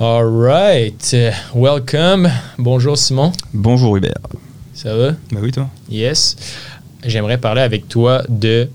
All 0.00 0.24
right. 0.24 1.16
Welcome. 1.54 2.28
Bonjour 2.58 2.98
Simon. 2.98 3.32
Bonjour 3.52 3.96
Hubert. 3.96 4.18
Ça 4.74 4.94
va? 4.96 5.12
Bah 5.30 5.38
oui, 5.40 5.52
toi. 5.52 5.68
Yes. 5.88 6.36
J'aimerais 7.04 7.38
parler 7.38 7.60
avec 7.62 7.88
toi 7.88 8.22
de 8.28 8.68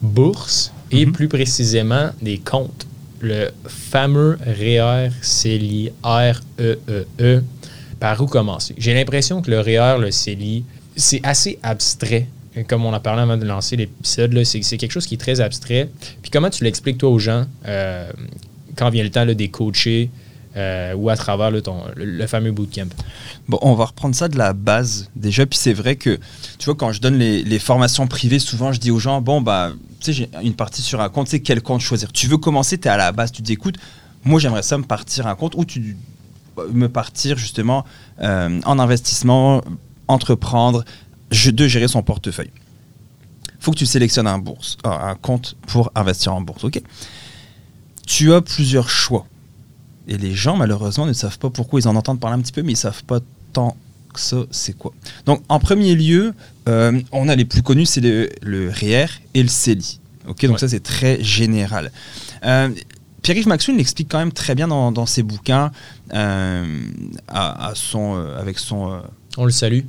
bourse 0.00 0.72
et 0.90 1.06
Mhm. 1.06 1.12
plus 1.12 1.28
précisément 1.28 2.10
des 2.22 2.38
comptes. 2.38 2.86
Le 3.20 3.50
fameux 3.66 4.38
REER 4.46 5.10
CELI 5.22 5.90
R-E-E-E. 6.04 7.04
E 7.20 7.42
Par 7.98 8.20
où 8.20 8.26
commencer? 8.26 8.74
J'ai 8.76 8.92
l'impression 8.92 9.40
que 9.40 9.50
le 9.50 9.60
REER, 9.60 9.98
le 9.98 10.10
CELI, 10.10 10.64
c'est 10.94 11.20
assez 11.24 11.58
abstrait. 11.62 12.26
Comme 12.68 12.84
on 12.84 12.92
a 12.92 13.00
parlé 13.00 13.22
avant 13.22 13.36
de 13.38 13.44
lancer 13.44 13.76
l'épisode, 13.76 14.44
c'est 14.44 14.62
c'est 14.62 14.76
quelque 14.76 14.92
chose 14.92 15.06
qui 15.06 15.14
est 15.14 15.18
très 15.18 15.40
abstrait. 15.40 15.88
Puis 16.22 16.30
comment 16.30 16.50
tu 16.50 16.62
l'expliques, 16.64 16.98
toi, 16.98 17.08
aux 17.10 17.18
gens, 17.18 17.46
euh, 17.66 18.10
quand 18.76 18.90
vient 18.90 19.02
le 19.02 19.10
temps 19.10 19.24
là, 19.24 19.34
des 19.34 19.48
coachés 19.48 20.10
euh, 20.56 20.94
ou 20.94 21.10
à 21.10 21.16
travers 21.16 21.50
là, 21.50 21.60
ton, 21.60 21.82
le, 21.96 22.04
le 22.04 22.26
fameux 22.26 22.52
bootcamp? 22.52 22.88
Bon, 23.48 23.58
on 23.62 23.74
va 23.74 23.86
reprendre 23.86 24.14
ça 24.14 24.28
de 24.28 24.38
la 24.38 24.52
base 24.52 25.10
déjà. 25.16 25.46
Puis 25.46 25.58
c'est 25.58 25.72
vrai 25.72 25.96
que, 25.96 26.18
tu 26.58 26.64
vois, 26.66 26.74
quand 26.74 26.92
je 26.92 27.00
donne 27.00 27.16
les, 27.16 27.58
formations 27.58 28.06
privées, 28.06 28.38
souvent 28.38 28.72
je 28.72 28.80
dis 28.80 28.90
aux 28.90 28.98
gens, 28.98 29.20
bon, 29.20 29.40
bah, 29.40 29.72
tu 30.00 30.06
sais, 30.06 30.12
j'ai 30.12 30.28
une 30.42 30.54
partie 30.54 30.82
sur 30.82 31.00
un 31.00 31.08
compte, 31.08 31.26
tu 31.26 31.32
sais, 31.32 31.40
quel 31.40 31.62
compte 31.62 31.80
choisir? 31.80 32.12
Tu 32.12 32.26
veux 32.26 32.38
commencer, 32.38 32.78
tu 32.78 32.88
es 32.88 32.90
à 32.90 32.96
la 32.96 33.12
base, 33.12 33.32
tu 33.32 33.42
te 33.42 33.46
dis, 33.46 33.52
écoute, 33.54 33.76
moi 34.24 34.40
j'aimerais 34.40 34.62
ça 34.62 34.78
me 34.78 34.84
partir 34.84 35.26
un 35.26 35.34
compte 35.34 35.54
ou 35.56 35.64
tu 35.64 35.96
me 36.72 36.88
partir 36.88 37.36
justement 37.36 37.84
euh, 38.20 38.60
en 38.64 38.78
investissement, 38.78 39.60
entreprendre, 40.08 40.84
de 41.30 41.66
gérer 41.66 41.88
son 41.88 42.02
portefeuille. 42.02 42.52
faut 43.58 43.72
que 43.72 43.78
tu 43.78 43.86
sélectionnes 43.86 44.26
un- 44.28 44.42
un 44.84 45.14
compte 45.16 45.56
pour 45.66 45.90
investir 45.94 46.34
en 46.34 46.40
bourse, 46.40 46.64
ok? 46.64 46.80
Tu 48.06 48.32
as 48.32 48.40
plusieurs 48.40 48.88
choix. 48.88 49.26
Et 50.08 50.16
les 50.18 50.34
gens, 50.34 50.56
malheureusement, 50.56 51.06
ne 51.06 51.12
savent 51.12 51.38
pas 51.38 51.50
pourquoi 51.50 51.80
ils 51.80 51.88
en 51.88 51.96
entendent 51.96 52.20
parler 52.20 52.36
un 52.38 52.42
petit 52.42 52.52
peu, 52.52 52.62
mais 52.62 52.72
ils 52.72 52.76
savent 52.76 53.04
pas 53.04 53.20
tant 53.52 53.76
que 54.12 54.20
ça, 54.20 54.38
c'est 54.50 54.76
quoi. 54.76 54.92
Donc, 55.26 55.42
en 55.48 55.58
premier 55.58 55.94
lieu, 55.94 56.34
euh, 56.68 57.00
on 57.12 57.28
a 57.28 57.34
les 57.36 57.44
plus 57.44 57.62
connus, 57.62 57.86
c'est 57.86 58.00
le, 58.00 58.28
le 58.42 58.70
REER 58.70 59.06
et 59.34 59.42
le 59.42 59.48
CELI. 59.48 60.00
Ok, 60.28 60.42
donc 60.46 60.52
Ouais. 60.54 60.58
ça, 60.58 60.68
c'est 60.68 60.82
très 60.82 61.22
général. 61.22 61.90
Euh, 62.44 62.68
Pierre-Yves 63.22 63.48
Maxwell 63.48 63.76
l'explique 63.76 64.08
quand 64.10 64.18
même 64.18 64.32
très 64.32 64.54
bien 64.54 64.68
dans, 64.68 64.92
dans 64.92 65.06
ses 65.06 65.22
bouquins, 65.22 65.70
euh, 66.12 66.80
à, 67.28 67.68
à 67.68 67.74
son, 67.74 68.16
euh, 68.16 68.38
avec 68.38 68.58
son, 68.58 69.00
On 69.38 69.44
le 69.46 69.50
salue. 69.50 69.80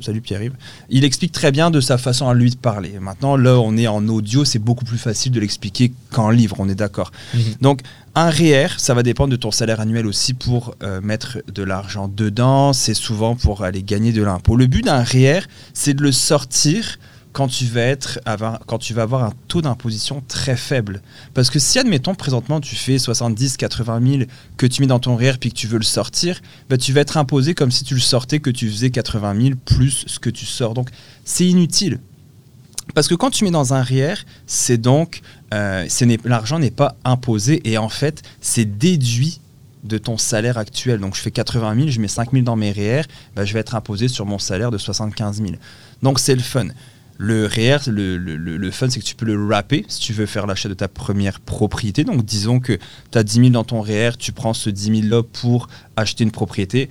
Salut 0.00 0.20
Pierre-Yves. 0.20 0.52
Il 0.90 1.04
explique 1.04 1.32
très 1.32 1.50
bien 1.50 1.70
de 1.70 1.80
sa 1.80 1.96
façon 1.96 2.28
à 2.28 2.34
lui 2.34 2.50
de 2.50 2.56
parler. 2.56 2.98
Maintenant, 3.00 3.36
là, 3.36 3.58
on 3.58 3.76
est 3.78 3.86
en 3.86 4.06
audio, 4.08 4.44
c'est 4.44 4.58
beaucoup 4.58 4.84
plus 4.84 4.98
facile 4.98 5.32
de 5.32 5.40
l'expliquer 5.40 5.92
qu'en 6.12 6.28
livre, 6.28 6.56
on 6.58 6.68
est 6.68 6.74
d'accord. 6.74 7.12
Mhm. 7.34 7.40
Donc, 7.62 7.80
un 8.14 8.28
REER, 8.28 8.68
ça 8.76 8.92
va 8.92 9.02
dépendre 9.02 9.30
de 9.30 9.36
ton 9.36 9.50
salaire 9.50 9.80
annuel 9.80 10.06
aussi 10.06 10.34
pour 10.34 10.74
euh, 10.82 11.00
mettre 11.00 11.38
de 11.52 11.62
l'argent 11.62 12.08
dedans. 12.08 12.74
C'est 12.74 12.94
souvent 12.94 13.36
pour 13.36 13.64
aller 13.64 13.82
gagner 13.82 14.12
de 14.12 14.22
l'impôt. 14.22 14.56
Le 14.56 14.66
but 14.66 14.84
d'un 14.84 15.02
REER, 15.02 15.40
c'est 15.72 15.94
de 15.94 16.02
le 16.02 16.12
sortir 16.12 16.98
quand 17.36 17.48
tu 17.48 17.66
vas, 17.66 17.82
être, 17.82 18.18
avoir, 18.24 18.60
quand 18.64 18.78
tu 18.78 18.94
vas 18.94 19.02
avoir 19.02 19.22
un 19.22 19.32
taux 19.46 19.60
d'imposition 19.60 20.22
très 20.26 20.56
faible. 20.56 21.02
Parce 21.34 21.50
que 21.50 21.58
si, 21.58 21.78
admettons, 21.78 22.14
présentement, 22.14 22.62
tu 22.62 22.76
fais 22.76 22.98
70, 22.98 23.58
80 23.58 24.00
000 24.02 24.22
que 24.56 24.64
tu 24.64 24.80
mets 24.80 24.86
dans 24.86 25.00
ton 25.00 25.16
REER 25.16 25.34
puis 25.38 25.50
que 25.50 25.54
tu 25.54 25.66
veux 25.66 25.76
le 25.76 25.84
sortir, 25.84 26.40
bah, 26.70 26.78
tu 26.78 26.94
vas 26.94 27.02
être 27.02 27.18
imposé 27.18 27.52
comme 27.52 27.70
si 27.70 27.84
tu 27.84 27.92
le 27.92 28.00
sortais, 28.00 28.40
que 28.40 28.48
tu 28.48 28.70
faisais 28.70 28.88
80 28.88 29.38
000 29.38 29.54
plus 29.66 30.04
ce 30.06 30.18
que 30.18 30.30
tu 30.30 30.46
sors. 30.46 30.72
Donc, 30.72 30.88
c'est 31.26 31.46
inutile. 31.46 32.00
Parce 32.94 33.06
que 33.06 33.14
quand 33.14 33.28
tu 33.28 33.44
mets 33.44 33.50
dans 33.50 33.74
un 33.74 33.82
REER, 33.82 34.14
c'est 34.46 34.78
donc, 34.78 35.20
euh, 35.52 35.86
l'argent 36.24 36.58
n'est 36.58 36.70
pas 36.70 36.96
imposé 37.04 37.60
et 37.70 37.76
en 37.76 37.90
fait, 37.90 38.22
c'est 38.40 38.64
déduit 38.64 39.42
de 39.84 39.98
ton 39.98 40.16
salaire 40.16 40.56
actuel. 40.56 41.00
Donc, 41.00 41.14
je 41.14 41.20
fais 41.20 41.30
80 41.30 41.74
000, 41.76 41.88
je 41.88 42.00
mets 42.00 42.08
5 42.08 42.32
000 42.32 42.44
dans 42.44 42.56
mes 42.56 42.72
REER, 42.72 43.02
bah, 43.34 43.44
je 43.44 43.52
vais 43.52 43.60
être 43.60 43.74
imposé 43.74 44.08
sur 44.08 44.24
mon 44.24 44.38
salaire 44.38 44.70
de 44.70 44.78
75 44.78 45.42
000. 45.42 45.50
Donc, 46.02 46.18
c'est 46.18 46.34
le 46.34 46.40
fun. 46.40 46.68
Le 47.18 47.46
REER, 47.46 47.78
le, 47.88 48.18
le- 48.18 48.36
le- 48.36 48.70
fun, 48.70 48.88
c'est 48.90 49.00
que 49.00 49.04
tu 49.04 49.14
peux 49.14 49.24
le 49.24 49.42
wrapper 49.46 49.84
si 49.88 50.00
tu 50.00 50.12
veux 50.12 50.26
faire 50.26 50.46
l'achat 50.46 50.68
de 50.68 50.74
ta 50.74 50.86
première 50.88 51.40
propriété. 51.40 52.04
Donc, 52.04 52.24
disons 52.24 52.60
que 52.60 52.78
tu 53.10 53.18
as 53.18 53.22
10 53.24 53.34
000 53.36 53.48
dans 53.50 53.64
ton 53.64 53.80
REER, 53.80 54.12
tu 54.18 54.32
prends 54.32 54.52
ce 54.52 54.68
10 54.70 55.00
000 55.02 55.14
là 55.14 55.22
pour 55.22 55.68
acheter 55.96 56.24
une 56.24 56.30
propriété. 56.30 56.90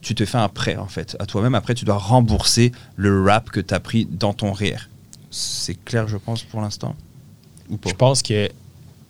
Tu 0.00 0.14
te 0.14 0.24
fais 0.24 0.38
un 0.38 0.48
prêt, 0.48 0.76
en 0.76 0.86
fait, 0.86 1.16
à 1.20 1.26
toi-même. 1.26 1.54
Après, 1.54 1.74
tu 1.74 1.84
dois 1.84 1.98
rembourser 1.98 2.72
le 2.96 3.20
wrap 3.22 3.50
que 3.50 3.60
tu 3.60 3.74
as 3.74 3.80
pris 3.80 4.06
dans 4.10 4.32
ton 4.32 4.52
REER. 4.52 4.88
C'est 5.30 5.74
clair, 5.84 6.08
je 6.08 6.16
pense, 6.16 6.42
pour 6.42 6.60
l'instant? 6.62 6.94
Ou 7.68 7.76
pas? 7.76 7.90
Je 7.90 7.94
pense 7.94 8.22
que 8.22 8.48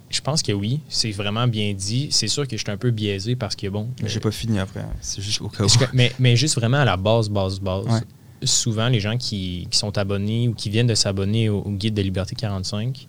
je 0.08 0.20
pense 0.20 0.40
que 0.42 0.52
oui, 0.52 0.80
c'est 0.88 1.10
vraiment 1.10 1.46
bien 1.48 1.74
dit. 1.74 2.08
C'est 2.10 2.28
sûr 2.28 2.46
que 2.48 2.56
je 2.56 2.62
suis 2.62 2.70
un 2.70 2.76
peu 2.76 2.90
biaisé 2.92 3.36
parce 3.36 3.54
que 3.56 3.66
bon. 3.68 3.88
Mais 4.02 4.08
J'ai 4.08 4.18
euh, 4.18 4.20
pas 4.20 4.30
fini 4.30 4.58
après. 4.58 4.80
hein. 4.80 4.88
C'est 5.00 5.20
juste 5.20 5.40
au 5.42 5.48
cas 5.48 5.64
où. 5.64 5.66
que- 5.68 5.84
mais, 5.92 6.12
mais 6.18 6.36
juste 6.36 6.54
vraiment 6.54 6.78
à 6.78 6.84
la 6.84 6.96
base, 6.96 7.28
base, 7.28 7.60
base. 7.60 7.84
Ouais. 7.86 8.00
Souvent, 8.42 8.88
les 8.88 9.00
gens 9.00 9.16
qui, 9.16 9.66
qui 9.70 9.78
sont 9.78 9.96
abonnés 9.98 10.48
ou 10.48 10.54
qui 10.54 10.68
viennent 10.70 10.86
de 10.86 10.94
s'abonner 10.94 11.48
au, 11.48 11.60
au 11.60 11.70
guide 11.70 11.94
de 11.94 12.02
Liberté 12.02 12.34
45, 12.36 13.06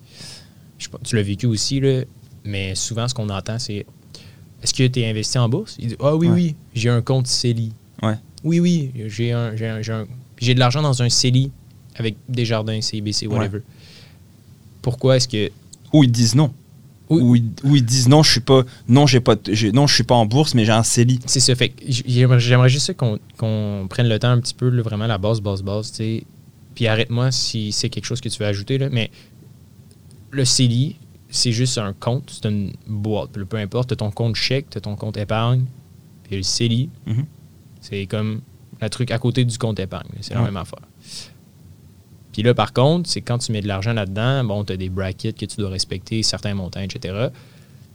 je 0.78 0.84
sais 0.84 0.90
pas, 0.90 0.98
tu 1.04 1.16
l'as 1.16 1.22
vécu 1.22 1.46
aussi, 1.46 1.80
là, 1.80 2.02
mais 2.44 2.74
souvent, 2.74 3.06
ce 3.08 3.14
qu'on 3.14 3.28
entend, 3.28 3.58
c'est 3.58 3.84
Est-ce 4.62 4.74
que 4.74 4.86
tu 4.86 5.00
es 5.00 5.08
investi 5.10 5.38
en 5.38 5.48
bourse? 5.48 5.76
Il 5.78 5.88
dit 5.88 5.96
Ah 6.00 6.16
oui, 6.16 6.28
Ouais. 6.28 6.34
oui, 6.34 6.56
j'ai 6.74 6.88
un 6.88 7.02
compte 7.02 7.26
CELI. 7.28 7.72
Ouais. 8.02 8.16
Oui, 8.42 8.58
oui, 8.60 8.90
j'ai 9.06 9.32
un, 9.32 9.54
j'ai 9.54 9.68
un- 9.68 9.82
j'ai 9.82 9.92
un- 9.92 10.06
j'ai 10.38 10.54
de 10.54 10.58
l'argent 10.58 10.82
dans 10.82 11.00
un 11.02 11.08
CELI 11.08 11.52
avec 11.96 12.16
des 12.28 12.44
jardins, 12.44 12.80
CIBC, 12.80 13.26
whatever. 13.28 13.60
Pourquoi 14.82 15.16
est-ce 15.16 15.28
que 15.28 15.50
Ou 15.92 16.04
ils 16.04 16.10
disent 16.12 16.34
non. 16.34 16.52
Oui. 17.10 17.44
Ou, 17.64 17.76
ils, 17.76 17.84
disent 17.84 18.08
non, 18.08 18.22
je 18.22 18.30
suis 18.30 18.40
pas, 18.40 18.64
non, 18.88 19.06
j'ai 19.06 19.20
pas, 19.20 19.34
non, 19.72 19.86
je 19.86 19.94
suis 19.94 20.04
pas 20.04 20.14
en 20.14 20.26
bourse, 20.26 20.54
mais 20.54 20.64
j'ai 20.64 20.72
un 20.72 20.82
CELI. 20.82 21.20
C'est 21.26 21.40
ça. 21.40 21.54
Fait 21.54 21.72
j'aimerais 21.86 22.68
juste 22.68 22.94
qu'on 22.96 23.18
qu'on 23.36 23.86
prenne 23.88 24.08
le 24.08 24.18
temps 24.18 24.30
un 24.30 24.40
petit 24.40 24.54
peu, 24.54 24.68
là, 24.68 24.82
vraiment 24.82 25.06
la 25.06 25.18
base, 25.18 25.40
base, 25.40 25.62
base. 25.62 25.92
tu. 25.92 26.22
Puis 26.74 26.86
arrête-moi 26.86 27.30
si 27.32 27.72
c'est 27.72 27.88
quelque 27.88 28.04
chose 28.04 28.20
que 28.20 28.28
tu 28.28 28.38
veux 28.38 28.46
ajouter. 28.46 28.78
Là, 28.78 28.88
mais 28.90 29.10
le 30.30 30.44
CELI, 30.44 30.96
c'est 31.30 31.52
juste 31.52 31.78
un 31.78 31.92
compte, 31.92 32.30
c'est 32.42 32.48
une 32.48 32.72
boîte. 32.86 33.30
Peu 33.32 33.56
importe, 33.56 33.88
tu 33.88 33.94
as 33.94 33.96
ton 33.96 34.10
compte 34.10 34.36
chèque, 34.36 34.70
tu 34.70 34.78
as 34.78 34.80
ton 34.80 34.94
compte 34.94 35.16
épargne. 35.16 35.64
Puis 36.24 36.36
le 36.36 36.42
CELI, 36.42 36.90
Mhm. 37.06 37.24
c'est 37.80 38.06
comme 38.06 38.42
le 38.80 38.90
truc 38.90 39.10
à 39.10 39.18
côté 39.18 39.44
du 39.44 39.56
compte 39.58 39.80
épargne. 39.80 40.08
C'est 40.20 40.34
la 40.34 40.42
même 40.42 40.56
affaire. 40.56 40.80
Puis 42.38 42.44
là, 42.44 42.54
par 42.54 42.72
contre, 42.72 43.10
c'est 43.10 43.20
quand 43.20 43.38
tu 43.38 43.50
mets 43.50 43.62
de 43.62 43.66
l'argent 43.66 43.92
là-dedans, 43.92 44.44
bon, 44.44 44.62
tu 44.62 44.72
as 44.72 44.76
des 44.76 44.88
brackets 44.88 45.36
que 45.36 45.44
tu 45.44 45.56
dois 45.56 45.70
respecter, 45.70 46.22
certains 46.22 46.54
montants, 46.54 46.78
etc. 46.80 47.30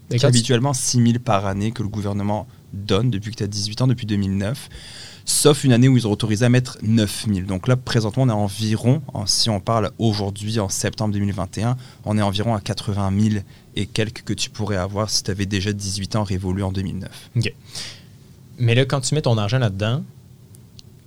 C'est 0.10 0.18
tu- 0.20 0.26
habituellement 0.26 0.74
6 0.74 0.98
000 1.02 1.20
par 1.24 1.46
année 1.46 1.72
que 1.72 1.82
le 1.82 1.88
gouvernement 1.88 2.46
donne 2.74 3.10
depuis 3.10 3.32
que 3.32 3.38
tu 3.38 3.44
as 3.44 3.48
18 3.48 3.82
ans, 3.84 3.88
depuis 3.88 4.06
2009. 4.06 4.68
Sauf 5.24 5.64
une 5.64 5.72
année 5.72 5.88
où 5.88 5.96
ils 5.96 6.06
ont 6.10 6.12
autorisé 6.12 6.44
à 6.44 6.50
mettre 6.50 6.78
9 6.84 7.28
000. 7.34 7.48
Donc 7.48 7.70
là, 7.70 7.78
présentement, 7.78 8.24
on 8.24 8.28
est 8.28 8.34
environ, 8.34 9.02
en- 9.14 9.26
si 9.26 9.50
on 9.50 9.62
parle 9.62 9.92
aujourd'hui, 9.98 10.60
en 10.60 10.68
septembre 10.68 11.14
2021, 11.14 11.78
on 12.04 12.18
est 12.18 12.22
environ 12.22 12.54
à 12.54 12.60
80 12.60 13.14
000 13.18 13.36
et 13.78 13.86
quelques 13.86 14.24
que 14.26 14.34
tu 14.34 14.50
pourrais 14.50 14.76
avoir 14.76 15.10
si 15.10 15.24
tu 15.24 15.32
avais 15.32 15.46
déjà 15.46 15.72
18 15.72 16.18
ans 16.18 16.24
révolu 16.26 16.64
en 16.64 16.74
2009. 16.74 17.30
Mais 18.60 18.76
là, 18.76 18.84
quand 18.84 19.00
tu 19.00 19.16
mets 19.16 19.22
ton 19.22 19.38
argent 19.38 19.60
là-dedans, 19.60 20.04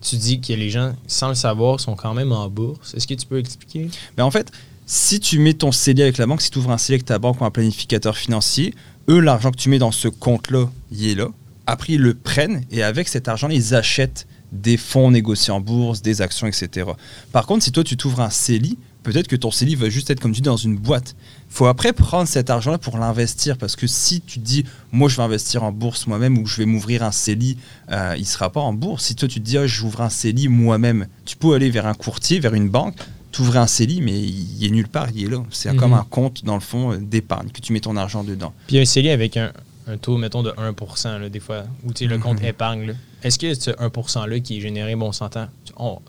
tu 0.00 0.16
dis 0.16 0.40
que 0.40 0.52
les 0.52 0.70
gens, 0.70 0.94
sans 1.06 1.28
le 1.28 1.34
savoir, 1.34 1.80
sont 1.80 1.94
quand 1.96 2.14
même 2.14 2.32
en 2.32 2.48
bourse. 2.48 2.94
Est-ce 2.94 3.06
que 3.06 3.14
tu 3.14 3.26
peux 3.26 3.38
expliquer? 3.38 3.88
Mais 4.16 4.22
en 4.22 4.30
fait, 4.30 4.50
si 4.86 5.18
tu 5.20 5.38
mets 5.38 5.54
ton 5.54 5.72
CELI 5.72 6.02
avec 6.02 6.18
la 6.18 6.26
banque, 6.26 6.42
si 6.42 6.50
tu 6.50 6.58
ouvres 6.58 6.70
un 6.70 6.78
CELI 6.78 6.94
avec 6.94 7.06
ta 7.06 7.18
banque 7.18 7.40
ou 7.40 7.44
un 7.44 7.50
planificateur 7.50 8.16
financier, 8.16 8.74
eux, 9.08 9.20
l'argent 9.20 9.50
que 9.50 9.56
tu 9.56 9.68
mets 9.68 9.78
dans 9.78 9.92
ce 9.92 10.08
compte-là, 10.08 10.70
il 10.92 11.08
est 11.08 11.14
là. 11.14 11.28
Après, 11.66 11.94
ils 11.94 12.00
le 12.00 12.14
prennent 12.14 12.64
et 12.70 12.82
avec 12.82 13.08
cet 13.08 13.28
argent, 13.28 13.48
ils 13.48 13.74
achètent 13.74 14.26
des 14.52 14.76
fonds 14.76 15.10
négociés 15.10 15.52
en 15.52 15.60
bourse, 15.60 16.02
des 16.02 16.22
actions, 16.22 16.46
etc. 16.46 16.90
Par 17.32 17.46
contre, 17.46 17.64
si 17.64 17.72
toi, 17.72 17.82
tu 17.82 17.96
t'ouvres 17.96 18.20
un 18.20 18.30
CELI, 18.30 18.78
peut-être 19.12 19.28
que 19.28 19.36
ton 19.36 19.50
CELI 19.50 19.74
va 19.76 19.88
juste 19.88 20.10
être, 20.10 20.20
comme 20.20 20.32
tu 20.32 20.40
dis, 20.40 20.46
dans 20.46 20.56
une 20.56 20.76
boîte. 20.76 21.14
faut 21.48 21.66
après 21.66 21.92
prendre 21.92 22.28
cet 22.28 22.50
argent-là 22.50 22.78
pour 22.78 22.98
l'investir 22.98 23.56
parce 23.56 23.76
que 23.76 23.86
si 23.86 24.20
tu 24.20 24.38
dis, 24.40 24.64
moi, 24.92 25.08
je 25.08 25.16
vais 25.16 25.22
investir 25.22 25.62
en 25.62 25.72
bourse 25.72 26.06
moi-même 26.06 26.36
ou 26.38 26.46
je 26.46 26.56
vais 26.56 26.66
m'ouvrir 26.66 27.02
un 27.02 27.12
CELI, 27.12 27.56
euh, 27.92 28.14
il 28.16 28.22
ne 28.22 28.26
sera 28.26 28.50
pas 28.50 28.60
en 28.60 28.72
bourse. 28.72 29.04
Si 29.04 29.14
toi, 29.14 29.28
tu 29.28 29.40
te 29.40 29.44
dis, 29.44 29.56
ah, 29.58 29.66
j'ouvre 29.66 30.00
un 30.02 30.10
CELI 30.10 30.48
moi-même, 30.48 31.06
tu 31.24 31.36
peux 31.36 31.54
aller 31.54 31.70
vers 31.70 31.86
un 31.86 31.94
courtier, 31.94 32.40
vers 32.40 32.52
une 32.54 32.68
banque, 32.68 32.96
t'ouvres 33.32 33.56
un 33.58 33.66
CELI, 33.66 34.00
mais 34.02 34.20
il 34.20 34.64
est 34.66 34.70
nulle 34.70 34.88
part, 34.88 35.08
il 35.14 35.24
est 35.24 35.28
là. 35.28 35.42
C'est 35.50 35.70
Mhm. 35.72 35.76
comme 35.78 35.94
un 35.94 36.06
compte, 36.10 36.44
dans 36.44 36.54
le 36.54 36.60
fond, 36.60 36.92
euh, 36.92 36.98
d'épargne, 36.98 37.48
que 37.50 37.60
tu 37.60 37.72
mets 37.72 37.80
ton 37.80 37.96
argent 37.96 38.24
dedans. 38.24 38.52
Puis 38.66 38.78
un 38.78 38.84
CELI 38.84 39.10
avec 39.10 39.36
un, 39.36 39.52
un 39.86 39.96
taux, 39.98 40.16
mettons, 40.18 40.42
de 40.42 40.52
1 40.56 41.18
là, 41.18 41.28
des 41.28 41.40
fois, 41.40 41.64
ou 41.84 41.92
tu 41.92 42.04
sais, 42.04 42.10
le 42.10 42.18
compte 42.18 42.40
Mhm. 42.40 42.46
épargne. 42.48 42.86
là. 42.88 42.92
Est-ce 43.22 43.38
que 43.38 43.54
ce 43.54 43.70
1% 43.70 44.28
là 44.28 44.40
qui 44.40 44.58
est 44.58 44.60
généré, 44.60 44.94
bon, 44.94 45.08
on 45.08 45.12
s'entend, 45.12 45.48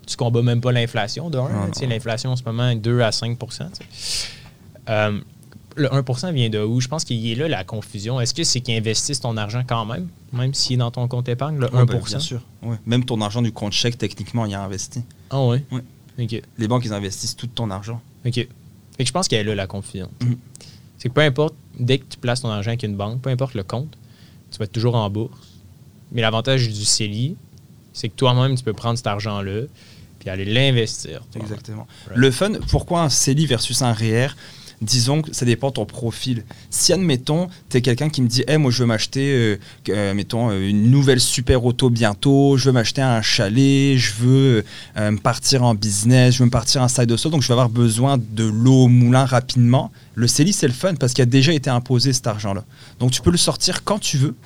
tu, 0.06 0.16
combats 0.16 0.42
même 0.42 0.60
pas 0.60 0.72
l'inflation 0.72 1.30
de 1.30 1.38
1. 1.38 1.40
Non, 1.40 1.66
tu 1.66 1.80
sais, 1.80 1.86
non. 1.86 1.92
L'inflation 1.92 2.30
en 2.30 2.36
ce 2.36 2.44
moment 2.44 2.68
est 2.68 2.76
2 2.76 3.00
à 3.00 3.12
5 3.12 3.38
tu 3.38 3.46
sais. 3.90 4.28
Euh, 4.88 5.18
Le 5.76 5.88
1% 5.88 6.32
vient 6.32 6.50
de 6.50 6.60
où? 6.60 6.80
Je 6.80 6.88
pense 6.88 7.04
qu'il 7.04 7.26
est 7.28 7.34
là 7.34 7.48
la 7.48 7.64
confusion. 7.64 8.20
Est-ce 8.20 8.34
que 8.34 8.44
c'est 8.44 8.60
qu'ils 8.60 8.76
investissent 8.76 9.20
ton 9.20 9.36
argent 9.36 9.62
quand 9.66 9.84
même, 9.86 10.08
même 10.32 10.54
s'il 10.54 10.74
est 10.74 10.78
dans 10.78 10.90
ton 10.90 11.08
compte 11.08 11.28
épargne, 11.28 11.58
le 11.58 11.74
1 11.74 11.78
Ouais, 11.78 11.86
bah, 11.86 11.98
bien 12.06 12.18
sûr. 12.18 12.40
Ouais. 12.62 12.76
Même 12.86 13.04
ton 13.04 13.20
argent 13.20 13.42
du 13.42 13.52
compte 13.52 13.72
chèque, 13.72 13.98
techniquement, 13.98 14.44
il 14.44 14.52
y 14.52 14.54
a 14.54 14.62
investi. 14.62 15.02
Ah? 15.30 15.42
Ouais? 15.42 15.64
OK. 16.18 16.42
Les 16.58 16.68
banques, 16.68 16.84
ils 16.84 16.92
investissent 16.92 17.36
tout 17.36 17.46
ton 17.46 17.70
argent. 17.70 18.00
OK. 18.26 18.34
Fait 18.34 18.46
que 18.46 19.06
je 19.06 19.12
pense 19.12 19.28
qu'elle 19.28 19.46
est 19.46 19.50
là 19.50 19.54
la 19.54 19.66
confusion. 19.66 20.10
Mhm. 20.20 20.36
C'est 20.98 21.08
que 21.08 21.14
peu 21.14 21.20
importe, 21.20 21.54
dès 21.78 21.98
que 21.98 22.04
tu 22.08 22.18
places 22.18 22.40
ton 22.40 22.48
argent 22.48 22.70
avec 22.70 22.82
une 22.82 22.96
banque, 22.96 23.20
peu 23.20 23.30
importe 23.30 23.54
le 23.54 23.62
compte, 23.62 23.96
tu 24.50 24.58
vas 24.58 24.64
être 24.64 24.72
toujours 24.72 24.96
en 24.96 25.08
bourse. 25.08 25.57
Mais 26.12 26.22
l'avantage 26.22 26.68
du 26.68 26.84
CELI, 26.84 27.36
c'est 27.92 28.08
que 28.08 28.14
toi-même, 28.14 28.56
tu 28.56 28.64
peux 28.64 28.72
prendre 28.72 28.96
cet 28.96 29.06
argent-là 29.06 29.62
puis 30.18 30.30
aller 30.30 30.44
l'investir. 30.44 31.22
Exactement. 31.36 31.86
Right. 32.08 32.18
Le 32.18 32.30
fun, 32.30 32.52
pourquoi 32.68 33.02
un 33.02 33.08
CELI 33.08 33.46
versus 33.46 33.82
un 33.82 33.92
REER? 33.92 34.28
Disons 34.80 35.22
que 35.22 35.34
ça 35.34 35.44
dépend 35.44 35.70
de 35.70 35.74
ton 35.74 35.86
profil. 35.86 36.44
Si, 36.70 36.92
admettons, 36.92 37.48
tu 37.68 37.78
es 37.78 37.82
quelqu'un 37.82 38.08
qui 38.10 38.22
me 38.22 38.28
dit 38.28 38.44
hey, 38.46 38.58
moi, 38.58 38.70
je 38.70 38.78
veux 38.78 38.86
m'acheter, 38.86 39.32
euh, 39.32 39.58
euh, 39.88 40.14
mettons, 40.14 40.50
euh, 40.50 40.68
une 40.68 40.88
nouvelle 40.88 41.18
super 41.18 41.64
auto 41.64 41.90
bientôt, 41.90 42.56
je 42.56 42.66
veux 42.66 42.72
m'acheter 42.72 43.02
un 43.02 43.20
chalet, 43.20 43.96
je 43.98 44.12
veux 44.14 44.64
euh, 44.96 45.10
me 45.10 45.18
partir 45.18 45.64
en 45.64 45.74
business, 45.74 46.34
je 46.34 46.38
veux 46.38 46.44
me 46.44 46.50
partir 46.50 46.80
en 46.80 46.86
side 46.86 47.10
hustle, 47.10 47.30
donc 47.30 47.42
je 47.42 47.48
vais 47.48 47.54
avoir 47.54 47.70
besoin 47.70 48.18
de 48.18 48.44
l'eau 48.44 48.84
au 48.84 48.88
moulin 48.88 49.24
rapidement. 49.24 49.90
Le 50.14 50.28
CELI, 50.28 50.52
c'est 50.52 50.68
le 50.68 50.72
fun 50.72 50.94
parce 50.94 51.12
qu'il 51.12 51.22
a 51.22 51.26
déjà 51.26 51.52
été 51.52 51.70
imposé 51.70 52.12
cet 52.12 52.28
argent-là. 52.28 52.64
Donc, 53.00 53.10
tu 53.10 53.20
peux 53.20 53.32
le 53.32 53.36
sortir 53.36 53.82
quand 53.82 53.98
tu 53.98 54.16
veux 54.16 54.36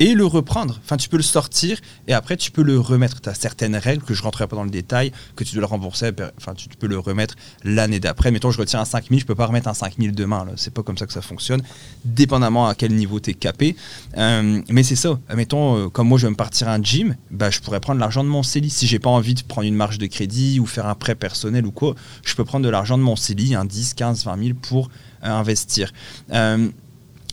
et 0.00 0.14
le 0.14 0.26
reprendre. 0.26 0.78
Enfin, 0.84 0.96
tu 0.96 1.08
peux 1.08 1.16
le 1.16 1.22
sortir 1.22 1.78
et 2.08 2.12
après 2.12 2.36
tu 2.36 2.50
peux 2.50 2.62
le 2.62 2.78
remettre. 2.78 3.20
Tu 3.20 3.28
as 3.28 3.34
certaines 3.34 3.76
règles 3.76 4.02
que 4.02 4.14
je 4.14 4.22
rentrerai 4.22 4.46
pas 4.46 4.56
dans 4.56 4.64
le 4.64 4.70
détail, 4.70 5.12
que 5.34 5.44
tu 5.44 5.54
dois 5.54 5.60
le 5.60 5.66
rembourser, 5.66 6.10
enfin 6.36 6.54
tu 6.54 6.68
peux 6.68 6.86
le 6.86 6.98
remettre 6.98 7.34
l'année 7.64 8.00
d'après. 8.00 8.30
Mettons, 8.30 8.50
je 8.50 8.58
retiens 8.58 8.80
un 8.80 8.84
5000, 8.84 9.20
je 9.20 9.26
peux 9.26 9.34
pas 9.34 9.46
remettre 9.46 9.68
un 9.68 9.74
5000 9.74 10.12
demain. 10.12 10.44
là. 10.44 10.52
C'est 10.56 10.72
pas 10.72 10.82
comme 10.82 10.98
ça 10.98 11.06
que 11.06 11.12
ça 11.12 11.22
fonctionne, 11.22 11.62
dépendamment 12.04 12.68
à 12.68 12.74
quel 12.74 12.94
niveau 12.94 13.20
tu 13.20 13.30
es 13.30 13.34
capé. 13.34 13.76
Euh, 14.16 14.60
mais 14.68 14.82
c'est 14.82 14.96
ça. 14.96 15.18
Mettons, 15.34 15.76
euh, 15.76 15.88
comme 15.88 16.08
moi 16.08 16.18
je 16.18 16.26
vais 16.26 16.30
me 16.30 16.36
partir 16.36 16.68
à 16.68 16.74
un 16.74 16.82
gym, 16.82 17.16
bah, 17.30 17.50
je 17.50 17.60
pourrais 17.60 17.80
prendre 17.80 18.00
l'argent 18.00 18.24
de 18.24 18.28
mon 18.28 18.42
CELI. 18.42 18.70
Si 18.70 18.86
j'ai 18.86 18.98
pas 18.98 19.10
envie 19.10 19.34
de 19.34 19.42
prendre 19.42 19.66
une 19.66 19.74
marge 19.74 19.98
de 19.98 20.06
crédit 20.06 20.60
ou 20.60 20.66
faire 20.66 20.86
un 20.86 20.94
prêt 20.94 21.14
personnel 21.14 21.66
ou 21.66 21.70
quoi, 21.70 21.94
je 22.24 22.34
peux 22.34 22.44
prendre 22.44 22.64
de 22.64 22.70
l'argent 22.70 22.98
de 22.98 23.02
mon 23.02 23.16
CELI, 23.16 23.54
un 23.54 23.64
10, 23.64 23.94
15, 23.94 24.24
20 24.24 24.44
000 24.44 24.58
pour 24.60 24.90
euh, 25.24 25.28
investir. 25.28 25.92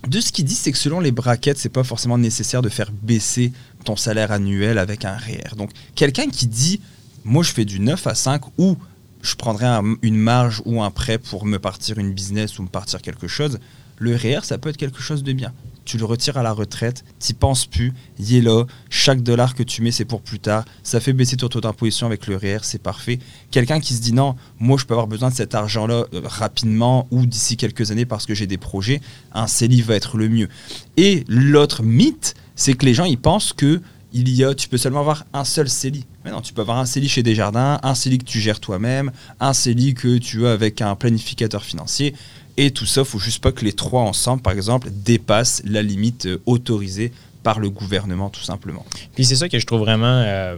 De 0.08 0.20
ce 0.20 0.32
qu'il 0.32 0.46
dit, 0.46 0.56
c'est 0.56 0.72
que 0.72 0.78
selon 0.78 1.00
les 1.00 1.12
brackets, 1.12 1.58
c'est 1.58 1.70
pas 1.70 1.84
forcément 1.84 2.18
nécessaire 2.18 2.62
de 2.62 2.70
faire 2.70 2.92
baisser 2.92 3.54
ton 3.86 3.96
salaire 3.96 4.32
annuel 4.32 4.78
avec 4.78 5.06
un 5.06 5.16
REER. 5.16 5.56
Donc, 5.58 5.72
quelqu'un 5.96 6.28
qui 6.30 6.48
dit, 6.48 6.82
moi 7.24 7.44
je 7.44 7.52
fais 7.52 7.66
du 7.66 7.80
9 7.80 8.06
à 8.08 8.16
5 8.16 8.42
ou 8.58 8.78
je 9.22 9.36
prendrais 9.36 9.66
un- 9.68 9.96
une 10.02 10.18
marge 10.18 10.62
ou 10.66 10.82
un 10.84 10.92
prêt 10.92 11.18
pour 11.18 11.46
me 11.46 11.58
partir 11.58 11.98
une 12.00 12.12
business 12.14 12.60
ou 12.60 12.64
me 12.64 12.68
partir 12.68 13.02
quelque 13.02 13.28
chose, 13.30 13.60
le 13.98 14.16
REER, 14.16 14.42
ça 14.44 14.58
peut 14.58 14.70
être 14.70 14.78
quelque 14.78 15.02
chose 15.02 15.24
de 15.24 15.32
bien. 15.32 15.54
Tu 15.86 15.98
le 15.98 16.06
retires 16.06 16.38
à 16.38 16.44
la 16.44 16.52
retraite, 16.52 17.04
t'y 17.20 17.34
penses 17.34 17.66
plus, 17.66 17.94
y 18.20 18.38
est 18.38 18.42
là, 18.42 18.66
chaque 18.90 19.22
dollar 19.22 19.56
que 19.56 19.64
tu 19.64 19.82
mets, 19.82 19.92
c'est 19.92 20.06
pour 20.06 20.22
plus 20.22 20.40
tard, 20.40 20.66
ça 20.84 21.00
fait 21.00 21.14
baisser 21.14 21.38
ton 21.38 21.48
taux 21.48 21.62
d'imposition 21.62 22.08
avec 22.08 22.28
le 22.28 22.38
REER, 22.38 22.60
c'est 22.62 22.82
parfait. 22.82 23.20
Quelqu'un 23.52 23.80
qui 23.80 23.94
se 23.94 24.02
dit 24.02 24.14
non, 24.14 24.36
moi 24.60 24.78
je 24.78 24.86
peux 24.86 24.94
avoir 24.94 25.08
besoin 25.08 25.30
de 25.30 25.36
cet 25.36 25.56
argent-là 25.56 26.06
euh, 26.14 26.22
rapidement 26.24 27.08
ou 27.12 27.26
d'ici 27.26 27.58
quelques 27.58 27.92
années 27.92 28.06
parce 28.06 28.26
que 28.26 28.34
j'ai 28.34 28.48
des 28.48 28.58
projets, 28.58 29.02
un 29.34 29.48
CELI 29.48 29.82
va 29.82 29.96
être 29.96 30.18
le 30.18 30.30
mieux. 30.30 30.50
Et 30.98 31.24
l'autre 31.28 31.84
mythe, 31.84 32.36
c'est 32.56 32.74
que 32.74 32.86
les 32.86 32.94
gens 32.94 33.06
ils 33.06 33.20
pensent 33.20 33.54
que 33.54 33.82
il 34.14 34.30
y 34.30 34.44
a, 34.44 34.54
tu 34.54 34.70
peux 34.70 34.78
seulement 34.78 35.00
avoir 35.00 35.26
un 35.34 35.44
seul 35.44 35.68
CELI. 35.68 36.06
Mais 36.24 36.32
non, 36.32 36.42
tu 36.42 36.54
peux 36.54 36.62
avoir 36.62 36.78
un 36.78 36.86
CELI 36.86 37.10
chez 37.10 37.24
Desjardins, 37.24 37.80
un 37.82 37.96
CELI 37.96 38.20
que 38.20 38.26
tu 38.26 38.40
gères 38.40 38.60
toi-même, 38.60 39.12
un 39.40 39.54
CELI 39.54 39.96
que 39.96 40.20
tu 40.20 40.46
as 40.46 40.52
avec 40.52 40.82
un 40.82 40.96
planificateur 40.96 41.64
financier. 41.64 42.14
Et 42.58 42.72
tout 42.72 42.86
ça, 42.86 43.04
faut 43.04 43.20
juste 43.20 43.42
pas 43.42 43.52
que 43.52 43.66
les 43.66 43.74
trois 43.74 44.02
ensemble, 44.04 44.42
par 44.42 44.54
exemple, 44.54 44.90
dépassent 44.92 45.62
la 45.66 45.82
limite 45.82 46.26
euh, 46.28 46.42
autorisée 46.46 47.12
par 47.42 47.60
le 47.60 47.70
gouvernement, 47.70 48.30
tout 48.30 48.44
simplement. 48.44 48.86
Puis 49.16 49.26
c'est 49.26 49.36
ça 49.36 49.50
que 49.50 49.58
je 49.60 49.66
trouve 49.66 49.80
vraiment 49.82 50.06
euh, 50.26 50.56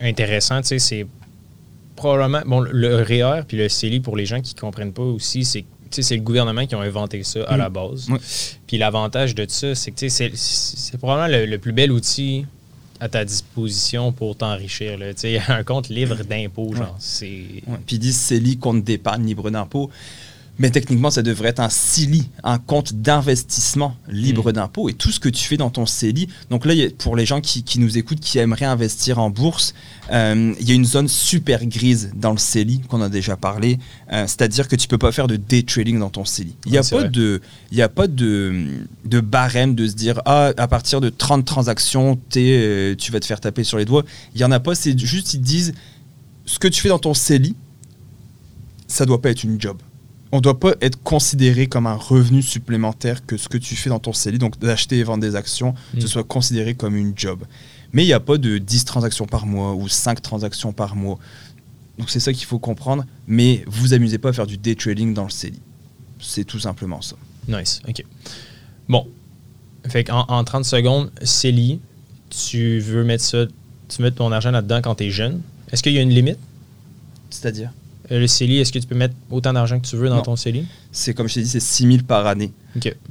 intéressant, 0.00 0.60
tu 0.60 0.68
sais, 0.68 0.78
c'est 0.78 1.06
probablement, 1.96 2.42
bon, 2.46 2.60
le 2.60 3.02
REER 3.02 3.42
puis 3.46 3.56
le 3.56 3.68
CELI, 3.68 4.00
pour 4.00 4.16
les 4.16 4.26
gens 4.26 4.40
qui 4.40 4.54
comprennent 4.54 4.92
pas 4.92 5.02
aussi, 5.02 5.44
c'est 5.44 5.64
c'est 5.90 6.16
le 6.16 6.22
gouvernement 6.22 6.66
qui 6.66 6.74
a 6.74 6.80
inventé 6.80 7.22
ça 7.22 7.44
à 7.44 7.54
Mm. 7.54 7.58
la 7.58 7.68
base. 7.68 8.10
Ouais. 8.10 8.18
Puis 8.66 8.78
l'avantage 8.78 9.32
de 9.36 9.46
ça, 9.48 9.76
c'est 9.76 9.92
que 9.92 10.08
c'est 10.08 10.98
probablement 10.98 11.28
le, 11.38 11.46
le 11.46 11.58
plus 11.58 11.70
bel 11.72 11.92
outil 11.92 12.46
à 12.98 13.08
ta 13.08 13.24
disposition 13.24 14.10
pour 14.10 14.34
t'enrichir. 14.36 14.98
un 15.48 15.62
compte 15.62 15.88
libre 15.90 16.16
d'impôts, 16.24 16.74
genre. 16.74 16.98
Ouais. 17.22 17.62
Puis 17.86 17.94
ils 17.96 17.98
disent 18.00 18.16
CELI, 18.18 18.56
compte 18.56 18.82
d'épargne 18.82 19.24
libre 19.24 19.50
d'impôt. 19.50 19.88
Mais 20.60 20.70
techniquement, 20.70 21.10
ça 21.10 21.22
devrait 21.22 21.48
être 21.48 21.58
un 21.58 21.68
CELI, 21.68 22.28
un 22.44 22.58
compte 22.58 22.92
d'investissement 22.94 23.96
libre 24.08 24.50
Mm. 24.50 24.52
d'impôt. 24.52 24.88
Et 24.88 24.92
tout 24.94 25.10
ce 25.10 25.18
que 25.18 25.28
tu 25.28 25.42
fais 25.44 25.56
dans 25.56 25.70
ton 25.70 25.84
CELI. 25.84 26.28
Donc 26.50 26.64
là, 26.64 26.74
pour 26.98 27.16
les 27.16 27.26
gens 27.26 27.40
qui, 27.40 27.64
qui 27.64 27.80
nous 27.80 27.98
écoutent, 27.98 28.20
qui 28.20 28.38
aimeraient 28.38 28.64
investir 28.64 29.18
en 29.18 29.30
bourse, 29.30 29.74
euh, 30.12 30.54
il 30.60 30.68
y 30.68 30.70
a 30.70 30.74
une 30.76 30.84
zone 30.84 31.08
super 31.08 31.66
grise 31.66 32.12
dans 32.14 32.30
le 32.30 32.38
CELI 32.38 32.82
qu'on 32.82 33.02
a 33.02 33.08
déjà 33.08 33.36
parlé. 33.36 33.80
Euh, 34.12 34.28
C'est-à-dire 34.28 34.68
que 34.68 34.76
tu 34.76 34.86
peux 34.86 34.96
pas 34.98 35.10
faire 35.10 35.26
de 35.26 35.34
day 35.34 35.64
trading 35.64 35.98
dans 35.98 36.10
ton 36.10 36.24
CELI. 36.24 36.54
Il 36.66 36.72
n'y 36.72 36.78
a, 36.78 36.82
Ouais, 36.82 36.88
pas 37.02 37.08
de- 37.08 37.40
y 37.72 37.82
a 37.82 37.88
pas 37.88 38.06
de, 38.06 38.64
de 39.04 39.20
barème 39.20 39.74
de 39.74 39.88
se 39.88 39.94
dire 39.94 40.20
ah, 40.24 40.52
à 40.56 40.68
partir 40.68 41.00
de 41.00 41.08
30 41.08 41.44
transactions, 41.44 42.16
euh, 42.36 42.94
tu 42.94 43.10
vas 43.10 43.18
te 43.18 43.26
faire 43.26 43.40
taper 43.40 43.64
sur 43.64 43.76
les 43.78 43.84
doigts. 43.86 44.04
Il 44.34 44.38
n'y 44.38 44.44
en 44.44 44.52
a 44.52 44.60
pas. 44.60 44.76
C'est 44.76 44.96
juste, 44.96 45.34
ils 45.34 45.40
disent 45.40 45.74
ce 46.46 46.60
que 46.60 46.68
tu 46.68 46.80
fais 46.80 46.90
dans 46.90 46.98
ton 47.00 47.12
CELI, 47.14 47.56
ça 48.86 49.04
doit 49.04 49.20
pas 49.20 49.30
être 49.30 49.42
une 49.42 49.60
job. 49.60 49.78
On 50.36 50.40
doit 50.40 50.58
pas 50.58 50.74
être 50.80 51.00
considéré 51.04 51.68
comme 51.68 51.86
un 51.86 51.94
revenu 51.94 52.42
supplémentaire 52.42 53.24
que 53.24 53.36
ce 53.36 53.48
que 53.48 53.56
tu 53.56 53.76
fais 53.76 53.88
dans 53.88 54.00
ton 54.00 54.12
CELI, 54.12 54.38
donc 54.38 54.58
d'acheter 54.58 54.98
et 54.98 55.04
vendre 55.04 55.22
des 55.22 55.36
actions, 55.36 55.74
Mm. 55.94 56.00
ce 56.00 56.08
soit 56.08 56.24
considéré 56.24 56.74
comme 56.74 56.96
une 56.96 57.12
job. 57.14 57.44
Mais 57.92 58.02
il 58.02 58.06
n'y 58.08 58.12
a 58.12 58.18
pas 58.18 58.36
de 58.36 58.58
10 58.58 58.84
transactions 58.84 59.26
par 59.26 59.46
mois 59.46 59.74
ou 59.74 59.88
5 59.88 60.20
transactions 60.20 60.72
par 60.72 60.96
mois. 60.96 61.20
Donc 61.98 62.10
c'est 62.10 62.18
ça 62.18 62.32
qu'il 62.32 62.46
faut 62.46 62.58
comprendre. 62.58 63.04
Mais 63.28 63.62
vous 63.68 63.94
amusez 63.94 64.18
pas 64.18 64.30
à 64.30 64.32
faire 64.32 64.48
du 64.48 64.56
day 64.58 64.74
trading 64.74 65.14
dans 65.14 65.22
le 65.22 65.30
CELI. 65.30 65.60
C'est 66.20 66.42
tout 66.44 66.58
simplement 66.58 67.00
ça. 67.00 67.14
Nice, 67.46 67.80
ok. 67.88 68.04
Bon. 68.88 69.06
Fait 69.86 70.02
qu'en 70.02 70.24
en 70.26 70.42
30 70.42 70.64
secondes, 70.64 71.12
CELI, 71.22 71.78
tu 72.30 72.80
veux 72.80 73.04
mettre 73.04 73.22
ça, 73.22 73.46
tu 73.88 73.98
veux 73.98 74.02
mettre 74.04 74.16
ton 74.16 74.32
argent 74.32 74.50
là-dedans 74.50 74.80
quand 74.82 74.96
tu 74.96 75.04
es 75.04 75.10
jeune. 75.10 75.42
Est-ce 75.70 75.80
qu'il 75.84 75.92
y 75.92 75.98
a 75.98 76.02
une 76.02 76.10
limite? 76.10 76.38
C'est-à-dire? 77.30 77.70
Euh, 78.10 78.20
Le 78.20 78.26
CELI, 78.26 78.58
est-ce 78.58 78.72
que 78.72 78.78
tu 78.78 78.86
peux 78.86 78.94
mettre 78.94 79.14
autant 79.30 79.52
d'argent 79.52 79.80
que 79.80 79.86
tu 79.86 79.96
veux 79.96 80.08
dans 80.08 80.16
Non. 80.16 80.22
ton 80.22 80.36
CELI? 80.36 80.66
C'est 80.92 81.14
comme 81.14 81.28
je 81.28 81.34
t'ai 81.34 81.42
dit, 81.42 81.48
c'est 81.48 81.60
6 81.60 81.82
000 81.86 81.98
par 82.06 82.26
année 82.26 82.52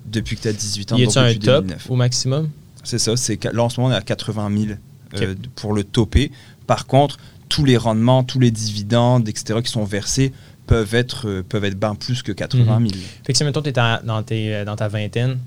depuis 0.06 0.36
que 0.36 0.42
tu 0.44 0.48
as 0.48 0.54
18 0.54 0.92
ans. 0.94 0.98
Y 0.98 1.04
a-tu 1.04 1.18
un 1.18 1.34
top 1.34 1.66
2009. 1.66 1.90
au 1.90 1.96
maximum? 1.96 2.50
C'est 2.84 3.00
ça, 3.00 3.16
c'est 3.16 3.44
là 3.46 3.64
en 3.64 3.70
ce 3.70 3.80
moment 3.80 3.94
on 3.94 3.98
est 3.98 4.00
à 4.00 4.02
80 4.02 4.52
000 4.66 4.74
euh, 5.22 5.36
pour 5.56 5.74
le 5.74 5.84
topper. 5.84 6.32
Par 6.68 6.86
contre, 6.86 7.18
tous 7.50 7.66
les 7.66 7.78
rendements, 7.78 8.24
tous 8.24 8.40
les 8.40 8.52
dividendes, 8.52 9.28
etc., 9.30 9.60
qui 9.64 9.72
sont 9.72 9.84
versés 9.86 10.34
peuvent 10.68 10.94
être, 10.96 11.28
euh, 11.28 11.44
peuvent 11.48 11.66
être 11.66 11.80
bien 11.80 11.96
plus 11.96 12.22
que 12.24 12.32
80 12.32 12.64
000. 12.80 12.92
Fait 13.26 13.34
que 13.34 13.38
si, 13.38 13.44
mettons, 13.44 13.62
tu 13.62 13.70
es 13.70 13.72
dans, 13.72 14.24
tes, 14.26 14.64
dans 14.66 14.76
ta 14.76 14.88
vingtaine, 14.88 15.38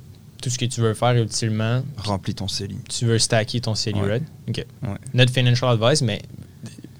tout 0.42 0.50
ce 0.50 0.58
que 0.58 0.64
tu 0.66 0.80
veux 0.80 0.94
faire 0.94 1.14
utilement, 1.20 1.82
Remplis 1.96 2.34
ton 2.34 2.48
CELI. 2.48 2.76
tu 2.88 3.06
veux 3.06 3.18
stacker 3.18 3.60
ton 3.60 3.74
CELI, 3.74 4.00
Ouais. 4.00 4.08
right? 4.08 4.22
OK. 4.48 4.66
Ouais. 4.82 4.96
Not 5.14 5.26
financial 5.32 5.70
advice, 5.70 6.02
mais 6.02 6.22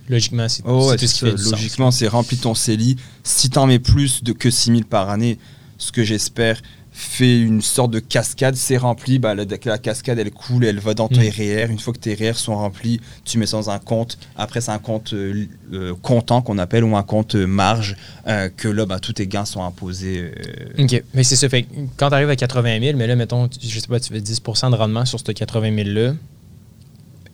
logiquement, 0.09 0.49
c'est 0.49 0.63
Oh, 0.67 0.81
c'est 0.83 0.89
ouais, 0.91 0.97
tout 0.97 1.07
ce 1.07 1.09
c'est 1.09 1.15
qui 1.15 1.25
fait 1.25 1.31
ça. 1.31 1.37
du 1.37 1.43
sens. 1.43 1.53
Logiquement, 1.53 1.91
c'est 1.91 2.09
rempli 2.09 2.37
ton 2.37 2.55
CELI. 2.55 2.97
Si 3.25 3.51
t'en 3.51 3.67
mets 3.67 3.79
plus 3.79 4.23
de 4.23 4.33
que 4.33 4.51
6 4.51 4.71
000 4.71 4.81
par 4.89 5.11
année, 5.11 5.39
ce 5.79 5.93
que 5.93 6.05
j'espère 6.05 6.61
fait 6.99 7.39
une 7.39 7.61
sorte 7.61 7.91
de 7.91 7.99
cascade, 7.99 8.55
c'est 8.57 8.79
rempli, 8.79 9.19
bah, 9.19 9.35
la, 9.35 9.45
la 9.67 9.77
cascade 9.77 10.19
elle 10.19 10.31
coule, 10.31 10.65
elle 10.65 10.79
va 10.79 10.95
dans 10.95 11.09
tes 11.09 11.29
Mm. 11.29 11.33
REER. 11.37 11.67
Une 11.71 11.79
fois 11.79 11.93
que 11.93 11.99
tes 11.99 12.15
REER 12.15 12.33
sont 12.33 12.55
remplis, 12.57 13.03
tu 13.23 13.37
mets 13.37 13.45
ça 13.45 13.59
dans 13.59 13.69
un 13.69 13.79
compte. 13.79 14.17
Après, 14.35 14.63
c'est 14.63 14.71
un 14.71 14.79
compte 14.79 15.13
euh, 15.13 15.45
euh, 15.75 15.93
comptant 16.01 16.41
qu'on 16.41 16.57
appelle 16.57 16.85
ou 16.85 16.97
un 16.97 17.03
compte 17.03 17.35
euh, 17.35 17.47
marge, 17.47 17.97
euh, 18.27 18.49
que 18.49 18.69
là, 18.69 18.87
bah, 18.87 18.99
tous 18.99 19.13
tes 19.13 19.27
gains 19.27 19.45
sont 19.45 19.63
imposés. 19.63 20.33
OK. 20.79 21.03
Mais 21.13 21.23
c'est 21.23 21.37
ça. 21.37 21.51
Fait 21.51 21.67
quand 21.99 22.09
tu 22.09 22.15
arrives 22.15 22.31
à 22.31 22.37
80 22.37 22.81
000, 22.81 22.97
mais 22.97 23.07
là, 23.07 23.15
mettons, 23.15 23.47
je 23.61 23.79
sais 23.79 23.87
pas, 23.89 24.01
tu 24.01 24.11
fais 24.15 24.21
10% 24.21 24.71
de 24.71 24.77
rendement 24.77 25.05
sur 25.05 25.21
ce 25.21 25.31
80 25.31 25.71
000-là, 25.73 26.15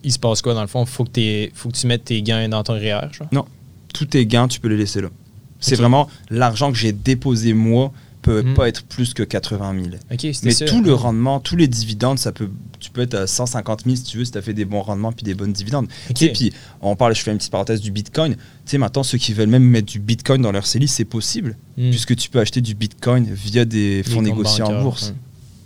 il 0.03 0.11
se 0.11 0.19
passe 0.19 0.41
quoi 0.41 0.53
dans 0.53 0.61
le 0.61 0.67
fond? 0.67 0.85
Faut 0.85 1.03
que, 1.05 1.49
faut 1.53 1.69
que 1.69 1.77
tu 1.77 1.87
mettes 1.87 2.05
tes 2.05 2.21
gains 2.21 2.49
dans 2.49 2.63
ton 2.63 2.73
REER, 2.73 3.09
genre? 3.11 3.47
tous 3.93 4.05
tes 4.05 4.25
gains, 4.25 4.47
tu 4.47 4.59
peux 4.59 4.69
les 4.69 4.77
laisser 4.77 5.01
là. 5.01 5.09
C'est 5.59 5.75
vraiment 5.75 6.09
l'argent 6.29 6.71
que 6.71 6.77
j'ai 6.77 6.91
déposé 6.91 7.53
moi 7.53 7.91
peut 8.23 8.41
Mhm. 8.41 8.53
pas 8.53 8.69
être 8.69 8.83
plus 8.85 9.13
que 9.13 9.21
80 9.23 9.73
000. 9.75 9.87
OK, 10.09 10.19
c'était 10.33 10.39
Mais 10.45 10.53
tout 10.65 10.81
le 10.81 10.93
rendement, 10.93 11.41
tous 11.41 11.57
les 11.57 11.67
dividendes, 11.67 12.17
ça 12.17 12.31
peut, 12.31 12.49
tu 12.79 12.89
peux 12.89 13.01
être 13.01 13.15
à 13.15 13.27
150 13.27 13.83
000 13.83 13.97
si 13.97 14.03
tu 14.03 14.17
veux, 14.17 14.23
si 14.23 14.31
tu 14.31 14.37
as 14.37 14.41
fait 14.41 14.53
des 14.53 14.63
bons 14.63 14.81
rendements 14.81 15.11
puis 15.11 15.25
des 15.25 15.33
bonnes 15.33 15.51
dividendes. 15.51 15.87
Sais, 16.15 16.29
puis 16.29 16.53
on 16.81 16.95
parle, 16.95 17.13
je 17.15 17.21
fais 17.21 17.31
une 17.31 17.37
petite 17.37 17.51
parenthèse 17.51 17.81
du 17.81 17.91
Bitcoin. 17.91 18.35
Tu 18.35 18.39
sais, 18.65 18.77
maintenant, 18.77 19.03
ceux 19.03 19.17
qui 19.17 19.33
veulent 19.33 19.49
même 19.49 19.63
mettre 19.65 19.87
du 19.91 19.99
Bitcoin 19.99 20.41
dans 20.41 20.53
leur 20.53 20.65
CELI, 20.65 20.87
c'est 20.87 21.03
possible, 21.03 21.57
Hmm. 21.77 21.89
puisque 21.89 22.15
tu 22.15 22.29
peux 22.29 22.39
acheter 22.39 22.61
du 22.61 22.75
Bitcoin 22.75 23.25
via 23.29 23.65
des 23.65 24.03
fonds 24.03 24.21
négociés 24.21 24.63
en 24.63 24.81
bourse. 24.81 25.13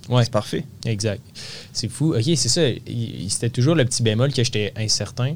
Ouais. 0.08 0.24
C'est 0.24 0.32
parfait. 0.32 0.64
Exact. 0.86 1.22
C'est 1.72 1.88
fou. 1.88 2.14
OK, 2.14 2.22
c'est 2.24 2.48
ça. 2.48 2.62
C'était 3.28 3.50
toujours 3.50 3.74
le 3.74 3.84
petit 3.84 4.02
bémol 4.02 4.32
que 4.32 4.42
j'étais 4.42 4.72
incertain. 4.76 5.34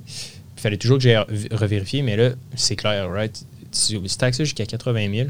Il 0.57 0.61
fallait 0.61 0.77
toujours 0.77 0.99
que 0.99 1.03
j'aille 1.05 1.17
re- 1.17 1.55
revérifier, 1.55 2.03
mais 2.03 2.17
là, 2.17 2.31
c'est 2.55 2.77
clair, 2.77 3.11
right? 3.11 3.45
Tu, 3.71 4.01
tu 4.01 4.17
taxes 4.17 4.39
ça 4.39 4.45
jusqu'à 4.45 4.67
80 4.67 5.11
000, 5.15 5.29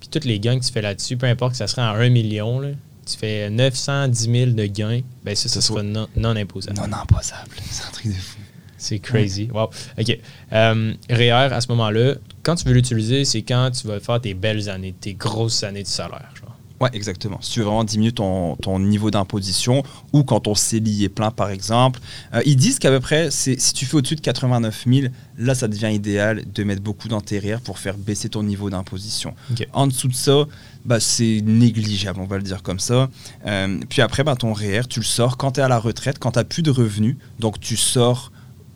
puis 0.00 0.08
tous 0.10 0.26
les 0.26 0.38
gains 0.40 0.58
que 0.58 0.64
tu 0.64 0.72
fais 0.72 0.82
là-dessus, 0.82 1.16
peu 1.16 1.26
importe 1.26 1.52
que 1.52 1.58
ça 1.58 1.66
serait 1.66 1.82
à 1.82 1.90
1 1.92 2.08
million, 2.10 2.60
là, 2.60 2.70
tu 3.06 3.16
fais 3.16 3.48
910 3.50 4.30
000 4.30 4.50
de 4.52 4.66
gains, 4.66 5.00
ben 5.24 5.34
ça, 5.36 5.48
ça 5.48 5.60
Ça 5.60 5.68
sera 5.68 5.82
non, 5.82 6.08
non 6.16 6.36
imposable. 6.36 6.76
Non 6.76 6.84
imposable. 6.96 7.50
C'est 7.70 7.84
un 7.86 7.90
truc 7.92 8.06
de 8.08 8.12
fou. 8.12 8.38
C'est 8.76 8.98
crazy. 8.98 9.48
Wow. 9.52 9.70
OK. 9.98 10.18
Euh, 10.52 10.92
REER, 11.08 11.52
à 11.54 11.60
ce 11.60 11.68
moment-là, 11.68 12.14
quand 12.42 12.54
tu 12.56 12.64
veux 12.66 12.74
l'utiliser, 12.74 13.24
c'est 13.24 13.40
quand 13.42 13.70
tu 13.70 13.86
vas 13.86 13.98
faire 14.00 14.20
tes 14.20 14.34
belles 14.34 14.68
années, 14.68 14.92
tes 15.00 15.14
grosses 15.14 15.62
années 15.62 15.82
de 15.84 15.88
salaire. 15.88 16.30
Genre. 16.38 16.53
Ouais, 16.84 16.90
exactement. 16.92 17.38
Si 17.40 17.52
tu 17.52 17.60
veux 17.60 17.64
vraiment 17.64 17.82
diminuer 17.82 18.12
ton, 18.12 18.56
ton 18.56 18.78
niveau 18.78 19.10
d'imposition 19.10 19.82
ou 20.12 20.22
quand 20.22 20.40
ton 20.40 20.54
CELI 20.54 21.04
est 21.04 21.08
plein, 21.08 21.30
par 21.30 21.48
exemple, 21.48 21.98
euh, 22.34 22.42
ils 22.44 22.56
disent 22.56 22.78
qu'à 22.78 22.90
peu 22.90 23.00
près, 23.00 23.30
si 23.30 23.56
tu 23.56 23.86
fais 23.86 23.96
au-dessus 23.96 24.16
de 24.16 24.20
89 24.20 24.84
000, 24.86 25.06
là, 25.38 25.54
ça 25.54 25.66
devient 25.66 25.94
idéal 25.94 26.42
de 26.44 26.62
mettre 26.62 26.82
beaucoup 26.82 27.08
d'antérieur 27.08 27.62
pour 27.62 27.78
faire 27.78 27.96
baisser 27.96 28.28
ton 28.28 28.42
niveau 28.42 28.68
d'imposition. 28.68 29.34
En 29.72 29.86
dessous 29.86 30.08
de 30.08 30.14
ça, 30.14 30.44
bah, 30.84 31.00
c'est 31.00 31.40
négligeable, 31.42 32.20
on 32.20 32.26
va 32.26 32.36
le 32.36 32.42
dire 32.42 32.62
comme 32.62 32.80
ça. 32.80 33.08
Euh, 33.46 33.80
puis 33.88 34.02
après, 34.02 34.22
bah, 34.22 34.36
ton 34.36 34.52
REER, 34.52 34.82
tu 34.86 35.00
le 35.00 35.06
sors 35.06 35.38
quand 35.38 35.52
tu 35.52 35.60
es 35.60 35.62
à 35.62 35.68
la 35.68 35.78
retraite, 35.78 36.18
quand 36.18 36.32
tu 36.32 36.38
n'as 36.38 36.44
plus 36.44 36.62
de 36.62 36.70
revenus. 36.70 37.16
Donc, 37.40 37.60
tu 37.60 37.78
sors 37.78 38.30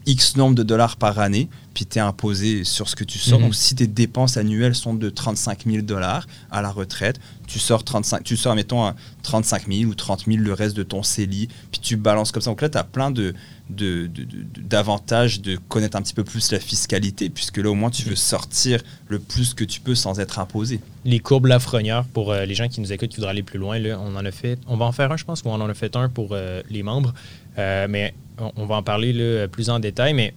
X 0.09 0.37
nombre 0.37 0.55
de 0.57 0.63
dollars 0.63 0.97
par 0.97 1.19
année, 1.21 1.49
puis 1.75 1.85
tu 1.87 1.99
es 1.99 2.01
imposé 2.01 2.65
sur 2.65 2.89
ce 2.89 2.97
que 2.97 3.05
tu 3.05 3.19
sors. 3.19 3.39
Mhm. 3.39 3.45
Donc, 3.47 3.55
si 3.55 3.75
tes 3.77 3.87
dépenses 3.87 4.37
annuelles 4.39 4.75
sont 4.75 4.95
de 4.95 5.11
35 5.11 5.65
000 5.67 5.83
dollars 5.83 6.27
à 6.51 6.63
la 6.63 6.71
retraite, 6.71 7.21
tu 7.47 7.59
sors, 7.59 7.85
35, 7.85 8.25
tu 8.25 8.37
sors 8.37 8.55
mettons, 8.55 8.85
à 8.85 8.95
35 9.23 9.67
000 9.71 9.83
ou 9.91 9.95
30 9.95 10.25
000 10.27 10.39
le 10.39 10.53
reste 10.55 10.77
de 10.77 10.83
ton 10.83 11.03
CELI, 11.03 11.49
puis 11.71 11.81
tu 11.81 11.97
balances 11.97 12.33
comme 12.33 12.43
ça. 12.43 12.51
Donc 12.51 12.63
là, 12.63 12.69
tu 12.71 12.79
as 12.79 12.85
plein 12.85 13.11
de, 13.11 13.35
de- 13.71 14.07
de- 14.07 14.25
de- 14.25 14.61
d'avantages 14.63 15.41
de, 15.43 15.57
connaître 15.69 15.97
un 15.97 16.03
petit 16.03 16.15
peu 16.15 16.25
plus 16.25 16.53
la 16.53 16.59
fiscalité, 16.61 17.29
puisque 17.29 17.59
là, 17.59 17.71
au 17.71 17.75
moins, 17.75 17.91
tu 17.91 18.03
veux 18.03 18.17
sortir 18.17 18.81
le 19.09 19.19
plus 19.19 19.53
que 19.55 19.65
tu 19.65 19.81
peux 19.81 19.95
sans 19.95 20.19
être 20.21 20.39
imposé. 20.39 20.81
Les 21.05 21.21
courbes 21.21 21.47
Lafrenière, 21.47 22.05
pour 22.05 22.33
euh, 22.33 22.45
les 22.47 22.55
gens 22.55 22.69
qui 22.69 22.81
nous 22.81 22.93
écoutent, 22.93 23.11
qui 23.11 23.17
voudraient 23.17 23.31
aller 23.33 23.43
plus 23.43 23.59
loin, 23.59 23.79
là, 23.79 23.99
on 24.01 24.17
en 24.17 24.25
a 24.25 24.31
fait. 24.33 24.59
On 24.67 24.77
va 24.79 24.87
en 24.87 24.93
faire 24.93 25.13
un, 25.13 25.17
je 25.19 25.25
pense, 25.25 25.43
ou 25.43 25.49
on 25.49 25.53
en 25.61 25.69
a 25.69 25.75
fait 25.75 25.95
un 25.97 26.09
pour 26.09 26.31
euh, 26.33 26.63
les 26.71 26.83
membres. 26.83 27.13
Euh, 27.59 27.87
mais 27.91 28.15
on, 28.57 28.67
va 28.67 28.77
en 28.77 28.83
parler 28.83 29.13
là, 29.13 29.49
plus 29.49 29.71
en 29.71 29.79
détail, 29.79 30.15
mais 30.15 30.33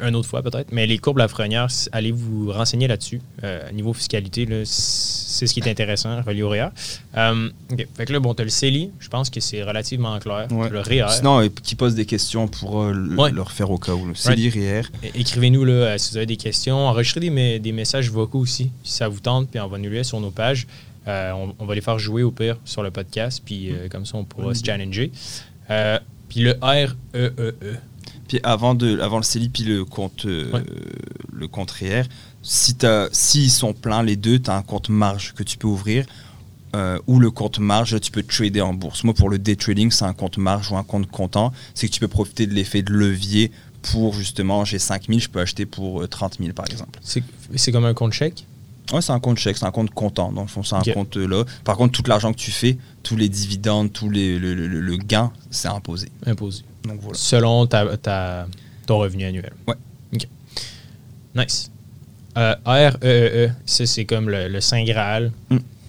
une 0.00 0.14
autre 0.14 0.28
fois 0.28 0.42
peut-être. 0.42 0.70
Mais 0.70 0.86
les 0.86 0.98
courbes 0.98 1.18
Lafrenière, 1.18 1.70
c- 1.72 1.88
allez 1.90 2.12
vous 2.12 2.52
renseigner 2.52 2.86
là-dessus. 2.86 3.20
Euh, 3.42 3.68
niveau 3.72 3.92
fiscalité, 3.92 4.46
c'est 4.64 5.46
ce 5.48 5.52
qui 5.52 5.58
est 5.58 5.68
intéressant, 5.68 6.22
relié 6.22 6.42
au 6.44 6.48
REER. 6.50 6.68
Euh, 7.16 7.48
OK. 7.72 7.84
Fait 7.96 8.04
que 8.06 8.12
là, 8.12 8.20
bon, 8.20 8.32
tu 8.32 8.42
as 8.42 8.44
le 8.44 8.50
CELI, 8.50 8.90
je 9.00 9.08
pense 9.08 9.28
que 9.28 9.40
c'est 9.40 9.60
relativement 9.64 10.16
clair. 10.20 10.46
Ouais. 10.52 10.68
Le 10.70 10.78
REER. 10.80 11.06
Sinon, 11.10 11.40
euh, 11.42 11.48
qui 11.64 11.74
posent 11.74 11.96
des 11.96 12.06
questions 12.06 12.46
pour 12.46 12.80
euh, 12.82 12.92
le- 12.92 13.16
Ouais. 13.16 13.32
leur 13.32 13.50
faire 13.50 13.70
au 13.72 13.78
cas 13.78 13.92
où. 13.94 14.06
REER. 14.50 14.82
É- 15.02 15.10
Écrivez-nous 15.16 15.64
là, 15.64 15.98
si 15.98 16.12
vous 16.12 16.16
avez 16.18 16.26
des 16.26 16.36
questions. 16.36 16.76
Enregistrez 16.76 17.18
des, 17.20 17.30
me- 17.30 17.58
des 17.58 17.72
messages 17.72 18.08
vocaux 18.08 18.38
aussi, 18.38 18.70
si 18.84 18.92
ça 18.92 19.08
vous 19.08 19.18
tente, 19.20 19.50
puis 19.50 19.58
on 19.58 19.66
va 19.66 19.78
nous 19.78 19.90
les 19.90 20.04
sur 20.04 20.20
nos 20.20 20.30
pages. 20.30 20.66
On, 21.08 21.54
on 21.58 21.64
va 21.64 21.74
les 21.74 21.80
faire 21.80 21.98
jouer 21.98 22.22
au 22.22 22.30
pire 22.30 22.56
sur 22.66 22.82
le 22.84 22.90
podcast, 22.92 23.42
puis 23.44 23.70
euh, 23.72 23.88
comme 23.88 24.04
ça, 24.06 24.16
on 24.18 24.24
pourra 24.24 24.54
se 24.54 24.62
challenger. 24.62 25.10
Euh, 26.28 26.30
puis 26.30 26.40
le 26.40 26.52
R 26.60 26.94
E 27.14 27.32
E 27.38 27.54
E. 27.62 27.76
Puis 28.28 28.40
avant, 28.42 28.74
de, 28.74 28.98
avant 29.00 29.16
le 29.16 29.22
CELI, 29.22 29.48
puis 29.48 29.64
le 29.64 29.84
compte, 29.84 30.26
euh, 30.26 30.50
Ouais. 30.52 30.62
le 31.32 31.48
compte 31.48 31.70
REER, 31.70 32.02
si 32.42 32.76
s'ils 33.12 33.50
sont 33.50 33.72
pleins 33.72 34.02
les 34.02 34.16
deux, 34.16 34.38
tu 34.38 34.50
as 34.50 34.56
un 34.56 34.62
compte 34.62 34.88
marge 34.90 35.32
que 35.34 35.42
tu 35.42 35.56
peux 35.58 35.68
ouvrir. 35.68 36.04
euh, 36.76 36.98
ou 37.06 37.18
le 37.18 37.30
compte 37.30 37.58
marge, 37.60 37.98
tu 37.98 38.10
peux 38.10 38.22
trader 38.22 38.60
en 38.60 38.74
bourse. 38.74 39.02
Moi, 39.02 39.14
pour 39.14 39.30
le 39.30 39.38
day 39.38 39.56
trading, 39.56 39.90
c'est 39.90 40.04
un 40.04 40.12
compte 40.12 40.36
marge 40.36 40.70
ou 40.70 40.76
un 40.76 40.84
compte 40.84 41.10
comptant. 41.10 41.50
C'est 41.74 41.88
que 41.88 41.94
tu 41.94 41.98
peux 42.00 42.08
profiter 42.08 42.46
de 42.46 42.52
l'effet 42.52 42.82
de 42.82 42.92
levier 42.92 43.50
pour 43.80 44.12
justement, 44.12 44.66
j'ai 44.66 44.78
5000, 44.78 45.18
je 45.18 45.30
peux 45.30 45.40
acheter 45.40 45.64
pour 45.64 46.02
euh, 46.02 46.06
30 46.06 46.36
000 46.38 46.52
par 46.52 46.66
exemple. 46.66 46.98
C'est 47.02 47.72
comme 47.72 47.86
un 47.86 47.94
compte 47.94 48.12
chèque? 48.12 48.44
Ouais, 48.92 49.02
c'est 49.02 49.12
un 49.12 49.20
compte 49.20 49.38
chèque, 49.38 49.56
c'est 49.58 49.66
un 49.66 49.70
compte 49.70 49.90
comptant. 49.90 50.32
Dans 50.32 50.42
le 50.42 50.48
fond, 50.48 50.62
c'est 50.62 50.74
un 50.76 50.92
compte 50.94 51.16
euh, 51.16 51.26
là. 51.26 51.44
Par 51.64 51.76
contre, 51.76 51.92
tout 52.00 52.08
l'argent 52.08 52.32
que 52.32 52.38
tu 52.38 52.50
fais, 52.50 52.78
tous 53.02 53.16
les 53.16 53.28
dividendes, 53.28 53.92
tous 53.92 54.08
les, 54.08 54.38
le, 54.38 54.54
le- 54.54 54.66
le- 54.66 54.80
le 54.80 54.96
gain, 54.96 55.30
c'est 55.50 55.68
imposé. 55.68 56.08
imposé. 56.26 56.62
Donc 56.84 57.00
voilà. 57.00 57.16
Selon 57.18 57.66
ta, 57.66 57.96
ta- 57.98 58.46
ton 58.86 58.98
revenu 58.98 59.24
annuel. 59.24 59.52
Ouais. 59.66 59.74
OK. 60.14 60.26
Nice. 61.34 61.70
Euh, 62.36 62.54
R 62.64 62.96
E 63.02 63.06
E 63.06 63.46
E, 63.46 63.50
ça 63.66 63.84
c'est 63.86 64.04
comme 64.04 64.28
le, 64.30 64.48
le 64.48 64.60
Saint 64.60 64.84
Graal. 64.84 65.32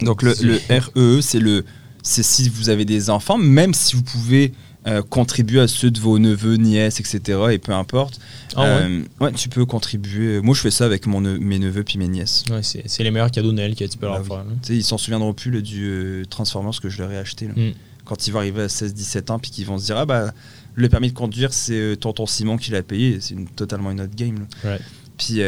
Donc 0.01 0.23
le, 0.23 0.33
le 0.41 0.59
REE, 0.69 1.21
c'est 1.21 1.39
le, 1.39 1.63
c'est 2.01 2.23
si 2.23 2.49
vous 2.49 2.69
avez 2.69 2.85
des 2.85 3.09
enfants, 3.09 3.37
même 3.37 3.73
si 3.73 3.95
vous 3.95 4.03
pouvez 4.03 4.53
euh, 4.87 5.01
contribuer 5.01 5.59
à 5.59 5.67
ceux 5.67 5.91
de 5.91 5.99
vos 5.99 6.19
neveux, 6.19 6.55
nièces, 6.55 6.99
etc. 6.99 7.37
Et 7.51 7.57
peu 7.57 7.73
importe. 7.73 8.19
Ah? 8.55 8.63
Euh, 8.65 9.03
ouais, 9.19 9.31
tu 9.33 9.49
peux 9.49 9.65
contribuer. 9.65 10.39
Moi, 10.41 10.55
je 10.55 10.61
fais 10.61 10.71
ça 10.71 10.85
avec 10.85 11.05
mon 11.05 11.19
ne- 11.21 11.37
mes 11.37 11.59
neveux 11.59 11.83
puis 11.83 11.97
mes 11.97 12.07
nièces. 12.07 12.43
Ouais, 12.49 12.61
c'est 12.63 13.03
les 13.03 13.11
meilleurs 13.11 13.29
cadeaux 13.31 13.49
de 13.51 13.55
Noël 13.57 13.75
que 13.75 13.83
tu 13.83 13.97
peux 13.97 14.07
Bah 14.07 14.13
leur 14.17 14.25
faire. 14.25 14.45
sais, 14.61 14.75
ils 14.75 14.83
s'en 14.83 14.97
souviendront 14.97 15.33
plus 15.33 15.51
là, 15.51 15.61
du 15.61 15.85
euh, 15.85 16.23
Transformers 16.29 16.79
que 16.81 16.89
je 16.89 16.97
leur 16.99 17.11
ai 17.11 17.17
acheté. 17.17 17.47
là. 17.47 17.53
Mm. 17.55 17.73
Quand 18.05 18.25
ils 18.25 18.31
vont 18.31 18.39
arriver 18.39 18.63
à 18.63 18.67
16-17 18.67 19.31
ans, 19.31 19.37
puis 19.39 19.51
qu'ils 19.51 19.65
vont 19.65 19.77
se 19.77 19.85
dire 19.85 19.97
Ah 19.97 20.05
bah, 20.05 20.33
le 20.75 20.89
permis 20.89 21.09
de 21.09 21.13
conduire, 21.15 21.53
c'est 21.53 21.73
euh, 21.77 21.95
tonton 21.95 22.25
Simon 22.25 22.57
qui 22.57 22.71
l'a 22.71 22.81
payé. 22.81 23.19
C'est 23.19 23.33
une- 23.35 23.47
totalement 23.47 23.91
une 23.91 24.01
autre 24.01 24.15
game. 24.15 24.35
là. 24.63 24.71
Right. 24.71 24.81
Puis 25.17 25.41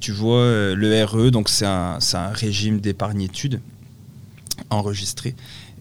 tu 0.00 0.12
vois, 0.12 0.74
le 0.74 1.04
RE, 1.04 1.30
donc 1.30 1.50
c'est 1.50 1.66
un, 1.66 1.98
un 2.14 2.28
régime 2.30 2.80
d'épargne-études 2.80 3.60
enregistré. 4.70 5.34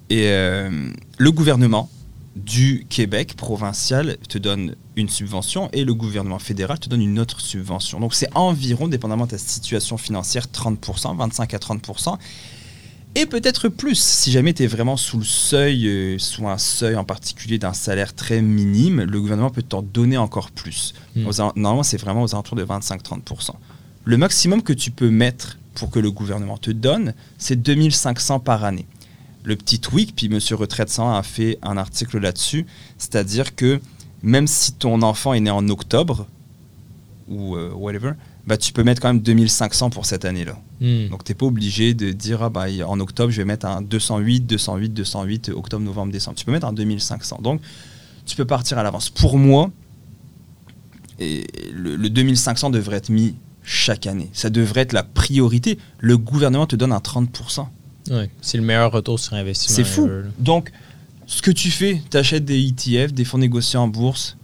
Et 0.10 0.26
le 0.28 1.32
gouvernement 1.32 1.90
du 2.36 2.86
Québec 2.90 3.36
provincial 3.38 4.18
te 4.28 4.38
donne 4.38 4.76
une 4.98 5.08
subvention 5.10 5.70
et 5.72 5.86
le 5.86 5.94
gouvernement 5.94 6.40
fédéral 6.40 6.80
te 6.80 6.90
donne 6.90 7.02
une 7.02 7.20
autre 7.20 7.40
subvention. 7.40 8.00
Donc 8.00 8.14
c'est 8.14 8.28
environ, 8.36 8.88
dépendamment 8.88 9.26
de 9.26 9.32
ta 9.32 9.38
situation 9.38 9.98
financière, 9.98 10.48
30%, 10.48 11.16
25 11.16 11.54
à 11.54 11.58
30%. 11.58 12.18
Et 13.18 13.26
peut-être 13.26 13.70
plus 13.70 13.98
si 13.98 14.30
jamais 14.32 14.54
tu 14.54 14.64
es 14.64 14.68
vraiment 14.68 14.98
sous 14.98 15.18
le 15.20 15.24
seuil, 15.24 15.88
euh, 15.88 16.18
sous 16.20 16.46
un 16.50 16.58
seuil 16.58 16.98
en 16.98 17.06
particulier 17.06 17.58
d'un 17.58 17.72
salaire 17.72 18.14
très 18.14 18.42
minime, 18.42 19.04
le 19.04 19.22
gouvernement 19.22 19.50
peut 19.52 19.62
t'en 19.64 19.82
donner 19.82 20.18
encore 20.18 20.52
plus. 20.52 20.94
Mm. 21.16 21.26
Aux 21.28 21.40
al- 21.42 21.52
normalement, 21.56 21.84
c'est 21.84 21.96
vraiment 21.96 22.24
aux 22.24 22.34
alentours 22.36 22.58
de 22.58 22.66
25-30%. 22.66 23.52
Le 24.04 24.18
maximum 24.18 24.62
que 24.62 24.74
tu 24.74 24.92
peux 24.92 25.10
mettre 25.10 25.58
pour 25.76 25.92
que 25.92 26.00
le 26.00 26.12
gouvernement 26.12 26.58
te 26.58 26.72
donne, 26.72 27.14
c'est 27.38 27.56
2500 27.62 28.40
par 28.42 28.66
année. 28.66 28.86
Le 29.46 29.56
petit 29.56 29.80
tweak, 29.80 30.16
puis 30.16 30.26
M. 30.28 30.40
Retraite 30.52 30.90
100 30.90 31.16
a 31.16 31.24
fait 31.24 31.60
un 31.62 31.78
article 31.78 32.20
là-dessus, 32.20 32.66
c'est-à-dire 32.98 33.56
que 33.56 33.80
même 34.24 34.48
si 34.48 34.74
ton 34.74 35.02
enfant 35.02 35.34
est 35.34 35.40
né 35.40 35.52
en 35.52 35.70
octobre, 35.70 36.28
ou 37.28 37.56
euh, 37.56 37.72
whatever, 37.74 38.12
bah, 38.46 38.58
tu 38.58 38.74
peux 38.74 38.84
mettre 38.84 39.02
quand 39.02 39.08
même 39.08 39.22
2500 39.22 39.90
pour 39.90 40.06
cette 40.06 40.26
année-là. 40.26 40.58
Mm. 40.82 41.10
Donc, 41.10 41.24
tu 41.24 41.32
n'es 41.32 41.36
pas 41.36 41.46
obligé 41.46 41.94
de 41.94 42.12
dire, 42.12 42.44
ah, 42.44 42.50
bah, 42.50 42.66
en 42.88 43.00
octobre, 43.00 43.32
je 43.32 43.38
vais 43.38 43.46
mettre 43.46 43.66
un 43.66 43.82
208, 43.82 44.42
208, 44.42 44.90
208, 44.90 45.50
octobre, 45.50 45.84
novembre, 45.84 46.12
décembre. 46.12 46.38
Tu 46.38 46.46
peux 46.46 46.52
mettre 46.52 46.68
un 46.68 46.74
2500. 46.74 47.40
Donc, 47.42 47.62
tu 48.26 48.36
peux 48.36 48.46
partir 48.46 48.78
à 48.78 48.84
l'avance. 48.84 49.10
Pour 49.10 49.38
moi, 49.38 49.72
et 51.20 51.48
le, 51.74 51.96
le 51.96 52.10
2500 52.10 52.70
devrait 52.70 52.98
être 52.98 53.10
mis 53.10 53.36
chaque 53.64 54.06
année. 54.06 54.30
Ça 54.34 54.50
devrait 54.50 54.82
être 54.82 54.94
la 54.94 55.04
priorité. 55.04 55.80
Le 56.00 56.18
gouvernement 56.18 56.68
te 56.68 56.76
donne 56.76 56.92
un 56.92 57.00
30%. 57.00 57.68
Ouais, 58.12 58.30
c'est 58.42 58.58
le 58.58 58.64
meilleur 58.64 58.92
retour 58.92 59.20
sur 59.20 59.34
investissement. 59.34 59.76
C'est 59.76 59.84
fou. 59.84 60.06
ever. 60.06 60.24
Donc, 60.40 60.72
ce 61.28 61.42
que 61.42 61.52
tu 61.52 61.72
fais, 61.72 62.02
tu 62.12 62.18
achètes 62.18 62.46
des 62.46 62.60
ETF, 62.68 63.14
des 63.14 63.26
fonds 63.26 63.38
négociés 63.40 63.80
en 63.80 63.88
bourse, 63.88 64.38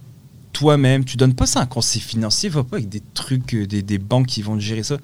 toi-même, 0.52 1.04
tu 1.04 1.16
donnes 1.16 1.34
pas 1.34 1.46
ça 1.46 1.60
à 1.60 1.62
un 1.62 1.66
conseiller 1.66 2.04
financier, 2.04 2.48
va 2.48 2.64
pas 2.64 2.76
avec 2.76 2.88
des 2.88 3.02
trucs, 3.14 3.54
euh, 3.54 3.66
des, 3.66 3.82
des 3.82 3.98
banques 3.98 4.26
qui 4.26 4.42
vont 4.42 4.54
te 4.56 4.60
gérer 4.60 4.82
ça. 4.82 4.98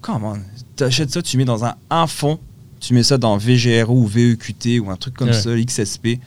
Comment 0.00 0.36
Tu 0.76 0.84
achètes 0.84 1.10
ça, 1.10 1.22
tu 1.22 1.36
mets 1.38 1.44
dans 1.46 1.64
un, 1.64 1.74
un 1.88 2.06
fonds, 2.06 2.38
tu 2.80 2.92
mets 2.94 3.02
ça 3.02 3.16
dans 3.16 3.36
VGRO 3.38 3.94
ou 3.94 4.06
VEQT 4.06 4.80
ou 4.80 4.90
un 4.90 4.96
truc 4.96 5.14
comme 5.14 5.28
Ouais. 5.28 5.32
ça, 5.40 5.50
XSP, 5.56 6.18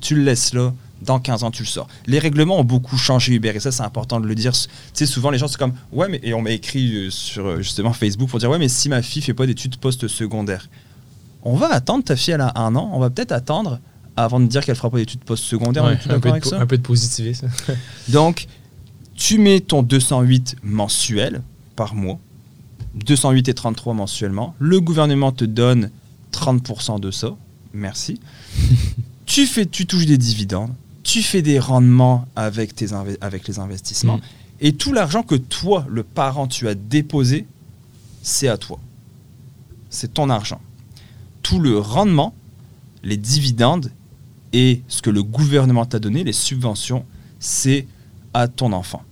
tu 0.00 0.14
le 0.16 0.24
laisses 0.24 0.52
là, 0.52 0.74
dans 1.00 1.18
15 1.18 1.42
ans, 1.44 1.50
tu 1.50 1.62
le 1.62 1.68
sors. 1.68 1.88
Les 2.06 2.18
règlements 2.18 2.58
ont 2.60 2.64
beaucoup 2.64 2.98
changé, 2.98 3.32
Hubert, 3.32 3.56
et 3.56 3.60
ça, 3.60 3.72
c'est 3.72 3.82
important 3.82 4.20
de 4.20 4.26
le 4.26 4.34
dire. 4.34 4.52
Tu 4.52 4.68
sais, 4.92 5.06
souvent, 5.06 5.30
les 5.30 5.38
gens, 5.38 5.48
c'est 5.48 5.56
comme, 5.58 5.72
ouais, 5.92 6.08
mais, 6.08 6.20
et 6.22 6.34
on 6.34 6.42
m'a 6.42 6.50
écrit 6.50 6.94
euh, 7.06 7.10
sur 7.10 7.46
euh, 7.46 7.56
justement 7.62 7.92
Facebook 7.94 8.28
pour 8.28 8.38
dire, 8.38 8.50
ouais, 8.50 8.58
mais 8.58 8.68
si 8.68 8.88
ma 8.88 9.00
fille 9.02 9.22
fait 9.22 9.34
pas 9.34 9.46
d'études 9.46 9.76
post-secondaires, 9.78 10.68
on 11.42 11.56
va 11.56 11.68
attendre, 11.68 12.04
ta 12.04 12.16
fille, 12.16 12.34
elle 12.34 12.40
a 12.40 12.52
un 12.56 12.74
an, 12.76 12.90
on 12.92 12.98
va 12.98 13.10
peut-être 13.10 13.32
attendre 13.32 13.80
avant 14.16 14.40
de 14.40 14.46
dire 14.46 14.64
qu'elle 14.64 14.76
fera 14.76 14.90
pas 14.90 14.98
d'études 14.98 15.24
post-secondaires. 15.24 15.84
on 15.84 15.88
Ouais, 15.88 15.98
un, 16.08 16.20
peu 16.20 16.28
de, 16.28 16.28
avec 16.28 16.42
po- 16.44 16.50
ça 16.50 16.60
un 16.60 16.66
peu 16.66 16.76
de 16.76 16.82
positivisme. 16.82 17.48
Donc, 18.08 18.46
tu 19.14 19.38
mets 19.38 19.60
ton 19.60 19.82
208 19.82 20.56
mensuel 20.62 21.42
par 21.76 21.94
mois, 21.94 22.18
208 22.94 23.48
et 23.48 23.54
33 23.54 23.94
mensuellement. 23.94 24.54
Le 24.58 24.80
gouvernement 24.80 25.32
te 25.32 25.44
donne 25.44 25.90
30% 26.32 27.00
de 27.00 27.10
ça. 27.10 27.34
Merci. 27.72 28.20
tu, 29.26 29.46
fais, 29.46 29.66
tu 29.66 29.86
touches 29.86 30.06
des 30.06 30.18
dividendes. 30.18 30.72
Tu 31.02 31.22
fais 31.22 31.42
des 31.42 31.58
rendements 31.58 32.26
avec, 32.36 32.74
tes 32.76 32.88
avec 33.20 33.48
les 33.48 33.58
investissements. 33.58 34.18
Mm. 34.18 34.22
Et 34.60 34.72
tout 34.74 34.92
l'argent 34.92 35.22
que 35.22 35.34
toi, 35.34 35.84
le 35.88 36.04
parent, 36.04 36.46
tu 36.46 36.68
as 36.68 36.74
déposé, 36.74 37.46
c'est 38.22 38.48
à 38.48 38.56
toi. 38.56 38.78
C'est 39.90 40.14
ton 40.14 40.30
argent. 40.30 40.60
Tout 41.42 41.58
le 41.58 41.78
rendement, 41.78 42.34
les 43.02 43.16
dividendes 43.16 43.90
et 44.52 44.82
ce 44.88 45.02
que 45.02 45.10
le 45.10 45.22
gouvernement 45.22 45.86
t'a 45.86 45.98
donné, 45.98 46.24
les 46.24 46.32
subventions, 46.32 47.04
c'est 47.40 47.86
à 48.34 48.48
ton 48.48 48.72
enfant. 48.72 49.02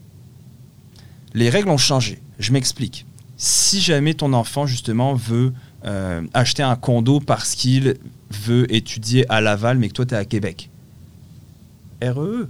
Les 1.34 1.50
règles 1.50 1.70
ont 1.70 1.78
changé. 1.78 2.20
Je 2.38 2.52
m'explique. 2.52 3.06
Si 3.36 3.80
jamais 3.80 4.14
ton 4.14 4.32
enfant, 4.32 4.66
justement, 4.66 5.14
veut 5.14 5.52
euh, 5.84 6.22
acheter 6.34 6.62
un 6.62 6.76
condo 6.76 7.20
parce 7.20 7.54
qu'il 7.54 7.96
veut 8.30 8.72
étudier 8.72 9.24
à 9.30 9.40
Laval, 9.40 9.78
mais 9.78 9.88
que 9.88 9.94
toi, 9.94 10.06
tu 10.06 10.14
es 10.14 10.18
à 10.18 10.24
Québec, 10.24 10.70
REE. 12.02 12.48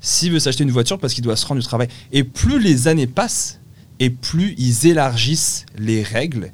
S'il 0.00 0.32
veut 0.32 0.38
s'acheter 0.38 0.64
une 0.64 0.70
voiture 0.70 0.98
parce 0.98 1.14
qu'il 1.14 1.24
doit 1.24 1.36
se 1.36 1.46
rendre 1.46 1.60
du 1.60 1.66
travail. 1.66 1.88
Et 2.12 2.24
plus 2.24 2.60
les 2.60 2.88
années 2.88 3.06
passent, 3.06 3.60
et 3.98 4.10
plus 4.10 4.54
ils 4.58 4.86
élargissent 4.86 5.66
les 5.76 6.02
règles 6.02 6.52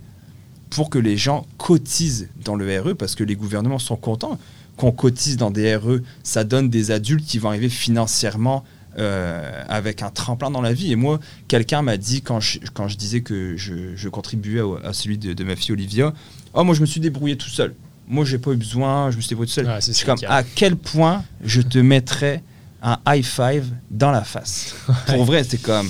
pour 0.71 0.90
que 0.90 0.99
les 0.99 1.16
gens 1.16 1.47
cotisent 1.59 2.28
dans 2.44 2.56
le 2.56 2.80
RE, 2.80 2.94
parce 2.94 3.14
que 3.14 3.25
les 3.25 3.37
gouvernements 3.37 3.78
sont 3.78 3.97
contents 3.97 4.38
qu'on 4.76 4.92
cotise 4.92 5.37
dans 5.37 5.50
des 5.50 5.76
RE. 5.76 6.00
Ça 6.23 6.44
donne 6.44 6.68
des 6.68 6.90
adultes 6.90 7.25
qui 7.26 7.38
vont 7.38 7.49
arriver 7.49 7.68
financièrement 7.68 8.64
euh, 8.99 9.62
avec 9.68 10.02
un 10.02 10.11
tremplin 10.11 10.50
dans 10.50 10.61
la 10.61 10.73
vie. 10.73 10.92
Et 10.92 10.97
moi, 10.97 11.21
quelqu'un 11.49 11.83
m'a 11.83 11.97
dit, 11.97 12.23
quand 12.23 12.40
je, 12.40 12.61
quand 12.73 12.88
je 12.88 12.97
disais 12.97 13.23
que 13.23 13.56
je, 13.56 13.97
je 13.97 14.09
contribuais 14.09 14.61
à, 14.61 14.88
à 14.88 14.92
celui 14.92 15.18
de, 15.18 15.33
de 15.33 15.44
ma 15.44 15.56
fille 15.56 15.73
Olivia, 15.73 16.12
oh, 16.54 16.64
moi, 16.64 16.75
je 16.75 16.80
me 16.80 16.87
suis 16.87 17.00
débrouillé 17.00 17.37
tout 17.37 17.49
seul. 17.49 17.75
Moi, 18.06 18.25
j'ai 18.25 18.38
pas 18.38 18.52
eu 18.52 18.56
besoin, 18.56 19.11
je 19.11 19.16
me 19.16 19.21
suis 19.21 19.30
débrouillé 19.30 19.49
tout 19.49 19.54
seul. 19.54 19.66
Ouais, 19.66 19.80
c'est 19.80 20.04
comme, 20.04 20.18
à 20.28 20.42
quel 20.42 20.76
point 20.76 21.25
je 21.44 21.61
te 21.61 21.78
mettrais 21.78 22.42
un 22.83 22.99
high 23.06 23.25
five 23.25 23.66
dans 23.90 24.11
la 24.11 24.23
face? 24.23 24.75
Pour 25.06 25.25
vrai, 25.25 25.42
c'est 25.42 25.61
comme, 25.61 25.88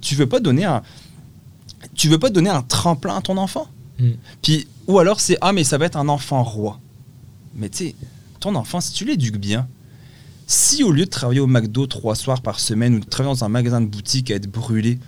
tu 0.00 0.14
veux 0.14 0.28
pas 0.28 0.40
donner 0.40 0.64
un, 0.64 0.82
tu 1.94 2.08
veux 2.08 2.18
pas 2.18 2.30
donner 2.30 2.50
un 2.50 2.62
tremplin 2.62 3.16
à 3.16 3.20
ton 3.20 3.36
enfant? 3.36 3.68
Mm. 3.98 4.10
Puis, 4.42 4.66
ou 4.86 4.98
alors 4.98 5.20
c'est, 5.20 5.38
ah, 5.40 5.52
mais 5.52 5.64
ça 5.64 5.78
va 5.78 5.86
être 5.86 5.96
un 5.96 6.08
enfant 6.08 6.42
roi. 6.42 6.80
Mais 7.54 7.68
tu 7.68 7.78
sais, 7.78 7.94
ton 8.40 8.54
enfant, 8.54 8.80
si 8.80 8.92
tu 8.92 9.04
l'éduques 9.04 9.38
bien, 9.38 9.66
si 10.46 10.84
au 10.84 10.92
lieu 10.92 11.04
de 11.06 11.10
travailler 11.10 11.40
au 11.40 11.46
McDo 11.46 11.86
trois 11.86 12.14
soirs 12.14 12.40
par 12.42 12.60
semaine 12.60 12.94
ou 12.94 13.00
de 13.00 13.04
travailler 13.04 13.34
dans 13.34 13.44
un 13.44 13.48
magasin 13.48 13.80
de 13.80 13.86
boutique 13.86 14.30
à 14.30 14.34
être 14.34 14.50
brûlé, 14.50 14.98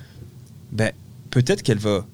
ben, 0.72 0.92
peut-être 1.30 1.62
qu'elle 1.62 1.78
va, 1.78 2.06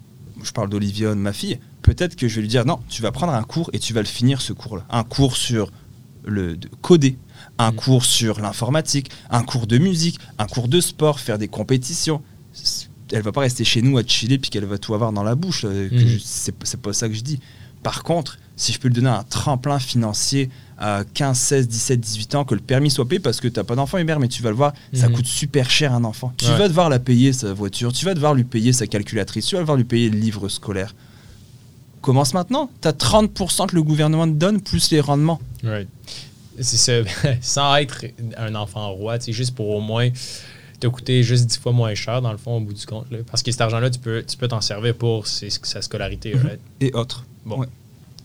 je 0.42 0.50
parle 0.52 0.68
d'Olivia, 0.68 1.14
ma 1.14 1.32
fille, 1.32 1.58
peut-être 1.82 2.16
que 2.16 2.28
je 2.28 2.36
vais 2.36 2.42
lui 2.42 2.48
dire, 2.48 2.66
non, 2.66 2.80
tu 2.88 3.00
vas 3.02 3.12
prendre 3.12 3.32
un 3.32 3.42
cours 3.44 3.70
et 3.72 3.78
tu 3.78 3.92
vas 3.94 4.00
le 4.00 4.06
finir 4.06 4.40
ce 4.40 4.52
cours-là. 4.52 4.84
Un 4.90 5.04
cours 5.04 5.36
sur 5.36 5.72
le 6.26 6.56
de 6.56 6.68
coder, 6.82 7.18
un 7.58 7.70
Mm. 7.72 7.76
cours 7.76 8.04
sur 8.04 8.40
l'informatique, 8.40 9.10
un 9.30 9.42
cours 9.42 9.66
de 9.66 9.78
musique, 9.78 10.18
un 10.38 10.46
cours 10.46 10.68
de 10.68 10.80
sport, 10.80 11.20
faire 11.20 11.38
des 11.38 11.48
compétitions. 11.48 12.22
C'est- 13.08 13.16
Elle 13.16 13.22
va 13.22 13.32
pas 13.32 13.40
rester 13.42 13.64
chez 13.64 13.82
nous 13.82 13.98
à 13.98 14.02
chiller 14.06 14.38
puis 14.38 14.50
qu'elle 14.50 14.64
va 14.64 14.78
tout 14.78 14.94
avoir 14.94 15.12
dans 15.12 15.22
la 15.22 15.34
bouche. 15.34 15.64
euh, 15.64 15.88
je- 15.92 16.18
C'est 16.18 16.54
c'est 16.64 16.80
pas 16.80 16.92
ça 16.92 17.08
que 17.08 17.14
je 17.14 17.20
dis. 17.22 17.40
Par 17.82 18.02
contre, 18.02 18.38
si 18.56 18.72
je 18.72 18.78
peux 18.78 18.88
lui 18.88 18.94
donner 18.94 19.08
un 19.10 19.24
tremplin 19.24 19.78
financier 19.78 20.48
à 20.78 21.02
15, 21.12 21.36
16, 21.38 21.68
17, 21.68 22.00
18 22.00 22.34
ans, 22.34 22.44
que 22.44 22.54
le 22.54 22.60
permis 22.60 22.90
soit 22.90 23.06
payé 23.06 23.20
parce 23.20 23.40
que 23.40 23.48
tu 23.48 23.58
n'as 23.60 23.64
pas 23.64 23.74
d'enfant, 23.76 23.98
Hubert, 23.98 24.18
mais 24.20 24.28
tu 24.28 24.42
vas 24.42 24.48
le 24.50 24.56
voir, 24.56 24.72
ça 24.94 25.08
Mhm. 25.08 25.16
coûte 25.16 25.26
super 25.26 25.68
cher 25.70 25.92
un 25.92 26.02
enfant. 26.04 26.32
Tu 26.38 26.46
Ouais. 26.46 26.56
vas 26.56 26.68
devoir 26.68 26.88
la 26.88 26.98
payer, 26.98 27.32
sa 27.32 27.52
voiture, 27.52 27.92
tu 27.92 28.04
vas 28.06 28.14
devoir 28.14 28.34
lui 28.34 28.44
payer 28.44 28.72
sa 28.72 28.86
calculatrice, 28.86 29.46
tu 29.46 29.54
vas 29.54 29.60
devoir 29.60 29.76
lui 29.76 29.84
payer 29.84 30.08
le 30.08 30.18
livre 30.18 30.48
scolaire. 30.48 30.94
Commence 32.00 32.34
maintenant. 32.34 32.70
Tu 32.82 32.88
as 32.88 32.92
30% 32.92 33.66
que 33.66 33.74
le 33.74 33.82
gouvernement 33.82 34.26
te 34.26 34.32
donne, 34.32 34.60
plus 34.60 34.90
les 34.90 35.00
rendements. 35.00 35.40
Right. 35.62 35.88
C'est 36.60 36.76
ça. 36.76 36.92
Sans 37.42 37.74
être 37.76 38.04
un 38.36 38.54
enfant 38.54 38.90
roi, 38.92 39.18
sais, 39.20 39.32
juste 39.32 39.54
pour 39.54 39.68
au 39.70 39.80
moins 39.80 40.08
coûter 40.88 41.22
juste 41.22 41.46
10 41.46 41.58
fois 41.58 41.72
moins 41.72 41.94
cher, 41.94 42.20
dans 42.22 42.32
le 42.32 42.38
fond, 42.38 42.56
au 42.56 42.60
bout 42.60 42.72
du 42.74 42.84
compte. 42.86 43.10
là. 43.10 43.18
Parce 43.30 43.42
que 43.42 43.50
cet 43.50 43.60
argent-là, 43.60 43.90
tu 43.90 43.98
peux 43.98 44.22
tu 44.26 44.36
peux 44.36 44.48
t'en 44.48 44.60
servir 44.60 44.94
pour 44.94 45.26
ses- 45.26 45.50
sa 45.50 45.82
scolarité. 45.82 46.34
right? 46.34 46.60
Et 46.80 46.92
autres. 46.94 47.24
Bon. 47.44 47.58
Ouais. 47.58 47.66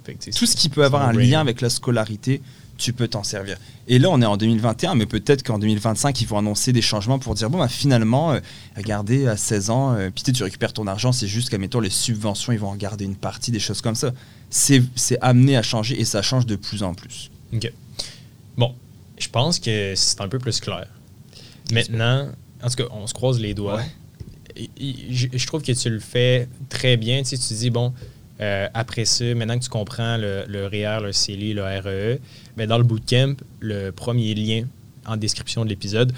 Que, 0.05 0.31
Tout 0.31 0.45
ce 0.47 0.55
qui 0.55 0.69
peut 0.69 0.83
avoir 0.83 1.07
un 1.07 1.13
lien 1.13 1.39
avec 1.39 1.61
la 1.61 1.69
scolarité, 1.69 2.41
tu 2.77 2.93
peux 2.93 3.07
t'en 3.07 3.23
servir. 3.23 3.57
Et 3.87 3.99
là, 3.99 4.09
on 4.09 4.19
est 4.21 4.25
en 4.25 4.37
2021, 4.37 4.95
mais 4.95 5.05
peut-être 5.05 5.43
qu'en 5.43 5.59
2025, 5.59 6.19
ils 6.21 6.27
vont 6.27 6.37
annoncer 6.39 6.73
des 6.73 6.81
changements 6.81 7.19
pour 7.19 7.35
dire 7.35 7.49
bon, 7.51 7.59
bah, 7.59 7.67
finalement, 7.67 8.31
euh, 8.31 8.39
regardez, 8.75 9.27
à 9.27 9.37
16 9.37 9.69
ans, 9.69 9.93
euh, 9.93 10.09
puis 10.09 10.23
tu 10.33 10.41
récupères 10.41 10.73
ton 10.73 10.87
argent, 10.87 11.11
c'est 11.11 11.27
juste 11.27 11.49
qu'à 11.49 11.57
mettons 11.59 11.79
les 11.79 11.89
subventions, 11.91 12.53
ils 12.53 12.59
vont 12.59 12.69
en 12.69 12.75
garder 12.75 13.05
une 13.05 13.17
partie, 13.17 13.51
des 13.51 13.59
choses 13.59 13.81
comme 13.81 13.93
ça. 13.95 14.11
C'est 14.49 14.81
c'est 14.95 15.19
amené 15.21 15.57
à 15.57 15.61
changer 15.61 15.99
et 15.99 16.05
ça 16.05 16.21
change 16.23 16.47
de 16.47 16.55
plus 16.55 16.81
en 16.81 16.95
plus. 16.95 17.29
OK. 17.53 17.71
Bon, 18.57 18.73
je 19.19 19.27
pense 19.29 19.59
que 19.59 19.93
c'est 19.95 20.21
un 20.21 20.27
peu 20.27 20.39
plus 20.39 20.59
clair. 20.59 20.87
Maintenant, 21.71 22.29
en 22.63 22.69
tout 22.69 22.75
cas, 22.75 22.89
on 22.91 23.07
se 23.07 23.13
croise 23.13 23.39
les 23.39 23.53
doigts. 23.53 23.77
Ouais. 23.77 23.85
Et- 24.55 24.69
et 24.79 24.95
Je, 25.13 25.27
je 25.33 25.47
trouve 25.47 25.61
que 25.61 25.71
tu 25.71 25.89
le 25.89 25.99
fais 25.99 26.47
très 26.69 26.97
bien. 26.97 27.19
Tu 27.23 27.35
sais, 27.35 27.37
tu 27.37 27.53
dis, 27.53 27.69
bon, 27.69 27.93
euh, 28.41 28.67
après 28.73 29.05
ça, 29.05 29.25
maintenant 29.35 29.57
que 29.57 29.63
tu 29.63 29.69
comprends 29.69 30.17
le, 30.17 30.43
le 30.47 30.65
REER, 30.67 30.99
le 31.03 31.11
CELI, 31.11 31.53
le 31.53 31.63
REE, 31.63 32.19
ben 32.57 32.67
dans 32.67 32.77
le 32.77 32.83
bootcamp, 32.83 33.35
le 33.59 33.91
premier 33.91 34.33
lien 34.33 34.63
en 35.05 35.17
description 35.17 35.63
de 35.63 35.69
l'épisode, 35.69 36.11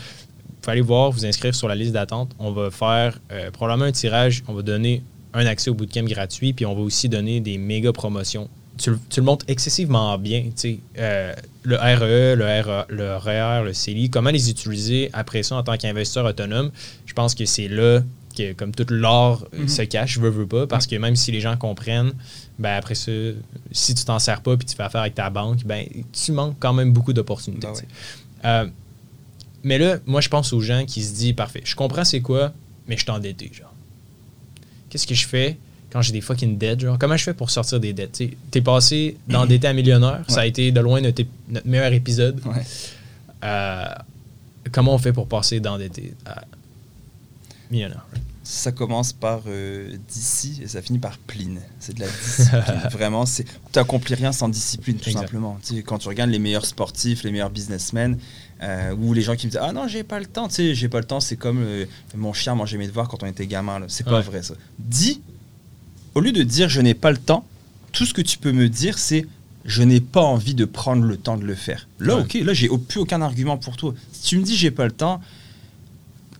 vous 0.63 0.69
aller 0.69 0.81
voir, 0.81 1.12
vous 1.12 1.25
inscrire 1.25 1.55
sur 1.55 1.67
la 1.67 1.75
liste 1.75 1.93
d'attente. 1.93 2.31
On 2.39 2.51
va 2.51 2.69
faire 2.71 3.19
euh, 3.31 3.50
probablement 3.51 3.85
un 3.85 3.92
tirage. 3.92 4.44
On 4.48 4.53
va 4.53 4.61
donner 4.61 5.01
un 5.33 5.46
accès 5.46 5.70
au 5.70 5.74
bootcamp 5.74 6.03
gratuit, 6.05 6.53
puis 6.53 6.65
on 6.65 6.75
va 6.75 6.81
aussi 6.81 7.09
donner 7.09 7.39
des 7.39 7.57
méga 7.57 7.92
promotions. 7.94 8.50
Tu, 8.77 8.90
le- 8.92 9.00
tu 9.10 9.20
le 9.20 9.25
montres 9.25 9.46
excessivement 9.48 10.18
bien. 10.18 10.44
tu 10.46 10.51
sais. 10.55 10.79
Euh, 10.98 11.34
le 11.64 11.75
RE, 11.75 12.36
le, 12.36 12.62
RE, 12.62 12.86
le 12.90 13.16
REER, 13.18 13.64
le 13.66 13.74
CELI, 13.74 14.10
comment 14.10 14.29
les 14.31 14.50
utiliser 14.50 15.10
après 15.14 15.44
ça 15.44 15.55
en 15.57 15.64
tant 15.64 15.77
qu'investisseur 15.77 16.25
autonome. 16.25 16.72
Je 17.05 17.14
pense 17.14 17.36
que 17.36 17.46
c'est 17.46 17.68
là 17.68 18.01
que, 18.36 18.53
comme 18.53 18.74
tout 18.74 18.86
l'or 18.90 19.46
euh, 19.53 19.60
Mhm. 19.64 19.68
se 19.68 19.81
cache, 19.84 20.18
veux, 20.18 20.29
veux 20.29 20.48
pas, 20.48 20.66
parce 20.66 20.88
que 20.88 20.96
même 20.96 21.16
si 21.18 21.31
les 21.31 21.42
gens 21.42 21.57
comprennent, 21.57 22.14
ben 22.57 22.75
après 22.77 22.96
ça, 22.96 23.12
si 23.72 23.94
tu 23.94 24.05
t'en 24.05 24.20
sers 24.20 24.42
pas 24.42 24.55
puis 24.57 24.66
tu 24.66 24.75
fais 24.75 24.84
affaire 24.84 25.01
avec 25.01 25.16
ta 25.16 25.29
banque, 25.29 25.64
ben 25.66 25.86
tu 26.14 26.31
manques 26.31 26.55
quand 26.60 26.74
même 26.74 26.94
beaucoup 26.94 27.14
d'opportunités. 27.14 27.68
Ben. 27.68 27.75
Euh, 28.46 28.68
mais 29.64 29.77
là, 29.77 29.98
moi, 30.07 30.22
je 30.22 30.29
pense 30.29 30.53
aux 30.53 30.62
gens 30.62 30.86
qui 30.86 31.03
se 31.03 31.14
disent 31.14 31.34
parfait, 31.34 31.62
je 31.64 31.75
comprends 31.75 32.05
c'est 32.05 32.22
quoi, 32.22 32.53
mais 32.88 32.96
je 32.98 33.01
suis 33.03 33.12
endetté, 33.12 33.51
genre. 33.53 33.74
Qu'est-ce 34.90 35.05
que 35.05 35.14
je 35.16 35.27
fais? 35.27 35.57
Quand 35.91 36.01
j'ai 36.01 36.13
des 36.13 36.21
fucking 36.21 36.57
dettes, 36.57 36.79
genre? 36.81 36.97
Comment 36.97 37.17
je 37.17 37.23
fais 37.23 37.33
pour 37.33 37.49
sortir 37.51 37.79
des 37.79 37.93
dettes? 37.93 38.21
T'es 38.51 38.61
passé 38.61 39.17
d'endetté 39.27 39.67
à 39.67 39.73
millionnaire, 39.73 40.21
ça 40.27 40.41
a 40.41 40.45
été 40.45 40.71
de 40.71 40.79
loin 40.79 41.01
notre, 41.01 41.23
meilleur 41.65 41.91
épisode. 41.93 42.39
Ouais. 42.45 42.63
Euh, 43.43 43.85
comment 44.71 44.93
on 44.93 44.97
fait 44.97 45.13
pour 45.13 45.27
passer 45.27 45.59
d'endetté 45.59 46.13
à 46.25 46.43
millionnaire? 47.69 48.05
Ça 48.43 48.71
commence 48.71 49.13
par 49.13 49.41
euh, 49.47 49.95
d'ici 50.09 50.59
et 50.63 50.67
ça 50.67 50.81
finit 50.81 50.99
par 50.99 51.17
pline. 51.19 51.61
C'est 51.79 51.95
de 51.95 52.01
la 52.01 52.07
discipline. 52.07 52.61
Vraiment, 52.91 53.23
tu 53.25 53.79
accomplis 53.79 54.15
rien 54.15 54.31
sans 54.31 54.49
discipline, 54.49 54.97
tout 54.97 55.09
Exact. 55.09 55.21
simplement. 55.21 55.57
Tu 55.65 55.75
sais, 55.77 55.83
quand 55.83 55.99
tu 55.99 56.07
regardes 56.09 56.31
les 56.31 56.39
meilleurs 56.39 56.65
sportifs, 56.65 57.23
les 57.23 57.31
meilleurs 57.31 57.51
businessmen, 57.51 58.17
euh, 58.61 58.93
ou 58.95 59.13
les 59.13 59.21
gens 59.21 59.35
qui 59.35 59.45
me 59.47 59.51
disent 59.51 59.59
Ah 59.63 59.71
non, 59.71 59.87
j'ai 59.87 60.03
pas 60.03 60.19
le 60.19 60.25
temps. 60.25 60.47
Tu 60.47 60.55
sais, 60.55 60.75
j'ai 60.75 60.89
pas 60.89 60.99
le 60.99 61.05
temps, 61.05 61.19
c'est 61.19 61.37
comme 61.37 61.59
euh, 61.61 61.85
mon 62.15 62.33
chien 62.33 62.53
mangeait 62.55 62.77
mes 62.77 62.87
devoirs 62.87 63.07
quand 63.07 63.23
on 63.23 63.27
était 63.27 63.47
gamin. 63.47 63.79
C'est 63.87 64.03
pas 64.03 64.17
Ouais. 64.17 64.21
vrai, 64.21 64.43
ça. 64.43 64.55
Dis, 64.79 65.21
au 66.15 66.19
lieu 66.21 66.31
de 66.31 66.43
dire 66.43 66.69
Je 66.69 66.81
n'ai 66.81 66.93
pas 66.93 67.11
le 67.11 67.17
temps, 67.17 67.45
tout 67.91 68.05
ce 68.05 68.13
que 68.13 68.21
tu 68.21 68.37
peux 68.37 68.51
me 68.51 68.69
dire, 68.69 68.97
c'est 68.97 69.25
Je 69.65 69.83
n'ai 69.83 70.00
pas 70.01 70.21
envie 70.21 70.55
de 70.55 70.65
prendre 70.65 71.03
le 71.05 71.17
temps 71.17 71.37
de 71.37 71.45
le 71.45 71.55
faire. 71.55 71.87
Là, 72.00 72.15
Ouais. 72.17 72.21
ok, 72.24 72.33
là, 72.45 72.53
j'ai 72.53 72.69
plus 72.87 73.00
aucun 73.00 73.21
argument 73.21 73.57
pour 73.57 73.77
toi. 73.77 73.93
Si 74.11 74.24
tu 74.29 74.37
me 74.37 74.43
dis 74.43 74.55
J'ai 74.55 74.71
pas 74.71 74.85
le 74.85 74.91
temps, 74.91 75.21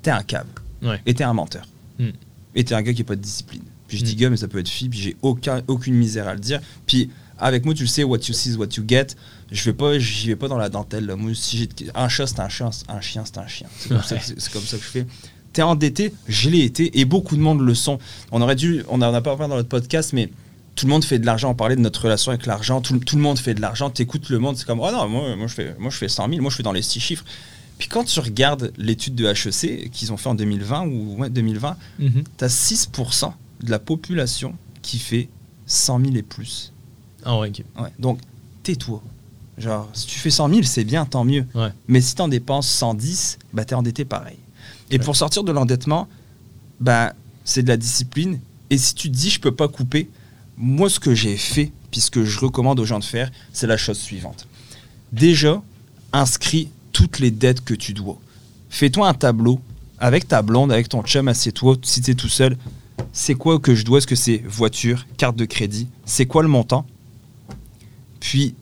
t'es 0.02 0.12
un 0.12 0.24
câble. 0.24 0.50
Ouais. 0.82 1.00
Et 1.06 1.14
t'es 1.14 1.24
un 1.24 1.34
menteur. 1.34 1.68
Hmm. 2.00 2.10
Et 2.56 2.64
t'es 2.64 2.74
un 2.74 2.82
gars 2.82 2.94
qui 2.94 3.02
n'a 3.02 3.06
pas 3.06 3.16
de 3.16 3.22
discipline. 3.22 3.62
Puis 3.88 3.98
je 3.98 4.04
dis 4.04 4.16
Hmm. 4.16 4.20
gars, 4.20 4.30
mais 4.32 4.38
ça 4.38 4.48
peut 4.48 4.60
être 4.60 4.70
fille, 4.70 4.90
puis 4.90 5.00
j'ai 5.00 5.16
aucun, 5.22 5.62
aucune 5.68 5.94
misère 5.96 6.28
à 6.28 6.34
le 6.34 6.40
dire. 6.40 6.60
Puis 6.88 7.10
avec 7.38 7.66
moi, 7.66 7.74
tu 7.74 7.84
le 7.84 7.88
sais, 7.90 8.04
what 8.04 8.20
you 8.28 8.34
see 8.34 8.52
is 8.52 8.56
what 8.56 8.68
you 8.78 8.84
get. 8.88 9.08
Je 9.52 9.64
vais 9.66 9.74
pas, 9.74 9.98
j'y 10.00 10.28
vais 10.28 10.36
pas 10.36 10.48
dans 10.48 10.58
la 10.58 10.70
dentelle. 10.70 11.06
Là. 11.08 11.16
Moi, 11.16 11.34
si 11.36 11.58
j'ai 11.58 11.70
un 11.96 12.08
chat, 12.08 12.26
c'est 12.28 12.40
un 12.40 12.50
chien, 12.50 12.70
un 12.88 13.02
chien, 13.02 13.24
c'est 13.26 13.38
un 13.38 13.48
chien. 13.48 13.68
Comme, 13.88 13.98
Ouais. 13.98 14.04
c'est 14.38 14.52
comme 14.52 14.62
ça 14.64 14.78
que 14.78 14.84
je 14.84 14.88
fais. 14.90 15.06
T'es 15.54 15.62
endetté, 15.62 16.14
je 16.28 16.50
l'ai 16.50 16.62
été, 16.62 17.00
et 17.00 17.06
beaucoup 17.06 17.36
de 17.36 17.42
monde 17.42 17.62
le 17.62 17.76
sont. 17.76 18.00
On 18.32 18.42
aurait 18.42 18.56
dû, 18.56 18.84
on 18.88 19.00
n'en 19.00 19.14
a 19.14 19.22
pas 19.22 19.36
parlé 19.36 19.50
dans 19.50 19.58
notre 19.58 19.68
podcast, 19.70 20.14
mais 20.14 20.30
tout 20.76 20.86
le 20.86 20.92
monde 20.92 21.04
fait 21.04 21.20
de 21.20 21.26
l'argent. 21.26 21.50
On 21.52 21.56
parlait 21.56 21.76
de 21.76 21.82
notre 21.82 22.02
relation 22.04 22.32
avec 22.32 22.46
l'argent. 22.46 22.80
Tout, 22.80 22.98
tout 23.00 23.18
le 23.18 23.22
monde 23.22 23.38
fait 23.38 23.54
de 23.54 23.60
l'argent. 23.62 23.90
T'écoutes 23.90 24.30
le 24.30 24.40
monde, 24.40 24.56
c'est 24.58 24.66
comme, 24.66 24.80
oh 24.80 24.90
non, 24.92 25.10
moi, 25.10 25.36
moi, 25.36 25.48
je 25.48 25.54
fais, 25.54 25.76
moi, 25.78 25.90
je 25.92 25.98
fais 25.98 26.08
100 26.08 26.30
000, 26.30 26.42
moi, 26.42 26.50
je 26.50 26.56
fais 26.56 26.64
dans 26.64 26.72
les 26.72 26.82
six 26.82 27.00
chiffres. 27.02 27.26
Puis 27.78 27.90
quand 27.90 28.04
tu 28.06 28.20
regardes 28.20 28.72
l'étude 28.78 29.16
de 29.16 29.26
HEC 29.26 29.90
qu'ils 29.92 30.14
ont 30.14 30.18
fait 30.18 30.30
en 30.30 30.36
2020 30.36 30.88
ou 30.88 31.16
ouais, 31.20 31.30
2020, 31.30 31.76
Mhm. 32.00 32.24
tu 32.38 32.44
as 32.46 32.48
6% 32.50 33.34
de 33.64 33.72
la 33.72 33.80
population 33.80 34.56
qui 34.82 35.00
fait 35.00 35.28
100 35.66 36.00
000 36.00 36.16
et 36.16 36.22
plus. 36.22 36.72
Ah 37.26 37.38
ouais, 37.40 37.50
ok. 37.50 37.64
Ouais. 37.82 37.90
Donc, 38.00 38.20
tais-toi. 38.64 39.02
Genre, 39.58 39.90
si 39.94 40.08
tu 40.08 40.18
fais 40.20 40.30
100 40.32 40.50
000, 40.50 40.62
c'est 40.64 40.84
bien, 40.86 41.06
tant 41.06 41.24
mieux. 41.26 41.46
Ouais. 41.54 41.70
Mais 41.88 42.02
si 42.02 42.16
tu 42.16 42.22
en 42.22 42.28
dépenses 42.28 42.70
110, 42.70 43.38
bah, 43.54 43.66
tu 43.66 43.74
es 43.74 43.76
endetté 43.78 44.06
pareil. 44.06 44.38
Et 44.92 44.98
Ouais. 44.98 45.04
pour 45.04 45.16
sortir 45.16 45.44
de 45.44 45.52
l'endettement, 45.52 46.08
bah, 46.80 47.14
c'est 47.44 47.64
de 47.64 47.68
la 47.70 47.78
discipline. 47.78 48.40
Et 48.70 48.78
si 48.78 48.94
tu 48.94 49.10
te 49.10 49.16
dis, 49.16 49.30
je 49.30 49.40
peux 49.40 49.54
pas 49.54 49.68
couper, 49.68 50.10
moi, 50.58 50.90
ce 50.90 51.00
que 51.00 51.16
j'ai 51.16 51.38
fait, 51.38 51.72
puis 51.90 52.02
ce 52.02 52.12
que 52.12 52.24
je 52.24 52.40
recommande 52.40 52.80
aux 52.80 52.86
gens 52.86 53.00
de 53.00 53.04
faire, 53.04 53.32
c'est 53.54 53.68
la 53.68 53.78
chose 53.78 53.98
suivante. 53.98 54.48
Déjà, 55.12 55.62
inscris 56.14 56.70
toutes 56.92 57.20
les 57.20 57.32
dettes 57.32 57.64
que 57.64 57.74
tu 57.74 57.94
dois. 57.94 58.20
Fais-toi 58.70 59.08
un 59.08 59.14
tableau 59.14 59.60
avec 60.00 60.28
ta 60.28 60.42
blonde, 60.42 60.72
avec 60.72 60.88
ton 60.90 61.04
chum, 61.04 61.28
assieds-toi, 61.28 61.78
si 61.84 62.02
tu 62.02 62.12
es 62.12 62.16
tout 62.16 62.30
seul. 62.30 62.58
C'est 63.14 63.36
quoi 63.36 63.60
que 63.60 63.76
je 63.76 63.84
dois? 63.84 63.98
Est-ce 63.98 64.08
que 64.08 64.16
c'est 64.16 64.38
voiture, 64.46 65.06
carte 65.18 65.36
de 65.36 65.46
crédit? 65.46 65.88
C'est 66.06 66.26
quoi 66.26 66.44
le 66.44 66.48
montant? 66.50 66.86
Puis, 68.20 68.56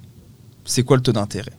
c'est 0.65 0.83
quoi 0.83 0.97
le 0.97 1.03
taux 1.03 1.11
d'intérêt? 1.11 1.53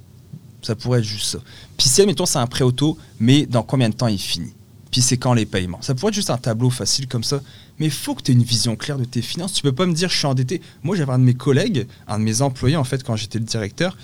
Ça 0.62 0.74
pourrait 0.74 0.98
être 1.00 1.04
juste 1.04 1.26
ça. 1.26 1.38
Puis 1.76 1.88
si, 1.88 2.00
admettons, 2.00 2.26
c'est 2.26 2.38
un 2.38 2.46
prêt 2.46 2.64
auto, 2.64 2.98
mais 3.18 3.46
dans 3.46 3.62
combien 3.62 3.88
de 3.88 3.94
temps 3.94 4.08
il 4.08 4.18
finit? 4.18 4.52
Puis 4.90 5.02
c'est 5.02 5.16
quand 5.16 5.34
les 5.34 5.46
paiements 5.46 5.80
Ça 5.82 5.94
pourrait 5.94 6.10
être 6.10 6.16
juste 6.16 6.30
un 6.30 6.36
tableau 6.36 6.68
facile 6.70 7.06
comme 7.06 7.22
ça. 7.22 7.40
Mais 7.78 7.86
il 7.86 7.92
faut 7.92 8.14
que 8.14 8.22
tu 8.22 8.32
aies 8.32 8.34
une 8.34 8.42
vision 8.42 8.76
claire 8.76 8.98
de 8.98 9.04
tes 9.04 9.22
finances. 9.22 9.52
Tu 9.52 9.62
peux 9.62 9.72
pas 9.72 9.86
me 9.86 9.94
dire 9.94 10.08
je 10.10 10.16
suis 10.16 10.26
endetté. 10.26 10.60
Moi, 10.82 10.96
j'avais 10.96 11.12
un 11.12 11.18
de 11.18 11.24
mes 11.24 11.34
collègues, 11.34 11.86
un 12.08 12.18
de 12.18 12.24
mes 12.24 12.42
employés, 12.42 12.76
en 12.76 12.84
fait, 12.84 13.02
quand 13.04 13.16
j'étais 13.16 13.38
le 13.38 13.44
directeur, 13.44 13.96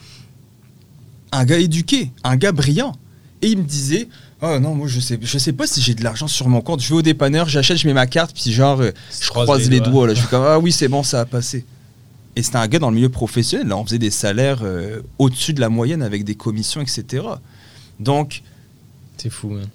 un 1.32 1.44
gars 1.44 1.58
éduqué, 1.58 2.10
un 2.24 2.36
gars 2.36 2.52
brillant. 2.52 2.92
Et 3.42 3.48
il 3.48 3.58
me 3.58 3.64
disait 3.64 4.08
Oh 4.42 4.58
non, 4.60 4.74
moi 4.74 4.86
je 4.86 5.00
sais, 5.00 5.18
je 5.20 5.38
sais 5.38 5.52
pas 5.52 5.66
si 5.66 5.80
j'ai 5.80 5.94
de 5.94 6.04
l'argent 6.04 6.28
sur 6.28 6.48
mon 6.48 6.60
compte. 6.60 6.80
Je 6.82 6.88
vais 6.88 6.96
au 6.96 7.02
dépanneur, 7.02 7.48
j'achète, 7.48 7.78
je 7.78 7.86
mets 7.86 7.94
ma 7.94 8.06
carte, 8.06 8.34
puis 8.34 8.52
genre, 8.52 8.80
euh, 8.80 8.90
je 9.20 9.28
croise 9.28 9.62
les 9.64 9.76
les 9.76 9.80
doigts. 9.80 9.90
doigts. 9.90 10.06
là. 10.08 10.14
Je 10.14 10.20
suis 10.20 10.28
comme 10.30 10.44
Ah 10.44 10.58
oui, 10.58 10.72
c'est 10.72 10.88
bon, 10.88 11.02
ça 11.02 11.20
a 11.20 11.24
passé. 11.24 11.64
Et 12.36 12.42
c'était 12.42 12.56
un 12.58 12.68
gars 12.68 12.78
dans 12.78 12.90
le 12.90 12.96
milieu 12.96 13.08
professionnel. 13.08 13.66
Là, 13.68 13.78
on 13.78 13.84
faisait 13.84 13.98
des 13.98 14.10
salaires 14.10 14.60
euh, 14.62 15.00
au-dessus 15.18 15.54
de 15.54 15.60
la 15.60 15.70
moyenne 15.70 16.02
avec 16.02 16.22
des 16.22 16.34
commissions, 16.34 16.82
etc. 16.82 17.24
Donc, 17.98 18.42
C'est 19.16 19.30
fou, 19.30 19.48
man. 19.48 19.66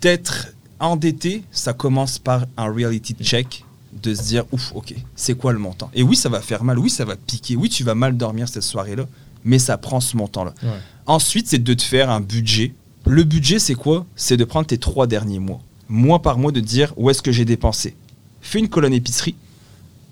D'être 0.00 0.48
endetté, 0.80 1.44
ça 1.50 1.72
commence 1.72 2.18
par 2.18 2.46
un 2.56 2.72
reality 2.72 3.14
check 3.20 3.64
de 4.02 4.14
se 4.14 4.22
dire 4.22 4.44
ouf, 4.52 4.72
ok, 4.74 4.94
c'est 5.14 5.36
quoi 5.36 5.52
le 5.52 5.58
montant? 5.58 5.90
Et 5.94 6.02
oui, 6.02 6.16
ça 6.16 6.28
va 6.28 6.40
faire 6.40 6.64
mal, 6.64 6.78
oui, 6.78 6.90
ça 6.90 7.04
va 7.04 7.16
piquer, 7.16 7.56
oui, 7.56 7.68
tu 7.68 7.84
vas 7.84 7.94
mal 7.94 8.16
dormir 8.16 8.48
cette 8.48 8.62
soirée-là, 8.62 9.06
mais 9.44 9.58
ça 9.58 9.78
prend 9.78 10.00
ce 10.00 10.16
montant-là. 10.16 10.54
Ouais. 10.62 10.78
Ensuite, 11.06 11.48
c'est 11.48 11.62
de 11.62 11.74
te 11.74 11.82
faire 11.82 12.10
un 12.10 12.20
budget. 12.20 12.74
Le 13.06 13.22
budget, 13.24 13.58
c'est 13.58 13.74
quoi? 13.74 14.06
C'est 14.16 14.36
de 14.36 14.44
prendre 14.44 14.66
tes 14.66 14.78
trois 14.78 15.06
derniers 15.06 15.38
mois, 15.38 15.60
mois 15.88 16.22
par 16.22 16.38
mois, 16.38 16.52
de 16.52 16.60
dire 16.60 16.92
où 16.96 17.10
est-ce 17.10 17.22
que 17.22 17.32
j'ai 17.32 17.44
dépensé? 17.44 17.94
Fais 18.40 18.58
une 18.58 18.68
colonne 18.68 18.94
épicerie, 18.94 19.36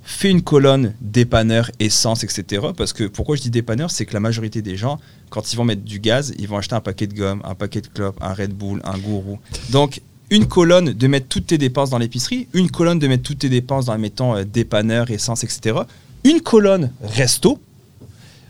fais 0.05 0.31
une 0.31 0.43
colonne 0.43 0.95
dépanneur, 1.01 1.71
essence, 1.81 2.25
etc. 2.25 2.67
Parce 2.77 2.93
que 2.93 3.05
pourquoi 3.05 3.37
je 3.37 3.43
dis 3.43 3.51
dépanneur, 3.51 3.91
c'est 3.91 4.05
que 4.07 4.15
la 4.15 4.21
majorité 4.21 4.63
des 4.63 4.77
gens, 4.77 4.99
quand 5.31 5.53
ils 5.53 5.57
vont 5.57 5.65
mettre 5.65 5.83
du 5.83 5.99
gaz, 6.01 6.35
ils 6.39 6.49
vont 6.49 6.57
acheter 6.57 6.75
un 6.75 6.81
paquet 6.81 7.07
de 7.07 7.15
gomme, 7.15 7.41
un 7.45 7.55
paquet 7.55 7.81
de 7.81 7.87
clopes, 7.87 8.17
un 8.21 8.35
Red 8.35 8.53
Bull, 8.53 8.81
un 8.85 8.99
gourou. 8.99 9.39
Donc, 9.71 10.01
une 10.31 10.47
colonne 10.47 10.93
de 10.93 11.07
mettre 11.07 11.29
toutes 11.29 11.47
tes 11.47 11.59
dépenses 11.59 11.91
dans 11.91 11.99
l'épicerie, 11.99 12.49
une 12.55 12.71
colonne 12.71 12.99
de 12.99 13.07
mettre 13.07 13.23
toutes 13.23 13.41
tes 13.41 13.49
dépenses 13.51 13.85
dans, 13.87 13.99
mettons, 13.99 14.35
euh, 14.35 14.45
dépanneur, 14.45 15.11
essence, 15.11 15.45
etc. 15.45 15.81
Une 16.25 16.41
colonne 16.41 16.91
resto. 17.03 17.59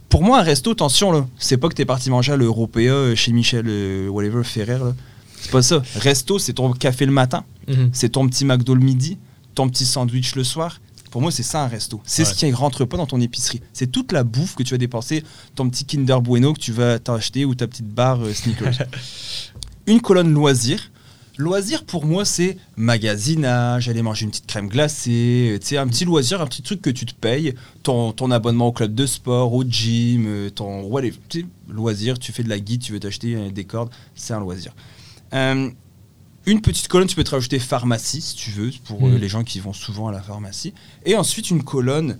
Pour 0.08 0.22
moi, 0.22 0.40
un 0.40 0.42
resto, 0.42 0.70
attention, 0.72 1.10
là, 1.10 1.26
c'est 1.38 1.56
pas 1.56 1.68
que 1.68 1.74
t'es 1.74 1.84
parti 1.86 2.10
manger 2.10 2.32
à 2.32 2.36
l'Européa 2.36 2.92
euh, 2.92 3.14
chez 3.16 3.32
Michel, 3.32 3.64
euh, 3.66 4.08
whatever, 4.08 4.44
Ferrer, 4.44 4.78
là. 4.78 4.94
C'est 5.40 5.50
pas 5.50 5.62
ça. 5.62 5.82
Resto, 5.96 6.38
c'est 6.38 6.52
ton 6.52 6.72
café 6.72 7.04
le 7.06 7.12
matin, 7.12 7.44
Mhm. 7.66 7.90
c'est 7.92 8.10
ton 8.10 8.28
petit 8.28 8.44
McDo 8.44 8.74
le 8.74 8.80
midi, 8.80 9.18
ton 9.54 9.68
petit 9.68 9.84
sandwich 9.86 10.34
le 10.36 10.44
soir. 10.44 10.80
Pour 11.12 11.20
moi, 11.20 11.30
c'est 11.30 11.42
ça 11.42 11.62
un 11.62 11.68
resto. 11.68 12.00
C'est 12.06 12.24
ce 12.24 12.34
qui 12.34 12.46
ne 12.46 12.54
rentre 12.54 12.86
pas 12.86 12.96
dans 12.96 13.06
ton 13.06 13.20
épicerie. 13.20 13.60
C'est 13.74 13.92
toute 13.92 14.12
la 14.12 14.24
bouffe 14.24 14.54
que 14.54 14.62
tu 14.62 14.72
vas 14.72 14.78
dépenser, 14.78 15.22
ton 15.54 15.68
petit 15.68 15.84
Kinder 15.84 16.22
Bueno 16.22 16.54
que 16.54 16.58
tu 16.58 16.72
vas 16.72 16.98
t'acheter 16.98 17.44
ou 17.44 17.54
ta 17.54 17.66
petite 17.66 17.86
barre 17.86 18.24
euh, 18.24 18.32
Snickers. 18.32 18.78
Une 19.86 20.00
colonne 20.00 20.32
loisir. 20.32 20.90
Loisir 21.36 21.84
pour 21.84 22.06
moi, 22.06 22.24
c'est 22.24 22.56
magasinage, 22.76 23.90
aller 23.90 24.00
manger 24.00 24.24
une 24.24 24.30
petite 24.30 24.46
crème 24.46 24.68
glacée, 24.68 25.58
euh, 25.72 25.78
un 25.78 25.88
petit 25.88 26.04
loisir, 26.04 26.40
un 26.40 26.46
petit 26.46 26.62
truc 26.62 26.80
que 26.80 26.90
tu 26.90 27.04
te 27.04 27.14
payes, 27.14 27.54
ton, 27.82 28.12
ton 28.12 28.30
abonnement 28.30 28.68
au 28.68 28.72
club 28.72 28.94
de 28.94 29.06
sport, 29.06 29.52
au 29.52 29.64
gym, 29.64 30.26
euh, 30.26 30.50
ton 30.50 30.82
whatever. 30.82 31.18
Loisir, 31.68 32.18
tu 32.18 32.32
fais 32.32 32.42
de 32.42 32.48
la 32.48 32.58
guide, 32.58 32.82
tu 32.82 32.92
veux 32.92 33.00
t'acheter 33.00 33.34
euh, 33.34 33.50
des 33.50 33.64
cordes, 33.64 33.90
c'est 34.14 34.34
un 34.34 34.40
loisir. 34.40 34.74
Euh, 35.32 35.70
une 36.46 36.60
petite 36.60 36.88
colonne, 36.88 37.06
tu 37.08 37.16
peux 37.16 37.24
te 37.24 37.30
rajouter 37.30 37.58
pharmacie 37.58 38.20
si 38.20 38.34
tu 38.34 38.50
veux, 38.50 38.70
pour 38.84 39.06
euh, 39.06 39.10
Mm. 39.12 39.16
les 39.18 39.28
gens 39.28 39.44
qui 39.44 39.60
vont 39.60 39.72
souvent 39.72 40.08
à 40.08 40.12
la 40.12 40.22
pharmacie. 40.22 40.74
Et 41.06 41.16
ensuite, 41.16 41.50
une 41.50 41.62
colonne 41.62 42.18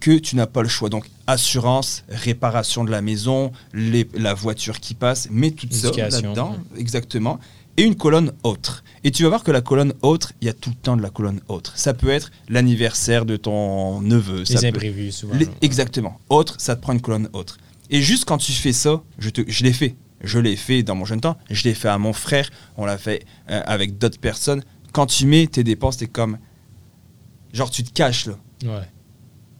que 0.00 0.16
tu 0.18 0.36
n'as 0.36 0.46
pas 0.46 0.62
le 0.62 0.68
choix. 0.68 0.88
Donc, 0.88 1.10
assurance, 1.26 2.04
réparation 2.08 2.84
de 2.84 2.90
la 2.90 3.02
maison, 3.02 3.50
les- 3.74 4.08
la 4.14 4.32
voiture 4.34 4.78
qui 4.80 4.94
passe, 4.94 5.28
mets 5.30 5.50
tout 5.50 5.66
ça 5.70 5.90
là-dedans. 5.90 6.56
Exactement. 6.76 7.40
Et 7.76 7.82
une 7.82 7.96
colonne 7.96 8.32
autre. 8.44 8.82
Et 9.04 9.10
tu 9.10 9.22
vas 9.24 9.28
voir 9.28 9.44
que 9.44 9.50
la 9.52 9.60
colonne 9.60 9.92
autre, 10.02 10.32
il 10.40 10.46
y 10.46 10.48
a 10.48 10.52
tout 10.52 10.70
le 10.70 10.76
temps 10.76 10.96
de 10.96 11.02
la 11.02 11.10
colonne 11.10 11.40
autre. 11.48 11.72
Ça 11.76 11.94
peut 11.94 12.08
être 12.10 12.30
l'anniversaire 12.48 13.24
de 13.24 13.36
ton 13.36 14.00
neveu. 14.00 14.44
ça 14.44 14.54
Les 14.54 14.60
peut- 14.72 14.76
imprévus, 14.78 15.12
souvent. 15.12 15.34
les- 15.36 15.48
exactement. 15.62 16.20
Autre, 16.28 16.54
ça 16.58 16.74
te 16.76 16.80
prend 16.82 16.92
une 16.92 17.00
colonne 17.00 17.28
autre. 17.32 17.58
Et 17.90 18.00
juste 18.02 18.24
quand 18.24 18.38
tu 18.38 18.52
fais 18.52 18.72
ça, 18.72 19.02
je, 19.18 19.30
te, 19.30 19.42
je 19.48 19.64
l'ai 19.64 19.72
fait. 19.72 19.94
Je 20.22 20.38
l'ai 20.38 20.56
fait 20.56 20.82
dans 20.82 20.94
mon 20.94 21.04
jeune 21.04 21.20
temps. 21.20 21.36
Je 21.50 21.64
l'ai 21.64 21.74
fait 21.74 21.88
à 21.88 21.98
mon 21.98 22.12
frère. 22.12 22.48
On 22.76 22.84
l'a 22.86 22.98
fait 22.98 23.24
euh, 23.50 23.60
avec 23.66 23.98
d'autres 23.98 24.18
personnes. 24.18 24.62
Quand 24.92 25.06
tu 25.06 25.26
mets 25.26 25.46
tes 25.46 25.62
dépenses, 25.64 25.98
t'es 25.98 26.06
comme. 26.06 26.38
Genre, 27.52 27.70
tu 27.70 27.82
te 27.84 27.92
caches 27.92 28.26
là. 28.26 28.34
Ouais. 28.64 28.82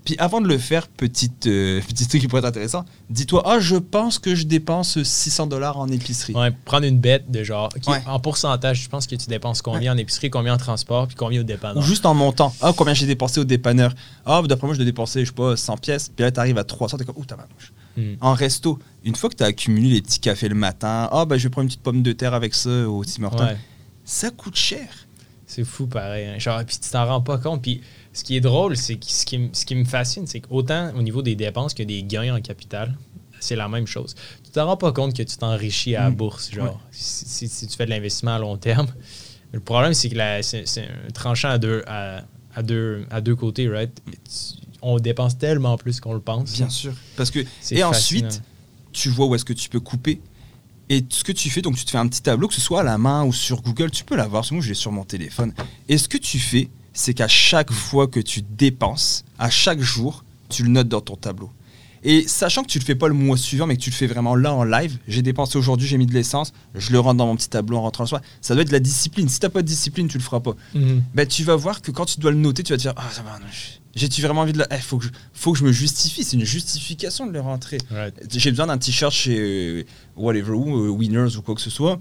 Puis 0.05 0.17
avant 0.19 0.41
de 0.41 0.49
le 0.49 0.57
faire, 0.57 0.89
petite, 0.89 1.47
euh, 1.47 1.83
petit 1.89 2.09
truc 2.09 2.23
qui 2.23 2.29
pourrait 2.29 2.41
être 2.41 2.47
intéressant, 2.49 2.85
dis-toi, 3.11 3.43
ah, 3.45 3.61
je 3.61 3.77
pense 3.77 4.19
que 4.19 4.35
je 4.35 4.45
dépense 4.45 5.03
600 5.03 5.47
dollars 5.49 5.79
en 5.79 5.87
épicerie. 5.89 6.33
Ouais, 6.35 6.51
prendre 6.65 6.87
une 6.87 6.99
bête 6.99 7.31
de 7.31 7.45
genre, 7.45 7.69
ok, 7.77 7.87
Ouais. 7.93 8.03
en 8.07 8.19
pourcentage, 8.19 8.83
je 8.83 8.89
pense 8.89 9.07
que 9.07 9.15
tu 9.17 9.27
dépenses 9.29 9.61
combien 9.61 9.93
en 9.93 9.99
épicerie, 9.99 10.31
combien 10.31 10.55
en 10.55 10.57
transport, 10.57 11.07
puis 11.09 11.17
combien 11.17 11.41
au 11.41 11.43
Ou 11.43 11.47
dépanneur? 11.47 11.83
juste 11.83 12.07
en 12.07 12.15
montant. 12.15 12.55
Ah, 12.63 12.73
combien 12.75 12.95
j'ai 12.95 13.05
dépensé 13.07 13.39
au 13.39 13.45
dépanneur? 13.45 13.95
Ah, 14.25 14.41
d'après 14.49 14.67
moi, 14.67 14.73
je 14.75 14.79
dois 14.79 14.87
dépenser, 14.87 15.21
je 15.21 15.27
sais 15.27 15.33
pas, 15.35 15.57
100 15.59 15.77
pièces. 15.77 16.09
Puis 16.09 16.25
là, 16.25 16.31
t'arrives 16.33 16.57
à 16.59 16.65
300, 16.65 16.97
t'es 16.97 17.05
comme, 17.05 17.17
ouh, 17.19 17.25
t'as 17.27 17.37
Hmm. 17.97 18.15
En 18.21 18.33
resto, 18.33 18.79
une 19.09 19.17
fois 19.17 19.31
que 19.31 19.37
tu 19.37 19.43
as 19.43 19.47
accumulé 19.47 19.89
les 19.91 20.03
petits 20.03 20.21
cafés 20.21 20.49
le 20.49 20.55
matin, 20.55 21.09
ah, 21.13 21.25
bah, 21.25 21.37
je 21.39 21.45
vais 21.45 21.51
prendre 21.51 21.65
une 21.65 21.69
petite 21.69 21.83
pomme 21.83 22.03
de 22.03 22.13
terre 22.13 22.35
avec 22.35 22.55
ça 22.55 22.89
au 22.89 23.05
Tim 23.05 23.25
Hortons. 23.25 23.45
Ouais. 23.45 23.57
Ça 24.05 24.31
coûte 24.31 24.57
cher. 24.57 24.89
C'est 25.47 25.65
fou 25.65 25.87
pareil. 25.87 26.27
hein. 26.27 26.39
Genre, 26.39 26.63
puis 26.65 26.77
tu 26.79 26.91
t'en 26.91 27.07
rends 27.07 27.21
pas 27.23 27.39
compte. 27.39 27.63
Puis 27.63 27.81
ce 28.13 28.23
qui 28.23 28.37
est 28.37 28.41
drôle, 28.41 28.77
c'est 28.77 28.97
que 28.97 29.07
ce 29.07 29.25
qui, 29.25 29.49
ce 29.53 29.65
qui 29.65 29.75
me 29.75 29.85
fascine, 29.85 30.27
c'est 30.27 30.41
qu'autant 30.41 30.93
au 30.97 31.03
niveau 31.03 31.23
des 31.23 31.35
dépenses 31.35 31.73
que 31.75 31.83
des 31.83 32.03
gains 32.03 32.35
en 32.37 32.41
capital, 32.41 32.97
c'est 33.41 33.57
la 33.57 33.69
même 33.69 33.87
chose. 33.87 34.15
Tu 34.45 34.51
t'en 34.51 34.67
rends 34.67 34.77
pas 34.77 34.93
compte 34.93 35.17
que 35.17 35.23
tu 35.23 35.37
t'enrichis 35.37 35.97
à 35.97 36.03
la 36.05 36.11
Mm. 36.11 36.15
bourse, 36.17 36.51
genre, 36.53 36.81
si, 36.91 37.25
si- 37.27 37.49
si 37.49 37.67
tu 37.67 37.77
fais 37.77 37.85
de 37.87 37.91
l'investissement 37.91 38.35
à 38.35 38.39
long 38.39 38.57
terme. 38.57 38.89
Le 39.53 39.61
problème, 39.61 39.95
c'est 39.95 40.11
que 40.11 40.17
c'est 40.43 40.83
un 40.83 41.11
tranchant 41.15 41.49
à 41.49 41.57
deux, 41.59 41.83
à, 41.87 42.25
à 42.55 42.63
deux, 42.63 43.07
à 43.11 43.23
deux 43.23 43.35
côtés, 43.37 43.69
right? 43.69 43.91
On 44.83 44.99
dépense 44.99 45.39
tellement 45.39 45.79
plus 45.79 46.01
qu'on 46.01 46.13
le 46.13 46.21
pense. 46.21 46.53
Bien 46.53 46.69
sûr. 46.69 46.93
Parce 47.17 47.31
que, 47.31 47.39
et 47.41 47.45
fascinant. 47.45 47.89
ensuite, 47.89 48.43
tu 48.93 49.09
vois 49.09 49.27
où 49.27 49.35
est-ce 49.35 49.45
que 49.45 49.53
tu 49.53 49.69
peux 49.69 49.81
couper. 49.81 50.21
Et 50.91 51.05
ce 51.11 51.23
que 51.23 51.33
tu 51.33 51.51
fais, 51.51 51.61
donc 51.61 51.77
tu 51.77 51.85
te 51.85 51.91
fais 51.91 51.99
un 51.99 52.09
petit 52.09 52.23
tableau, 52.23 52.49
que 52.49 52.55
ce 52.55 52.61
soit 52.61 52.81
à 52.81 52.83
la 52.83 52.97
main 52.97 53.25
ou 53.25 53.33
sur 53.33 53.61
Google, 53.61 53.91
tu 53.91 54.05
peux 54.05 54.17
l'avoir. 54.17 54.41
Parce 54.41 54.51
que 54.51 54.55
moi, 54.55 54.63
je 54.63 54.69
l'ai 54.69 54.75
sur 54.75 54.91
mon 54.93 55.05
téléphone. 55.05 55.53
Et 55.89 55.99
ce 55.99 56.09
que 56.09 56.17
tu 56.17 56.39
fais, 56.39 56.71
c'est 56.95 57.15
qu'à 57.15 57.29
chaque 57.29 57.73
fois 57.73 58.09
que 58.09 58.21
tu 58.21 58.43
dépenses, 58.43 59.25
à 59.39 59.51
chaque 59.51 59.81
jour, 59.81 60.25
tu 60.49 60.63
le 60.63 60.71
notes 60.71 60.89
dans 60.89 61.03
ton 61.03 61.17
tableau. 61.17 61.51
Et 62.05 62.27
sachant 62.29 62.63
que 62.63 62.69
tu 62.69 62.79
le 62.79 62.85
fais 62.85 62.95
pas 62.95 63.09
le 63.09 63.15
mois 63.15 63.37
suivant, 63.37 63.67
mais 63.67 63.77
que 63.77 63.83
tu 63.83 63.91
le 63.91 63.95
fais 63.95 64.07
vraiment 64.07 64.37
là 64.37 64.55
en 64.55 64.65
live, 64.65 64.99
j'ai 65.09 65.21
dépensé 65.21 65.59
aujourd'hui, 65.59 65.87
j'ai 65.87 65.99
mis 65.99 66.07
de 66.07 66.15
l'essence, 66.15 66.53
je 66.75 66.93
le 66.93 67.01
rentre 67.01 67.17
dans 67.17 67.27
mon 67.27 67.37
petit 67.37 67.49
tableau 67.49 67.77
en 67.77 67.83
rentrant 67.83 68.05
le 68.05 68.09
soir. 68.09 68.21
Ça 68.41 68.55
doit 68.55 68.63
être 68.63 68.69
de 68.69 68.73
la 68.73 68.81
discipline. 68.81 69.29
Si 69.29 69.41
t'as 69.41 69.49
pas 69.49 69.63
de 69.63 69.67
discipline, 69.67 70.09
tu 70.09 70.17
le 70.17 70.23
feras 70.23 70.41
pas. 70.41 70.55
Mhm. 70.75 71.03
Ben, 71.15 71.27
tu 71.27 71.43
vas 71.43 71.57
voir 71.57 71.83
que 71.83 71.91
quand 71.91 72.05
tu 72.05 72.21
dois 72.21 72.31
le 72.31 72.37
noter, 72.37 72.63
tu 72.63 72.73
vas 72.73 72.77
te 72.77 72.83
dire 72.83 72.95
Ah, 72.97 73.09
ça 73.13 73.23
va, 73.23 73.39
non, 73.39 73.47
j'ai-tu 73.99 74.23
vraiment 74.23 74.41
envie 74.43 74.53
de 74.53 74.59
le. 74.59 74.65
Il 74.71 74.79
faut, 74.79 74.99
que 74.99 75.05
je- 75.05 75.11
faut 75.35 75.53
que 75.53 75.59
je 75.59 75.65
me 75.65 75.73
justifie. 75.73 76.25
C'est 76.25 76.37
une 76.37 76.45
justification 76.45 77.27
de 77.27 77.33
le 77.33 77.41
rentrer. 77.41 77.79
Right. 77.91 78.15
J'ai 78.35 78.51
besoin 78.51 78.67
d'un 78.69 78.79
t-shirt 78.79 79.13
chez 79.13 79.37
euh, 79.39 79.85
whatever, 80.17 80.53
ou 80.53 80.87
euh, 80.87 80.89
Winners 80.89 81.37
ou 81.37 81.43
quoi 81.43 81.55
que 81.55 81.61
ce 81.61 81.71
soit. 81.71 81.99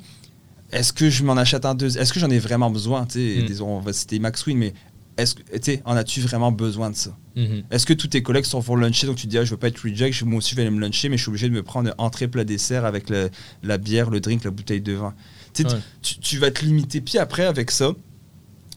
Est-ce 0.72 0.92
que 0.94 1.10
je 1.10 1.24
m'en 1.24 1.34
achète 1.38 1.66
un 1.66 1.76
deux? 1.76 1.98
Est-ce 1.98 2.14
que 2.14 2.20
j'en 2.20 2.30
ai 2.30 2.40
vraiment 2.40 2.70
besoin 2.70 3.04
Mm. 3.04 3.46
disons, 3.46 3.68
On 3.78 3.80
va 3.80 3.94
citer 3.94 4.20
Max 4.20 4.46
Win, 4.46 4.58
mais 4.58 4.74
est-ce 5.18 5.34
que, 5.36 5.42
en 5.86 5.96
as-tu 5.96 6.22
vraiment 6.22 6.52
besoin 6.52 6.90
de 6.92 6.96
ça? 6.96 7.18
Mhm. 7.36 7.64
Est-ce 7.72 7.86
que 7.86 7.94
tous 7.94 8.08
tes 8.08 8.22
collègues 8.22 8.46
sont 8.46 8.62
pour 8.62 8.78
luncher, 8.78 9.08
donc 9.08 9.16
tu 9.16 9.24
te 9.28 9.30
dis 9.32 9.38
ah, 9.38 9.46
je 9.46 9.52
veux 9.52 9.58
pas 9.58 9.70
être 9.70 9.80
reject, 9.80 10.14
je- 10.14 10.26
moi 10.26 10.40
aussi 10.40 10.52
je 10.52 10.56
vais 10.58 10.64
aller 10.64 10.72
me 10.72 10.80
luncher, 10.82 11.08
mais 11.10 11.18
je 11.18 11.22
suis 11.24 11.30
obligé 11.30 11.48
de 11.50 11.54
me 11.54 11.64
prendre 11.64 11.94
entrée, 11.98 12.28
plat, 12.28 12.44
dessert 12.44 12.84
avec 12.86 13.10
le- 13.10 13.30
la 13.64 13.78
bière, 13.78 14.10
le 14.10 14.20
drink, 14.20 14.44
la 14.44 14.52
bouteille 14.52 14.82
de 14.82 14.94
vin. 14.94 15.14
Ouais. 15.60 15.66
tu, 16.04 16.20
tu 16.20 16.38
vas 16.38 16.52
te 16.52 16.64
limiter. 16.64 17.02
Puis 17.02 17.18
après, 17.18 17.46
avec 17.46 17.72
ça, 17.72 17.94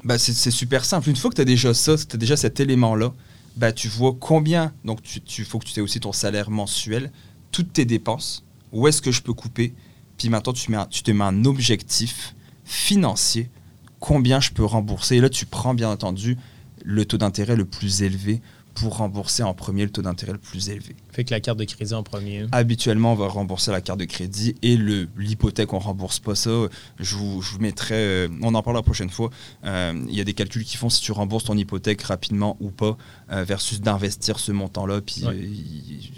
bah, 0.04 0.18
c'est 0.18 0.50
super 0.50 0.84
simple. 0.84 1.08
Une 1.08 1.16
fois 1.16 1.30
que 1.30 1.36
tu 1.36 1.42
as 1.42 1.46
déjà 1.46 1.74
ça, 1.74 1.96
tu 1.96 2.14
as 2.14 2.18
déjà 2.18 2.36
cet 2.36 2.60
élément-là, 2.60 3.12
bah, 3.56 3.72
tu 3.72 3.88
vois 3.88 4.16
combien. 4.18 4.72
Donc, 4.84 5.00
il 5.16 5.22
tu, 5.22 5.44
faut 5.44 5.58
que 5.58 5.66
tu 5.66 5.78
aies 5.78 5.82
aussi 5.82 6.00
ton 6.00 6.12
salaire 6.12 6.50
mensuel, 6.50 7.12
toutes 7.52 7.72
tes 7.72 7.84
dépenses, 7.84 8.44
où 8.72 8.88
est-ce 8.88 9.02
que 9.02 9.12
je 9.12 9.22
peux 9.22 9.34
couper. 9.34 9.74
Puis 10.16 10.28
maintenant, 10.28 10.52
tu, 10.52 10.70
mets 10.70 10.78
tu 10.90 11.02
te 11.02 11.10
mets 11.10 11.24
un 11.24 11.44
objectif 11.44 12.34
financier, 12.64 13.50
combien 13.98 14.40
je 14.40 14.50
peux 14.50 14.64
rembourser. 14.64 15.16
Et 15.16 15.20
là, 15.20 15.28
tu 15.28 15.46
prends 15.46 15.74
bien 15.74 15.90
entendu 15.90 16.38
le 16.84 17.04
taux 17.04 17.18
d'intérêt 17.18 17.56
le 17.56 17.64
plus 17.64 18.02
élevé 18.02 18.40
pour 18.80 18.96
rembourser 18.96 19.42
en 19.42 19.52
premier 19.54 19.84
le 19.84 19.90
taux 19.90 20.02
d'intérêt 20.02 20.32
le 20.32 20.38
plus 20.38 20.70
élevé. 20.70 20.96
Fait 21.12 21.22
que 21.24 21.30
la 21.32 21.40
carte 21.40 21.58
de 21.58 21.64
crédit 21.64 21.92
en 21.92 22.02
premier. 22.02 22.46
Habituellement, 22.52 23.12
on 23.12 23.16
va 23.16 23.28
rembourser 23.28 23.70
la 23.70 23.80
carte 23.80 24.00
de 24.00 24.06
crédit 24.06 24.54
et 24.62 24.76
le 24.76 25.06
l'hypothèque, 25.18 25.72
on 25.72 25.78
rembourse 25.78 26.18
pas 26.18 26.34
ça. 26.34 26.50
Je 26.98 27.14
vous, 27.16 27.42
je 27.42 27.52
vous 27.52 27.58
mettrai, 27.58 27.94
euh, 27.94 28.28
on 28.42 28.54
en 28.54 28.62
parlera 28.62 28.80
la 28.80 28.84
prochaine 28.84 29.10
fois. 29.10 29.30
Euh, 29.64 29.92
Il 30.08 30.14
y 30.14 30.20
a 30.20 30.24
des 30.24 30.32
calculs 30.34 30.64
qui 30.64 30.76
font 30.78 30.88
si 30.88 31.02
tu 31.02 31.12
rembourses 31.12 31.44
ton 31.44 31.56
hypothèque 31.56 32.00
rapidement 32.02 32.56
ou 32.60 32.70
pas, 32.70 32.96
euh, 33.32 33.44
versus 33.44 33.80
d'investir 33.80 34.38
ce 34.38 34.50
montant-là. 34.52 35.00
Puis 35.02 35.24
Ouais. 35.24 35.34
euh, 35.34 35.46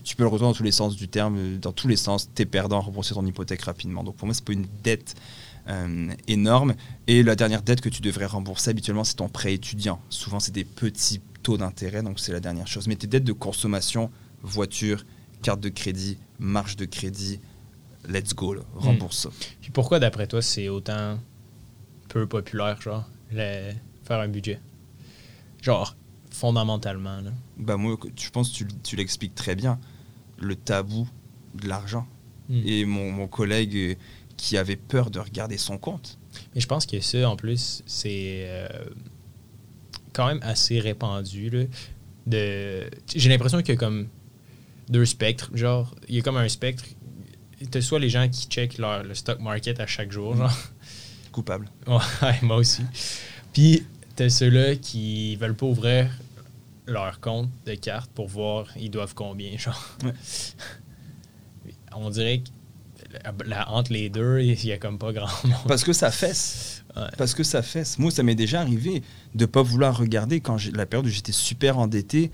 tu 0.05 0.15
peux 0.15 0.23
le 0.23 0.29
retrouver 0.29 0.51
dans 0.53 0.57
tous 0.57 0.63
les 0.63 0.73
sens 0.73 0.95
du 0.97 1.09
terme, 1.09 1.37
euh, 1.39 1.59
dans 1.59 1.73
tous 1.73 1.89
les 1.89 1.97
sens. 1.97 2.29
T'es 2.35 2.47
perdant 2.47 2.77
à 2.79 2.81
rembourser 2.83 3.15
ton 3.15 3.27
hypothèque 3.27 3.63
rapidement. 3.63 4.05
Donc 4.05 4.17
pour 4.17 4.27
moi, 4.27 4.35
c'est 4.35 4.45
pas 4.45 4.53
une 4.53 4.67
dette. 4.85 5.15
euh, 5.69 6.09
énorme 6.27 6.75
et 7.07 7.23
la 7.23 7.37
dernière 7.37 7.63
dette 7.63 7.81
que 7.81 7.89
tu 7.89 8.03
devrais 8.03 8.27
rembourser 8.27 8.71
habituellement 8.71 9.05
c'est 9.05 9.15
ton 9.15 9.29
prêt 9.29 9.55
étudiant 9.55 10.01
souvent 10.09 10.41
c'est 10.41 10.51
des 10.51 10.65
petits 10.65 11.21
taux 11.43 11.59
d'intérêt 11.59 12.03
donc 12.03 12.21
c'est 12.21 12.33
la 12.33 12.41
dernière 12.41 12.67
chose 12.67 12.87
mais 12.87 12.97
tes 12.97 13.07
dettes 13.07 13.25
de 13.25 13.33
consommation 13.33 14.11
voiture 14.43 15.05
carte 15.43 15.61
de 15.61 15.69
crédit, 15.69 16.19
marge 16.39 16.77
de 16.77 16.85
crédit, 16.85 17.41
let's 18.09 18.35
go, 18.35 18.55
là, 18.55 18.63
rembourse 18.75 19.19
ça. 19.25 19.31
Puis 19.61 19.71
pourquoi, 19.71 19.99
d'après 19.99 20.27
toi, 20.27 20.41
c'est 20.41 20.69
autant 20.69 21.19
peu 22.09 22.27
populaire, 22.27 22.81
genre, 22.81 23.09
le- 23.33 23.73
faire 24.05 24.21
un 24.21 24.29
budget? 24.29 24.61
Genre, 25.61 25.97
fondamentalement, 26.31 27.21
là. 27.21 27.33
Bah 27.59 27.77
moi, 27.77 27.99
je 28.17 28.31
pense 28.31 28.51
que 28.51 28.57
tu, 28.57 28.67
tu 28.83 28.97
l'expliques 28.97 29.35
très 29.35 29.55
bien, 29.55 29.79
le 30.39 30.57
tabou 30.57 31.09
de 31.55 31.69
l'argent. 31.69 32.07
Mm. 32.49 32.63
Et 32.65 32.85
mon, 32.85 33.13
mon 33.13 33.29
collègue 33.29 33.77
euh, 33.77 33.95
qui 34.37 34.57
avait 34.57 34.77
peur 34.77 35.11
de 35.11 35.21
regarder 35.21 35.59
son 35.59 35.79
compte. 35.79 36.19
Mais 36.55 36.61
je 36.61 36.67
pense 36.67 36.87
que 36.87 37.01
ça, 37.01 37.29
en 37.29 37.37
plus, 37.37 37.83
c'est 37.87 38.45
euh, 38.47 38.69
quand 40.13 40.27
même 40.27 40.41
assez 40.43 40.81
répandu. 40.81 41.51
Là. 41.51 41.65
de. 42.27 42.91
J'ai 43.15 43.29
l'impression 43.29 43.59
qu'il 43.59 43.75
y 43.75 43.77
a 43.77 43.81
comme 43.81 44.09
deux 44.89 45.05
spectres. 45.05 45.51
Genre, 45.55 45.95
il 46.09 46.17
y 46.17 46.19
a 46.19 46.23
comme 46.23 46.37
un 46.37 46.49
spectre. 46.49 46.85
Tu 47.71 47.83
soit 47.83 48.01
les 48.01 48.09
gens 48.09 48.29
qui 48.29 48.47
checkent 48.49 48.79
leur, 48.79 49.05
le 49.05 49.15
stock 49.15 49.39
market 49.41 49.79
à 49.81 49.87
chaque 49.87 50.11
jour, 50.11 50.37
genre. 50.37 50.53
Coupable. 51.33 51.71
Ouais, 51.87 52.39
moi 52.43 52.57
aussi. 52.57 52.83
Puis, 53.53 53.85
t'as 54.17 54.29
ceux-là 54.29 54.77
qui 54.77 55.37
veulent 55.37 55.55
pas 55.55 55.67
ouvrir 55.67 56.11
leur 56.87 57.21
compte 57.21 57.49
de 57.65 57.75
carte 57.75 58.11
pour 58.11 58.29
voir 58.29 58.67
ils 58.77 58.91
doivent 58.91 59.15
combien, 59.15 59.57
genre. 59.57 59.97
Ouais. 60.05 60.13
On 61.95 62.11
dirait 62.11 62.39
que 62.39 62.49
la- 63.47 63.71
entre 63.71 63.93
les 63.93 64.09
deux, 64.09 64.41
il 64.41 64.65
y 64.65 64.73
a 64.73 64.79
comme 64.79 64.99
pas 64.99 65.13
grand 65.13 65.29
monde. 65.45 65.55
Parce 65.69 65.85
que 65.85 65.93
ça 65.93 66.11
fesse. 66.11 66.85
Ouais. 66.97 67.03
Parce 67.17 67.35
que 67.35 67.43
ça 67.43 67.63
fesse. 67.63 67.99
Moi, 67.99 68.11
ça 68.11 68.23
m'est 68.23 68.35
déjà 68.35 68.61
arrivé 68.61 69.03
de 69.35 69.47
pas 69.47 69.63
vouloir 69.63 69.97
regarder 69.97 70.41
quand 70.41 70.57
la 70.75 70.87
période 70.87 71.07
où 71.07 71.11
j'étais 71.11 71.33
super 71.33 71.79
endetté. 71.79 72.31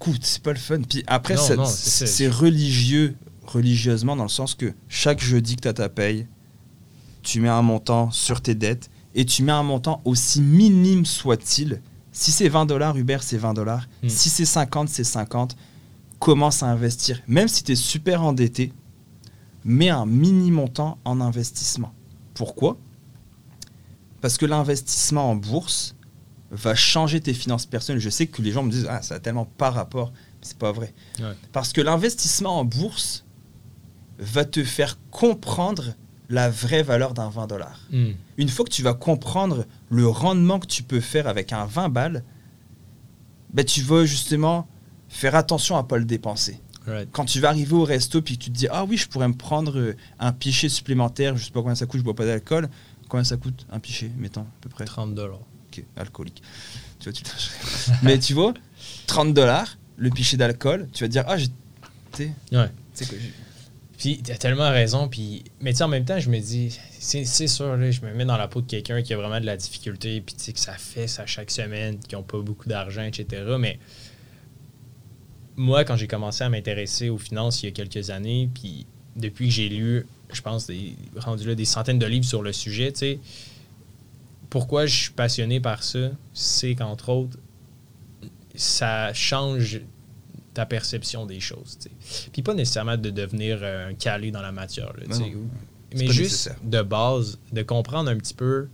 Écoute, 0.00 0.20
c'est 0.24 0.42
pas 0.42 0.52
le 0.52 0.58
fun. 0.58 0.80
Puis 0.88 1.04
après, 1.06 1.36
c'est 1.36 2.28
religieux, 2.28 3.16
religieusement, 3.44 4.16
dans 4.16 4.24
le 4.24 4.28
sens 4.28 4.54
que 4.54 4.72
chaque 4.88 5.20
jeudi 5.22 5.56
que 5.56 5.62
tu 5.62 5.68
as 5.68 5.74
ta 5.74 5.88
paye, 5.88 6.26
tu 7.22 7.40
mets 7.40 7.48
un 7.48 7.62
montant 7.62 8.10
sur 8.10 8.40
tes 8.40 8.54
dettes 8.54 8.90
et 9.14 9.24
tu 9.24 9.42
mets 9.42 9.52
un 9.52 9.62
montant 9.62 10.00
aussi 10.04 10.40
minime 10.40 11.04
soit-il. 11.04 11.80
Si 12.12 12.32
c'est 12.32 12.48
20 12.48 12.66
dollars, 12.66 12.96
Uber, 12.96 13.18
c'est 13.20 13.36
20 13.36 13.54
dollars. 13.54 13.86
Mm. 14.02 14.08
Si 14.08 14.30
c'est 14.30 14.44
50, 14.44 14.88
c'est 14.88 15.04
50. 15.04 15.56
Commence 16.18 16.62
à 16.62 16.66
investir. 16.66 17.20
Même 17.28 17.48
si 17.48 17.62
tu 17.62 17.72
es 17.72 17.76
super 17.76 18.22
endetté, 18.22 18.72
mets 19.64 19.90
un 19.90 20.06
mini 20.06 20.50
montant 20.50 20.98
en 21.04 21.20
investissement. 21.20 21.92
Pourquoi? 22.34 22.78
Parce 24.20 24.36
que 24.36 24.46
l'investissement 24.46 25.30
en 25.30 25.36
bourse 25.36 25.94
va 26.50 26.74
changer 26.74 27.20
tes 27.20 27.34
finances 27.34 27.66
personnelles. 27.66 28.00
Je 28.00 28.10
sais 28.10 28.26
que 28.26 28.42
les 28.42 28.52
gens 28.52 28.62
me 28.62 28.70
disent 28.70 28.86
Ah, 28.88 29.02
ça 29.02 29.16
a 29.16 29.20
tellement 29.20 29.44
pas 29.44 29.70
rapport. 29.70 30.12
C'est 30.42 30.58
pas 30.58 30.72
vrai. 30.72 30.94
Ouais. 31.18 31.36
Parce 31.52 31.72
que 31.72 31.80
l'investissement 31.80 32.58
en 32.58 32.64
bourse 32.64 33.24
va 34.18 34.44
te 34.44 34.64
faire 34.64 34.98
comprendre 35.10 35.94
la 36.28 36.48
vraie 36.48 36.82
valeur 36.82 37.12
d'un 37.12 37.28
20 37.28 37.46
dollars. 37.48 37.80
Hmm. 37.90 38.12
Une 38.38 38.48
fois 38.48 38.64
que 38.64 38.70
tu 38.70 38.82
vas 38.82 38.94
comprendre 38.94 39.66
le 39.90 40.06
rendement 40.06 40.58
que 40.58 40.66
tu 40.66 40.82
peux 40.82 41.00
faire 41.00 41.26
avec 41.26 41.52
un 41.52 41.66
20 41.66 41.88
balles, 41.88 42.24
ben 43.52 43.64
tu 43.64 43.82
vas 43.82 44.04
justement 44.04 44.68
faire 45.08 45.34
attention 45.34 45.76
à 45.76 45.82
pas 45.82 45.98
le 45.98 46.04
dépenser. 46.04 46.60
Right. 46.86 47.08
Quand 47.12 47.26
tu 47.26 47.40
vas 47.40 47.48
arriver 47.50 47.74
au 47.74 47.84
resto 47.84 48.22
puis 48.22 48.38
que 48.38 48.44
tu 48.44 48.50
te 48.50 48.56
dis 48.56 48.66
ah 48.70 48.84
oui 48.84 48.96
je 48.96 49.06
pourrais 49.06 49.28
me 49.28 49.34
prendre 49.34 49.78
euh, 49.78 49.96
un 50.18 50.32
pichet 50.32 50.68
supplémentaire, 50.68 51.36
je 51.36 51.44
sais 51.44 51.50
pas 51.50 51.60
combien 51.60 51.74
ça 51.74 51.86
coûte, 51.86 52.00
je 52.00 52.04
bois 52.04 52.14
pas 52.14 52.24
d'alcool, 52.24 52.68
combien 53.08 53.24
ça 53.24 53.36
coûte 53.36 53.66
un 53.70 53.78
pichet, 53.78 54.10
mettons 54.16 54.42
à 54.42 54.46
peu 54.60 54.68
près? 54.70 54.84
30 54.86 55.14
dollars. 55.14 55.40
Ok, 55.70 55.84
alcoolique. 55.96 56.42
Tu 56.98 57.04
vois, 57.10 57.12
tu 57.12 57.22
Mais 58.02 58.18
tu 58.18 58.32
vois, 58.34 58.54
30 59.06 59.34
dollars, 59.34 59.76
le 59.98 60.10
pichet 60.10 60.36
d'alcool, 60.36 60.88
tu 60.92 61.04
vas 61.04 61.08
te 61.08 61.12
dire 61.12 61.24
ah 61.28 61.36
j'ai, 61.36 61.48
tu 61.48 61.52
sais, 62.14 62.32
Ouais. 62.52 62.70
que 62.98 63.04
Puis 63.98 64.22
t'as 64.22 64.36
tellement 64.36 64.70
raison. 64.70 65.08
Puis, 65.08 65.44
mais 65.60 65.72
tu 65.72 65.78
sais, 65.78 65.84
en 65.84 65.88
même 65.88 66.04
temps, 66.06 66.18
je 66.18 66.30
me 66.30 66.38
dis, 66.40 66.76
c'est 66.98 67.24
sûr, 67.46 67.76
là, 67.76 67.90
je 67.90 68.00
me 68.00 68.14
mets 68.14 68.24
dans 68.24 68.36
la 68.38 68.48
peau 68.48 68.62
de 68.62 68.66
quelqu'un 68.66 69.02
qui 69.02 69.12
a 69.12 69.16
vraiment 69.18 69.40
de 69.40 69.46
la 69.46 69.56
difficulté, 69.58 70.20
puis 70.22 70.34
tu 70.34 70.44
sais 70.44 70.52
que 70.54 70.60
ça 70.60 70.72
fait 70.72 71.06
ça 71.06 71.26
chaque 71.26 71.50
semaine, 71.50 71.98
qui 71.98 72.14
n'ont 72.14 72.22
pas 72.22 72.38
beaucoup 72.38 72.68
d'argent, 72.68 73.02
etc. 73.02 73.42
Mais 73.58 73.78
moi, 75.56 75.84
quand 75.84 75.96
j'ai 75.96 76.06
commencé 76.06 76.44
à 76.44 76.48
m'intéresser 76.48 77.08
aux 77.08 77.18
finances 77.18 77.62
il 77.62 77.66
y 77.66 77.68
a 77.68 77.72
quelques 77.72 78.10
années, 78.10 78.48
puis 78.54 78.86
depuis 79.16 79.48
que 79.48 79.54
j'ai 79.54 79.68
lu, 79.68 80.06
je 80.32 80.40
pense, 80.42 80.66
des, 80.66 80.94
rendu 81.16 81.46
là 81.46 81.54
des 81.54 81.64
centaines 81.64 81.98
de 81.98 82.06
livres 82.06 82.24
sur 82.24 82.42
le 82.42 82.52
sujet, 82.52 82.92
tu 82.92 82.98
sais, 82.98 83.18
pourquoi 84.48 84.86
je 84.86 85.02
suis 85.02 85.12
passionné 85.12 85.60
par 85.60 85.82
ça, 85.82 86.10
c'est 86.32 86.74
qu'entre 86.74 87.10
autres, 87.10 87.38
ça 88.54 89.12
change 89.14 89.80
ta 90.54 90.66
perception 90.66 91.26
des 91.26 91.40
choses. 91.40 91.78
tu 91.80 91.88
sais. 91.88 92.30
Puis 92.32 92.42
pas 92.42 92.54
nécessairement 92.54 92.96
de 92.96 93.10
devenir 93.10 93.60
euh, 93.62 93.90
un 93.90 93.94
calé 93.94 94.32
dans 94.32 94.42
la 94.42 94.52
matière. 94.52 94.92
là, 94.98 95.16
non. 95.16 95.30
mais 95.94 96.06
juste 96.06 96.18
nécessaire. 96.18 96.56
de 96.64 96.82
base, 96.82 97.38
de 97.52 97.62
comprendre 97.62 98.10
un 98.10 98.16
petit 98.16 98.34
peu 98.34 98.68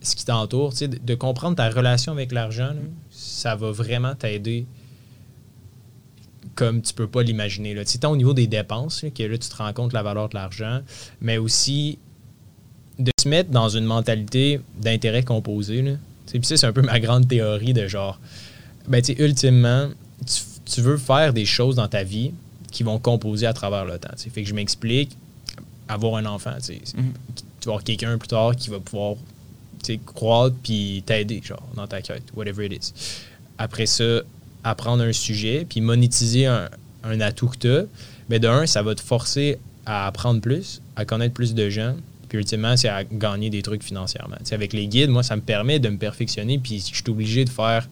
ce 0.00 0.16
qui 0.16 0.24
t'entoure, 0.24 0.72
tu 0.72 0.78
sais, 0.78 0.88
de, 0.88 0.98
de 0.98 1.14
comprendre 1.14 1.56
ta 1.56 1.70
relation 1.70 2.12
avec 2.12 2.32
l'argent, 2.32 2.74
ça 3.10 3.54
va 3.54 3.70
vraiment 3.70 4.14
t'aider 4.14 4.66
comme 6.58 6.82
tu 6.82 6.92
peux 6.92 7.06
pas 7.06 7.22
l'imaginer. 7.22 7.76
sais, 7.86 7.98
tant 7.98 8.10
au 8.10 8.16
niveau 8.16 8.34
des 8.34 8.48
dépenses, 8.48 9.04
là, 9.04 9.10
que 9.10 9.22
là, 9.22 9.38
tu 9.38 9.48
te 9.48 9.54
rends 9.54 9.72
compte 9.72 9.90
de 9.90 9.94
la 9.94 10.02
valeur 10.02 10.28
de 10.28 10.34
l'argent, 10.34 10.80
mais 11.20 11.38
aussi 11.38 12.00
de 12.98 13.12
se 13.22 13.28
mettre 13.28 13.50
dans 13.50 13.68
une 13.68 13.84
mentalité 13.84 14.60
d'intérêt 14.76 15.22
composé. 15.22 15.82
Là. 15.82 15.92
Puis 16.26 16.40
c'est 16.42 16.64
un 16.64 16.72
peu 16.72 16.82
ma 16.82 16.98
grande 16.98 17.28
théorie 17.28 17.74
de 17.74 17.86
genre, 17.86 18.18
ben, 18.88 19.00
tu 19.00 19.14
sais, 19.14 19.22
ultimement, 19.22 19.88
tu, 20.26 20.42
tu 20.64 20.80
veux 20.80 20.96
faire 20.96 21.32
des 21.32 21.44
choses 21.44 21.76
dans 21.76 21.86
ta 21.86 22.02
vie 22.02 22.32
qui 22.72 22.82
vont 22.82 22.98
composer 22.98 23.46
à 23.46 23.52
travers 23.52 23.84
le 23.84 23.96
temps. 24.00 24.10
tu 24.16 24.24
sais. 24.24 24.30
Fait 24.30 24.42
que 24.42 24.48
je 24.48 24.54
m'explique, 24.54 25.16
avoir 25.86 26.16
un 26.16 26.26
enfant, 26.26 26.56
tu 26.60 26.72
vas 26.72 27.02
avoir 27.66 27.84
quelqu'un 27.84 28.18
plus 28.18 28.26
tard 28.28 28.56
qui 28.56 28.68
va 28.68 28.80
pouvoir 28.80 29.14
croître 30.06 30.56
puis 30.60 31.04
t'aider, 31.06 31.40
genre, 31.40 31.68
dans 31.76 31.86
ta 31.86 32.02
quête, 32.02 32.24
whatever 32.34 32.66
it 32.66 32.72
is. 32.72 32.92
Après 33.58 33.86
ça, 33.86 34.22
apprendre 34.64 35.02
un 35.04 35.12
sujet 35.12 35.66
puis 35.68 35.80
monétiser 35.80 36.46
un, 36.46 36.68
un 37.04 37.20
atout 37.20 37.48
que 37.48 37.58
tu 37.58 37.68
as, 37.70 37.84
ben 38.28 38.38
de 38.40 38.48
un, 38.48 38.66
ça 38.66 38.82
va 38.82 38.94
te 38.94 39.00
forcer 39.00 39.58
à 39.86 40.06
apprendre 40.06 40.40
plus, 40.40 40.82
à 40.96 41.04
connaître 41.04 41.32
plus 41.34 41.54
de 41.54 41.70
gens, 41.70 41.94
puis 42.28 42.36
ultimement, 42.38 42.76
c'est 42.76 42.88
à 42.88 43.04
gagner 43.04 43.48
des 43.48 43.62
trucs 43.62 43.82
financièrement. 43.82 44.36
Avec 44.50 44.74
les 44.74 44.86
guides, 44.86 45.08
moi, 45.08 45.22
ça 45.22 45.34
me 45.36 45.40
permet 45.40 45.78
de 45.78 45.88
me 45.88 45.96
perfectionner, 45.96 46.58
puis 46.58 46.78
je 46.80 46.94
suis 46.96 47.04
obligé 47.08 47.44
de 47.46 47.50
faire 47.50 47.88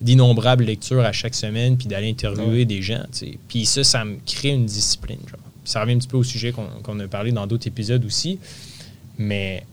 d'innombrables 0.00 0.64
lectures 0.64 1.00
à 1.04 1.12
chaque 1.12 1.34
semaine, 1.36 1.76
puis 1.78 1.86
d'aller 1.86 2.10
interviewer 2.10 2.58
Ouais. 2.58 2.64
des 2.64 2.82
gens. 2.82 3.04
Puis 3.48 3.64
ça, 3.64 3.84
ça 3.84 4.04
me 4.04 4.16
crée 4.26 4.48
une 4.50 4.66
discipline. 4.66 5.20
Genre. 5.30 5.38
Ça 5.64 5.80
revient 5.80 5.94
un 5.94 5.98
petit 5.98 6.08
peu 6.08 6.16
au 6.16 6.24
sujet 6.24 6.50
qu'on 6.52 6.66
qu'on 6.82 6.98
a 7.00 7.06
parlé 7.06 7.30
dans 7.32 7.46
d'autres 7.46 7.68
épisodes 7.68 8.04
aussi, 8.04 8.38
mais 9.18 9.64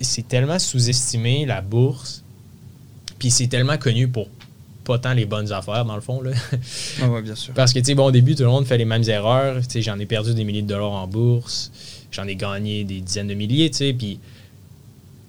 c'est 0.00 0.26
tellement 0.26 0.58
sous-estimé, 0.58 1.46
la 1.46 1.60
bourse, 1.60 2.22
puis 3.18 3.30
c'est 3.30 3.46
tellement 3.46 3.78
connu 3.78 4.08
pour 4.08 4.28
pas 4.84 4.98
tant 4.98 5.12
les 5.12 5.26
bonnes 5.26 5.52
affaires, 5.52 5.84
dans 5.84 5.94
le 5.94 6.00
fond. 6.00 6.20
Là. 6.20 6.30
Ah 7.02 7.08
ouais, 7.08 7.22
bien 7.22 7.34
sûr. 7.34 7.54
Parce 7.54 7.72
que, 7.72 7.78
tu 7.78 7.86
sais, 7.86 7.94
bon, 7.94 8.06
au 8.06 8.10
début, 8.10 8.34
tout 8.34 8.42
le 8.42 8.48
monde 8.48 8.66
fait 8.66 8.78
les 8.78 8.84
mêmes 8.84 9.08
erreurs. 9.08 9.60
Tu 9.62 9.70
sais, 9.70 9.82
j'en 9.82 9.98
ai 9.98 10.06
perdu 10.06 10.34
des 10.34 10.44
milliers 10.44 10.62
de 10.62 10.68
dollars 10.68 10.92
en 10.92 11.06
bourse. 11.06 11.70
J'en 12.10 12.26
ai 12.26 12.34
gagné 12.36 12.84
des 12.84 13.00
dizaines 13.00 13.28
de 13.28 13.34
milliers, 13.34 13.70
tu 13.70 13.76
sais. 13.78 13.92
Puis, 13.92 14.18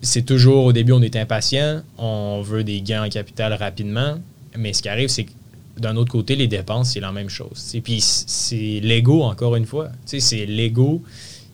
c'est 0.01 0.23
toujours, 0.25 0.65
au 0.65 0.73
début, 0.73 0.93
on 0.93 1.01
est 1.01 1.15
impatient. 1.15 1.83
On 1.97 2.41
veut 2.41 2.63
des 2.63 2.81
gains 2.81 3.05
en 3.05 3.09
capital 3.09 3.53
rapidement. 3.53 4.19
Mais 4.57 4.73
ce 4.73 4.81
qui 4.81 4.89
arrive, 4.89 5.09
c'est 5.09 5.25
que 5.25 5.31
d'un 5.77 5.95
autre 5.95 6.11
côté, 6.11 6.35
les 6.35 6.47
dépenses, 6.47 6.91
c'est 6.93 6.99
la 6.99 7.11
même 7.11 7.29
chose. 7.29 7.49
tu 7.53 7.59
sais. 7.59 7.81
Puis, 7.81 8.01
c'est 8.01 8.79
l'ego, 8.81 9.23
encore 9.23 9.55
une 9.55 9.65
fois. 9.65 9.89
Tu 10.07 10.19
sais, 10.19 10.19
c'est 10.19 10.45
l'ego 10.45 11.03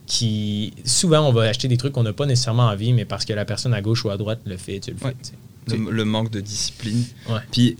qui. 0.05 0.73
Souvent, 0.85 1.27
on 1.27 1.33
va 1.33 1.43
acheter 1.43 1.67
des 1.67 1.77
trucs 1.77 1.93
qu'on 1.93 2.03
n'a 2.03 2.13
pas 2.13 2.25
nécessairement 2.25 2.67
envie, 2.67 2.93
mais 2.93 3.05
parce 3.05 3.25
que 3.25 3.33
la 3.33 3.43
personne 3.45 3.73
à 3.73 3.81
gauche 3.81 4.05
ou 4.05 4.09
à 4.09 4.17
droite 4.17 4.39
le 4.45 4.55
fait, 4.57 4.79
tu 4.79 4.91
le 4.91 4.97
fais. 4.97 5.05
Ouais. 5.07 5.15
tu 5.21 5.31
sais. 5.31 5.77
Le, 5.77 5.91
le 5.91 6.05
manque 6.05 6.31
de 6.31 6.39
discipline. 6.39 7.03
Ouais. 7.29 7.39
Puis, 7.51 7.75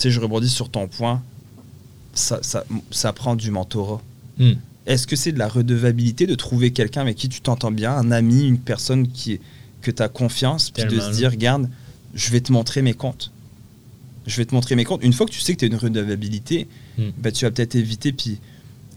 sais, 0.00 0.10
je 0.10 0.20
rebondis 0.20 0.48
sur 0.48 0.68
ton 0.68 0.86
point. 0.88 1.22
Ça, 2.14 2.38
ça, 2.42 2.64
ça 2.90 3.12
prend 3.12 3.36
du 3.36 3.50
mentorat. 3.50 4.00
Hmm. 4.38 4.52
Est-ce 4.86 5.06
que 5.06 5.16
c'est 5.16 5.32
de 5.32 5.38
la 5.38 5.48
redevabilité 5.48 6.26
de 6.26 6.34
trouver 6.34 6.70
quelqu'un 6.72 7.00
avec 7.02 7.16
qui 7.16 7.28
tu 7.28 7.40
t'entends 7.40 7.72
bien, 7.72 7.92
un 7.92 8.10
ami, 8.12 8.46
une 8.46 8.58
personne 8.58 9.08
qui 9.08 9.32
est- 9.32 9.40
que 9.82 9.90
tu 9.90 10.02
as 10.02 10.08
confiance, 10.08 10.70
puis 10.70 10.84
de 10.84 10.98
se 11.00 11.10
dire, 11.16 11.30
regarde, 11.30 11.68
je 12.14 12.30
vais 12.30 12.40
te 12.40 12.52
montrer 12.52 12.82
mes 12.82 12.94
comptes. 12.94 13.30
Je 14.26 14.36
vais 14.36 14.44
te 14.44 14.54
montrer 14.54 14.74
mes 14.74 14.84
comptes. 14.84 15.04
Une 15.04 15.12
fois 15.12 15.26
que 15.26 15.30
tu 15.32 15.40
sais 15.40 15.54
que 15.54 15.58
tu 15.60 15.64
as 15.66 15.68
une 15.68 15.76
redevabilité, 15.76 16.66
bah, 17.18 17.30
tu 17.30 17.44
vas 17.44 17.50
peut-être 17.50 17.74
éviter. 17.76 18.12
Puis 18.12 18.38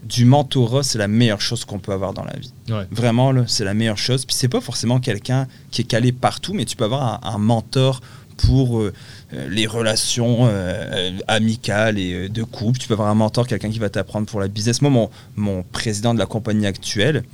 du 0.02 0.24
mentorat, 0.24 0.82
c'est 0.82 0.98
la 0.98 1.08
meilleure 1.08 1.40
chose 1.42 1.64
qu'on 1.64 1.78
peut 1.78 1.92
avoir 1.92 2.14
dans 2.14 2.24
la 2.24 2.36
vie. 2.38 2.52
Ouais. 2.70 2.86
Vraiment, 2.90 3.32
c'est 3.46 3.64
la 3.64 3.74
meilleure 3.74 3.98
chose. 3.98 4.24
Puis 4.24 4.34
c'est 4.34 4.48
pas 4.48 4.60
forcément 4.60 4.98
quelqu'un 4.98 5.46
qui 5.70 5.82
est 5.82 5.84
calé 5.84 6.10
partout, 6.12 6.54
mais 6.54 6.64
tu 6.64 6.74
peux 6.76 6.84
avoir 6.84 7.22
un, 7.24 7.34
un 7.34 7.38
mentor 7.38 8.00
pour 8.42 8.80
euh, 8.80 8.92
euh, 9.34 9.48
les 9.48 9.66
relations 9.66 10.40
euh, 10.42 11.10
amicales 11.28 11.98
et 11.98 12.28
de 12.28 12.42
couple. 12.42 12.78
Tu 12.78 12.88
peux 12.88 12.94
avoir 12.94 13.08
un 13.08 13.14
mentor, 13.14 13.46
quelqu'un 13.46 13.70
qui 13.70 13.78
va 13.78 13.90
t'apprendre 13.90 14.26
pour 14.26 14.40
la 14.40 14.48
business. 14.48 14.82
Moi, 14.82 14.90
mon, 14.90 15.10
mon 15.36 15.62
président 15.62 16.14
de 16.14 16.18
la 16.18 16.26
compagnie 16.26 16.66
actuelle, 16.66 17.24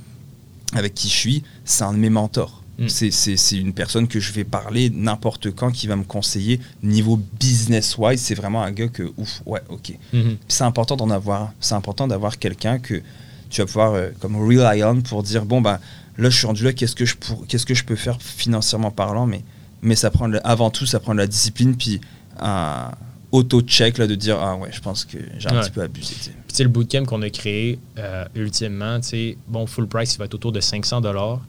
avec 0.73 0.93
qui 0.93 1.07
je 1.09 1.13
suis, 1.15 1.43
c'est 1.65 1.83
un 1.83 1.93
de 1.93 1.97
mes 1.99 2.09
mentors. 2.09 2.61
Mm. 2.79 2.87
C'est- 2.89 3.57
une 3.57 3.73
personne 3.73 4.07
que 4.07 4.19
je 4.19 4.31
vais 4.33 4.43
parler 4.43 4.91
n'importe 4.91 5.51
quand, 5.51 5.71
qui 5.71 5.87
va 5.87 5.95
me 5.95 6.03
conseiller 6.03 6.59
niveau 6.83 7.19
business-wise. 7.39 8.21
C'est 8.21 8.35
vraiment 8.35 8.61
un 8.61 8.71
gars 8.71 8.87
que, 8.87 9.11
ouf, 9.17 9.41
ouais, 9.45 9.61
ok. 9.69 9.93
Mhm. 10.13 10.23
Puis 10.23 10.37
c'est 10.49 10.63
important 10.63 10.95
d'en 10.95 11.09
avoir. 11.09 11.53
C'est 11.59 11.73
important 11.75 12.07
d'avoir 12.07 12.37
quelqu'un 12.37 12.77
que 12.79 13.01
tu 13.49 13.61
vas 13.61 13.65
pouvoir 13.65 13.93
euh, 13.93 14.09
comme 14.19 14.35
rely 14.35 14.83
on 14.83 15.01
pour 15.01 15.23
dire 15.23 15.45
bon 15.45 15.61
ben 15.61 15.79
là 16.17 16.29
je 16.29 16.37
suis 16.37 16.45
rendu 16.47 16.65
là 16.65 16.73
qu'est-ce 16.73 16.95
que 16.97 17.05
je 17.05 17.15
pour 17.15 17.47
qu'est-ce 17.47 17.65
que 17.65 17.73
je 17.73 17.85
peux 17.85 17.95
faire 17.95 18.21
financièrement 18.21 18.91
parlant 18.91 19.25
mais 19.25 19.41
mais 19.81 19.95
ça 19.95 20.09
prend 20.11 20.27
le- 20.27 20.45
avant 20.47 20.69
tout 20.69 20.85
ça 20.85 20.99
prend 20.99 21.13
de 21.13 21.19
la 21.19 21.27
discipline 21.27 21.75
puis 21.77 22.01
un 22.39 22.91
auto 23.31 23.61
check 23.61 23.97
là 23.97 24.07
de 24.07 24.15
dire 24.15 24.37
ah 24.39 24.55
ouais 24.55 24.69
je 24.71 24.79
pense 24.81 25.05
que 25.05 25.17
j'ai 25.37 25.49
un 25.49 25.55
Ouais. 25.55 25.61
petit 25.61 25.71
peu 25.71 25.81
abusé. 25.81 26.15
Puis, 26.47 26.55
sais, 26.55 26.63
le 26.63 26.69
bootcamp 26.69 27.05
qu'on 27.05 27.21
a 27.21 27.29
créé, 27.29 27.77
euh, 27.97 28.25
ultimement, 28.35 28.99
tu 29.01 29.07
sais, 29.09 29.37
bon, 29.47 29.65
full 29.67 29.87
price, 29.87 30.15
il 30.15 30.17
va 30.17 30.25
être 30.25 30.33
autour 30.35 30.51
de 30.51 30.59
500 30.61 31.01
dollars. 31.01 31.41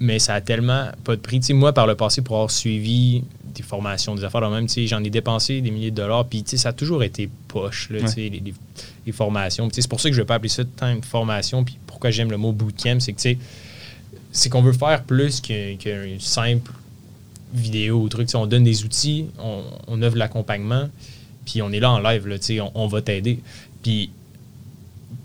mais 0.00 0.18
ça 0.18 0.34
a 0.34 0.40
tellement 0.40 0.88
pas 1.04 1.14
de 1.16 1.20
prix. 1.20 1.38
Tu 1.40 1.46
sais, 1.46 1.52
moi, 1.52 1.72
par 1.72 1.86
le 1.86 1.94
passé, 1.94 2.20
pour 2.20 2.36
avoir 2.36 2.50
suivi 2.50 3.22
des 3.54 3.62
formations, 3.62 4.14
des 4.16 4.24
affaires 4.24 4.40
de 4.40 4.48
même, 4.54 4.66
tu 4.66 4.72
sais, 4.74 4.86
j'en 4.88 5.02
ai 5.04 5.08
dépensé 5.08 5.60
des 5.60 5.70
milliers 5.70 5.92
de 5.92 5.96
dollars, 5.96 6.26
puis 6.26 6.42
tu 6.42 6.50
sais, 6.50 6.56
ça 6.56 6.70
a 6.70 6.72
toujours 6.72 7.02
été 7.04 7.30
poche, 7.48 7.88
là, 7.90 7.98
tu 8.00 8.04
Ouais. 8.04 8.10
sais, 8.10 8.20
les, 8.28 8.40
les- 8.40 8.54
les 9.06 9.12
formations. 9.12 9.64
Puis, 9.68 9.70
tu 9.72 9.76
sais, 9.76 9.82
c'est 9.82 9.88
pour 9.88 10.00
ça 10.00 10.08
que 10.10 10.14
je 10.14 10.20
ne 10.20 10.24
vais 10.24 10.26
pas 10.26 10.34
appeler 10.34 10.48
ça 10.48 10.64
tant 10.64 10.90
une 10.90 11.02
formation, 11.02 11.62
puis 11.64 11.78
pourquoi 11.86 12.10
j'aime 12.10 12.30
le 12.30 12.36
mot 12.36 12.52
bootcamp, 12.52 12.98
c'est 12.98 13.12
que, 13.12 13.20
tu 13.20 13.30
sais, 13.30 13.38
c'est 14.34 14.50
qu'on 14.50 14.60
veut 14.62 14.72
faire 14.72 15.04
plus 15.04 15.40
qu'un 15.40 15.76
qu'une 15.78 16.20
simple 16.20 16.72
vidéo 17.54 18.02
ou 18.02 18.08
truc. 18.08 18.28
On 18.34 18.46
donne 18.46 18.64
des 18.64 18.84
outils, 18.84 19.26
on, 19.38 19.62
on 19.86 19.96
l'accompagnement, 19.96 20.90
puis 21.46 21.62
on 21.62 21.70
est 21.72 21.80
là 21.80 21.92
en 21.92 22.00
live, 22.00 22.26
là, 22.26 22.36
on, 22.60 22.70
on 22.74 22.86
va 22.88 23.00
t'aider. 23.00 23.38
Puis 23.82 24.10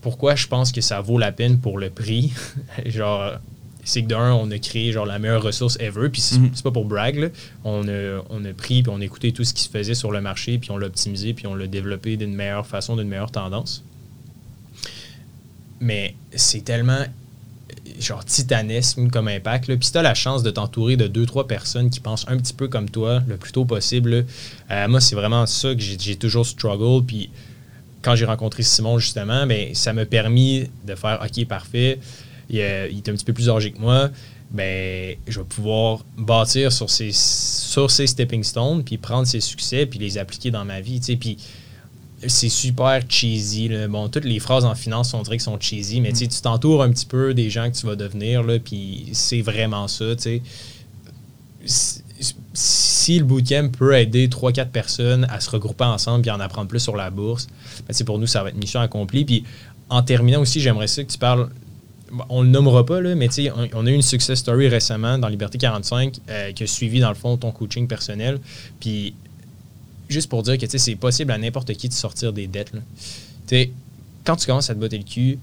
pourquoi 0.01 0.35
je 0.35 0.47
pense 0.47 0.71
que 0.71 0.79
ça 0.79 1.01
vaut 1.01 1.17
la 1.17 1.31
peine 1.31 1.57
pour 1.59 1.79
le 1.79 1.89
prix, 1.89 2.31
genre, 2.85 3.33
c'est 3.83 4.03
que 4.03 4.07
d'un, 4.07 4.33
on 4.33 4.51
a 4.51 4.59
créé 4.59 4.91
genre 4.91 5.07
la 5.07 5.17
meilleure 5.17 5.41
ressource 5.41 5.75
ever, 5.79 6.09
puis 6.09 6.21
c'est 6.21 6.37
Mhm. 6.37 6.51
pas 6.63 6.71
pour 6.71 6.85
brag, 6.85 7.15
là. 7.17 7.27
On, 7.63 7.87
a, 7.87 8.21
on 8.29 8.45
a 8.45 8.53
pris, 8.53 8.83
puis 8.83 8.91
on 8.95 9.01
a 9.01 9.03
écouté 9.03 9.31
tout 9.31 9.43
ce 9.43 9.53
qui 9.55 9.63
se 9.63 9.69
faisait 9.69 9.95
sur 9.95 10.11
le 10.11 10.21
marché, 10.21 10.59
puis 10.59 10.69
on 10.69 10.77
l'a 10.77 10.85
optimisé, 10.85 11.33
puis 11.33 11.47
on 11.47 11.55
l'a 11.55 11.65
développé 11.65 12.15
d'une 12.15 12.35
meilleure 12.35 12.67
façon, 12.67 12.95
d'une 12.95 13.07
meilleure 13.07 13.31
tendance. 13.31 13.83
Mais 15.79 16.13
c'est 16.35 16.63
tellement 16.63 17.03
genre 17.99 18.23
titanesque 18.23 18.97
comme 19.11 19.27
impact. 19.27 19.65
Puis 19.65 19.77
si 19.81 19.91
tu 19.91 19.97
as 19.97 20.01
la 20.01 20.13
chance 20.13 20.43
de 20.43 20.51
t'entourer 20.51 20.97
de 20.97 21.07
deux, 21.07 21.25
trois 21.25 21.47
personnes 21.47 21.89
qui 21.89 21.99
pensent 21.99 22.25
un 22.27 22.37
petit 22.37 22.53
peu 22.53 22.67
comme 22.67 22.89
toi 22.89 23.21
le 23.27 23.37
plus 23.37 23.51
tôt 23.51 23.65
possible, 23.65 24.25
euh, 24.71 24.87
moi, 24.87 25.01
c'est 25.01 25.15
vraiment 25.15 25.45
ça 25.45 25.73
que 25.73 25.81
j'ai 25.81 26.15
toujours 26.15 26.45
struggle. 26.45 27.05
Puis 27.05 27.29
quand 28.01 28.15
j'ai 28.15 28.25
rencontré 28.25 28.63
Simon, 28.63 28.99
justement, 28.99 29.45
ben, 29.45 29.73
ça 29.73 29.93
m'a 29.93 30.05
permis 30.05 30.69
de 30.85 30.95
faire 30.95 31.19
OK, 31.23 31.45
parfait. 31.47 31.99
Il, 32.49 32.59
est 32.59 33.09
un 33.09 33.13
petit 33.13 33.25
peu 33.25 33.33
plus 33.33 33.49
âgé 33.49 33.71
que 33.71 33.79
moi. 33.79 34.09
Ben, 34.51 35.15
je 35.27 35.39
vais 35.39 35.45
pouvoir 35.45 36.03
bâtir 36.17 36.71
sur 36.71 36.89
ces, 36.89 37.11
sur 37.11 37.91
ces 37.91 38.07
stepping 38.07 38.43
stones, 38.43 38.83
puis 38.83 38.97
prendre 38.97 39.27
ces 39.27 39.39
succès, 39.39 39.85
puis 39.85 39.99
les 39.99 40.17
appliquer 40.17 40.49
dans 40.49 40.65
ma 40.65 40.81
vie. 40.81 40.99
Puis 41.19 41.37
c'est 42.27 42.49
super 42.49 43.01
cheesy. 43.07 43.69
Bon, 43.89 44.09
toutes 44.09 44.25
les 44.25 44.39
phrases 44.39 44.65
en 44.65 44.75
finance, 44.75 45.13
on 45.13 45.21
dirait 45.21 45.37
qu'elles 45.37 45.43
sont 45.43 45.59
cheesy, 45.59 46.01
mais 46.01 46.11
tu 46.13 46.27
t'entoures 46.27 46.83
un 46.83 46.91
petit 46.91 47.05
peu 47.05 47.33
des 47.33 47.49
gens 47.49 47.69
que 47.71 47.77
tu 47.77 47.85
vas 47.85 47.95
devenir, 47.95 48.43
puis 48.63 49.09
c'est 49.13 49.41
vraiment 49.41 49.87
ça. 49.87 50.05
Si- 51.65 52.03
le 53.19 53.23
bootcamp 53.23 53.69
peut 53.69 53.97
aider 53.97 54.27
3-4 54.27 54.69
personnes 54.69 55.25
à 55.29 55.39
se 55.39 55.49
regrouper 55.49 55.85
ensemble 55.85 56.27
et 56.27 56.31
en 56.31 56.39
apprendre 56.39 56.67
plus 56.67 56.79
sur 56.79 56.95
la 56.95 57.09
bourse, 57.09 57.47
ben, 57.87 58.05
pour 58.05 58.19
nous, 58.19 58.27
ça 58.27 58.43
va 58.43 58.49
être 58.49 58.57
mission 58.57 58.79
accomplie. 58.81 59.25
Puis 59.25 59.43
en 59.89 60.03
terminant 60.03 60.41
aussi, 60.41 60.59
j'aimerais 60.59 60.85
que 60.87 61.01
tu 61.01 61.17
parles. 61.17 61.49
On 62.29 62.41
le 62.43 62.49
nommera 62.49 62.85
pas, 62.85 63.01
mais 63.01 63.29
on, 63.55 63.67
on 63.73 63.85
a 63.87 63.89
eu 63.89 63.93
une 63.93 64.01
success 64.01 64.39
story 64.39 64.67
récemment 64.67 65.17
dans 65.17 65.27
Liberté 65.27 65.57
45 65.57 66.19
euh, 66.29 66.51
qui 66.51 66.63
a 66.63 66.67
suivi, 66.67 66.99
dans 66.99 67.09
le 67.09 67.15
fond, 67.15 67.37
ton 67.37 67.51
coaching 67.51 67.87
personnel. 67.87 68.39
Juste 70.09 70.27
pour 70.29 70.43
dire 70.43 70.57
que 70.57 70.65
c'est 70.77 70.95
possible 70.95 71.31
à 71.31 71.37
n'importe 71.37 71.73
qui 71.73 71.87
de 71.87 71.93
sortir 71.93 72.33
des 72.33 72.47
dettes. 72.47 72.73
là. 72.73 72.81
Quand 74.25 74.35
tu 74.35 74.45
commences 74.45 74.69
à 74.69 74.75
te 74.75 74.79
botter 74.79 74.97
le 74.97 75.03
cul, 75.05 75.37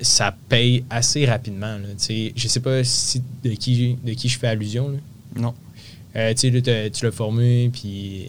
ça 0.00 0.34
paye 0.48 0.84
assez 0.90 1.26
rapidement. 1.26 1.76
Là, 1.78 1.88
je 1.98 2.48
sais 2.48 2.60
pas 2.60 2.84
si, 2.84 3.22
de, 3.42 3.50
qui, 3.50 3.96
de 4.04 4.12
qui 4.12 4.28
je 4.28 4.38
fais 4.38 4.48
allusion. 4.48 4.88
là. 4.90 4.98
Non. 5.36 5.54
Euh, 6.14 6.32
tu 6.34 6.50
là, 6.50 6.60
l'as 7.02 7.10
formé, 7.12 7.70
puis 7.72 8.26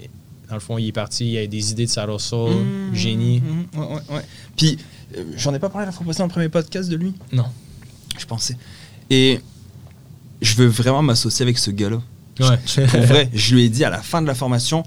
dans 0.50 0.56
le 0.56 0.62
fond, 0.62 0.78
il 0.78 0.88
est 0.88 0.92
parti, 0.94 1.32
il 1.34 1.38
a 1.38 1.48
des 1.48 1.72
idées 1.72 1.86
de 1.86 1.92
Soul, 1.92 2.52
Mmh, 2.52 2.94
génie. 2.96 3.42
mmh, 3.42 3.80
ouais, 3.80 3.86
ouais, 3.88 4.16
ouais. 4.16 4.22
Puis, 4.56 4.78
euh, 5.18 5.24
j'en 5.38 5.54
ai 5.54 5.60
pas 5.60 5.70
parlé 5.70 5.86
la 5.86 5.92
fois 5.92 6.06
passée 6.06 6.20
dans 6.20 6.26
le 6.26 6.32
premier 6.32 6.50
podcast 6.50 6.90
de 6.90 6.96
lui 6.98 7.14
Non. 7.32 7.46
Je 8.18 8.26
pensais. 8.26 8.58
Et 9.10 9.40
je 10.42 10.56
veux 10.56 10.68
vraiment 10.68 11.02
m'associer 11.02 11.44
avec 11.44 11.58
ce 11.58 11.72
gars-là. 11.72 12.02
Ouais. 12.40 12.58
Pour 12.88 13.02
vrai, 13.02 13.30
je 13.34 13.56
lui 13.56 13.64
ai 13.64 13.70
dit 13.70 13.84
à 13.84 13.90
la 13.90 14.02
fin 14.02 14.22
de 14.22 14.28
la 14.28 14.36
formation, 14.36 14.84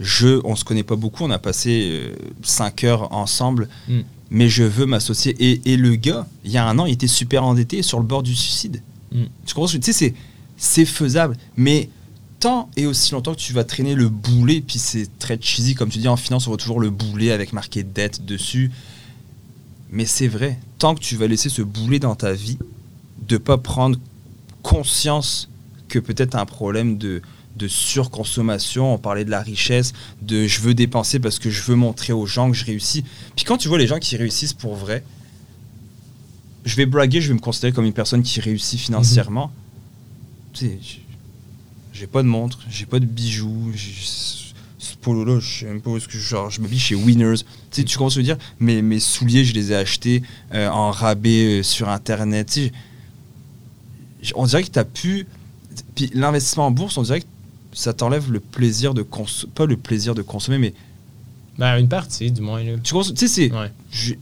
je, 0.00 0.40
on 0.44 0.56
se 0.56 0.64
connaît 0.64 0.82
pas 0.82 0.96
beaucoup, 0.96 1.24
on 1.24 1.30
a 1.30 1.38
passé 1.38 2.12
5 2.42 2.84
heures 2.84 3.12
ensemble, 3.12 3.68
Mm. 3.88 4.00
mais 4.30 4.48
je 4.48 4.64
veux 4.64 4.86
m'associer. 4.86 5.36
Et, 5.38 5.72
et 5.72 5.76
le 5.76 5.94
gars, 5.96 6.26
il 6.44 6.50
y 6.50 6.58
a 6.58 6.66
un 6.66 6.78
an, 6.78 6.86
il 6.86 6.92
était 6.92 7.06
super 7.06 7.44
endetté 7.44 7.82
sur 7.82 7.98
le 7.98 8.04
bord 8.04 8.22
du 8.22 8.34
suicide. 8.34 8.82
Mm. 9.12 9.24
Tu 9.46 9.54
comprends 9.54 9.68
ce 9.68 9.76
que 9.76 9.82
tu 9.82 9.92
sais, 9.92 10.14
c'est, 10.56 10.84
faisable, 10.84 11.36
mais 11.56 11.88
tant 12.40 12.68
et 12.76 12.86
aussi 12.86 13.12
longtemps 13.12 13.34
que 13.34 13.40
tu 13.40 13.52
vas 13.52 13.64
traîner 13.64 13.94
le 13.94 14.08
boulet, 14.08 14.60
puis 14.60 14.78
c'est 14.78 15.08
très 15.18 15.38
cheesy, 15.40 15.74
comme 15.74 15.88
tu 15.88 15.98
dis, 15.98 16.08
en 16.08 16.16
finance, 16.16 16.46
on 16.46 16.50
voit 16.50 16.58
toujours 16.58 16.80
le 16.80 16.90
boulet 16.90 17.30
avec 17.30 17.52
marqué 17.52 17.82
dette 17.82 18.24
dessus. 18.24 18.70
Mais 19.90 20.06
c'est 20.06 20.28
vrai, 20.28 20.58
tant 20.78 20.94
que 20.94 21.00
tu 21.00 21.16
vas 21.16 21.26
laisser 21.28 21.48
ce 21.48 21.62
boulet 21.62 21.98
dans 22.00 22.16
ta 22.16 22.32
vie, 22.32 22.58
de 23.28 23.36
pas 23.36 23.58
prendre 23.58 23.98
conscience 24.62 25.48
que 25.88 25.98
peut-être 25.98 26.30
tu 26.30 26.36
as 26.36 26.40
un 26.40 26.46
problème 26.46 26.98
de, 26.98 27.22
de 27.56 27.68
surconsommation, 27.68 28.94
on 28.94 28.98
parlait 28.98 29.24
de 29.24 29.30
la 29.30 29.40
richesse, 29.40 29.92
de 30.22 30.46
je 30.46 30.60
veux 30.60 30.74
dépenser 30.74 31.18
parce 31.18 31.38
que 31.38 31.50
je 31.50 31.62
veux 31.62 31.76
montrer 31.76 32.12
aux 32.12 32.26
gens 32.26 32.50
que 32.50 32.56
je 32.56 32.64
réussis. 32.64 33.04
Puis 33.36 33.44
quand 33.44 33.56
tu 33.56 33.68
vois 33.68 33.78
les 33.78 33.86
gens 33.86 33.98
qui 33.98 34.16
réussissent 34.16 34.52
pour 34.52 34.74
vrai, 34.74 35.04
je 36.64 36.76
vais 36.76 36.86
braguer, 36.86 37.20
je 37.20 37.28
vais 37.28 37.34
me 37.34 37.40
considérer 37.40 37.72
comme 37.72 37.84
une 37.84 37.92
personne 37.92 38.22
qui 38.22 38.40
réussit 38.40 38.80
financièrement. 38.80 39.52
Tu 40.52 40.66
sais, 40.66 40.78
j'ai 41.92 42.06
pas 42.06 42.22
de 42.22 42.28
montre, 42.28 42.58
j'ai 42.68 42.86
pas 42.86 42.98
de 42.98 43.06
bijoux, 43.06 43.72
ce 44.78 44.96
polo-là, 44.96 45.40
je 45.40 45.60
sais 45.60 45.66
même 45.66 45.80
pas 45.80 45.90
où 45.90 45.96
est-ce 45.96 46.08
que 46.08 46.14
je, 46.14 46.18
genre, 46.18 46.50
je 46.50 46.60
m'habille 46.60 46.78
chez 46.78 46.94
Winners. 46.94 47.38
Tu 47.70 47.80
sais, 47.80 47.84
tu 47.84 47.96
commences 47.96 48.16
à 48.16 48.22
dire, 48.22 48.36
mes, 48.58 48.82
mes 48.82 49.00
souliers, 49.00 49.44
je 49.44 49.54
les 49.54 49.72
ai 49.72 49.76
achetés 49.76 50.22
euh, 50.52 50.68
en 50.68 50.90
rabais 50.90 51.60
euh, 51.60 51.62
sur 51.62 51.88
Internet. 51.88 52.50
Tu 52.52 52.72
sais, 54.22 54.32
on 54.34 54.46
dirait 54.46 54.62
que 54.62 54.70
tu 54.70 54.78
as 54.78 54.84
pu. 54.84 55.26
Puis 55.94 56.10
l'investissement 56.14 56.66
en 56.66 56.70
bourse, 56.70 56.96
on 56.98 57.02
dirait 57.02 57.20
que 57.20 57.26
ça 57.74 57.92
t'enlève 57.92 58.32
le 58.32 58.40
plaisir 58.40 58.94
de 58.94 59.02
consommer. 59.02 59.52
Pas 59.54 59.66
le 59.66 59.76
plaisir 59.76 60.14
de 60.14 60.22
consommer, 60.22 60.58
mais 60.58 60.72
Ben, 61.58 61.76
une 61.78 61.88
partie, 61.88 62.30
du 62.32 62.40
moins. 62.40 62.62
Là. 62.64 62.72
tu 62.82 62.94
sais, 63.16 63.28
c'est. 63.28 63.52
Ouais. 63.52 63.70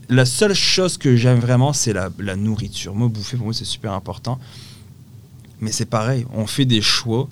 la 0.09 0.25
seule 0.27 0.55
chose 0.55 0.99
que 0.99 1.15
j'aime 1.17 1.39
vraiment, 1.39 1.73
c'est 1.73 1.93
la, 1.93 2.11
la 2.19 2.37
nourriture. 2.37 2.95
Moi, 2.95 3.09
bouffer, 3.09 3.37
pour 3.37 3.47
moi, 3.47 3.55
c'est 3.55 3.65
super 3.65 3.93
important. 3.93 4.39
Mais 5.61 5.71
c'est 5.73 5.87
pareil, 5.87 6.27
on 6.35 6.47
fait 6.47 6.65
des 6.65 6.83
choix 6.83 7.29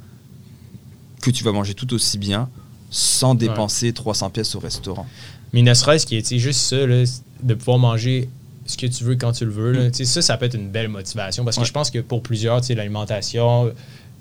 que 1.20 1.30
tu 1.30 1.42
vas 1.44 1.52
manger 1.52 1.74
tout 1.74 1.92
aussi 1.92 2.16
bien 2.16 2.48
sans 2.90 3.34
dépenser 3.34 3.92
300 3.92 4.30
pièces 4.30 4.54
au 4.54 4.60
restaurant. 4.60 5.06
Mais 5.52 5.62
ne 5.62 5.74
serait-ce 5.74 6.06
qu'il 6.06 6.24
sais, 6.24 6.38
juste 6.38 6.60
ça, 6.60 6.86
là, 6.86 7.04
de 7.42 7.54
pouvoir 7.54 7.78
manger 7.78 8.28
ce 8.66 8.76
que 8.76 8.86
tu 8.86 9.02
veux 9.04 9.16
quand 9.16 9.32
tu 9.32 9.44
le 9.44 9.50
veux. 9.50 9.72
là. 9.72 9.88
Mm. 9.88 9.92
Ça, 10.04 10.22
ça 10.22 10.36
peut 10.36 10.46
être 10.46 10.54
une 10.54 10.70
belle 10.70 10.88
motivation 10.88 11.44
parce 11.44 11.56
que 11.56 11.62
Ouais. 11.62 11.66
je 11.66 11.72
pense 11.72 11.90
que 11.90 11.98
pour 11.98 12.22
plusieurs, 12.22 12.60
tu 12.60 12.68
sais, 12.68 12.74
l'alimentation, 12.74 13.72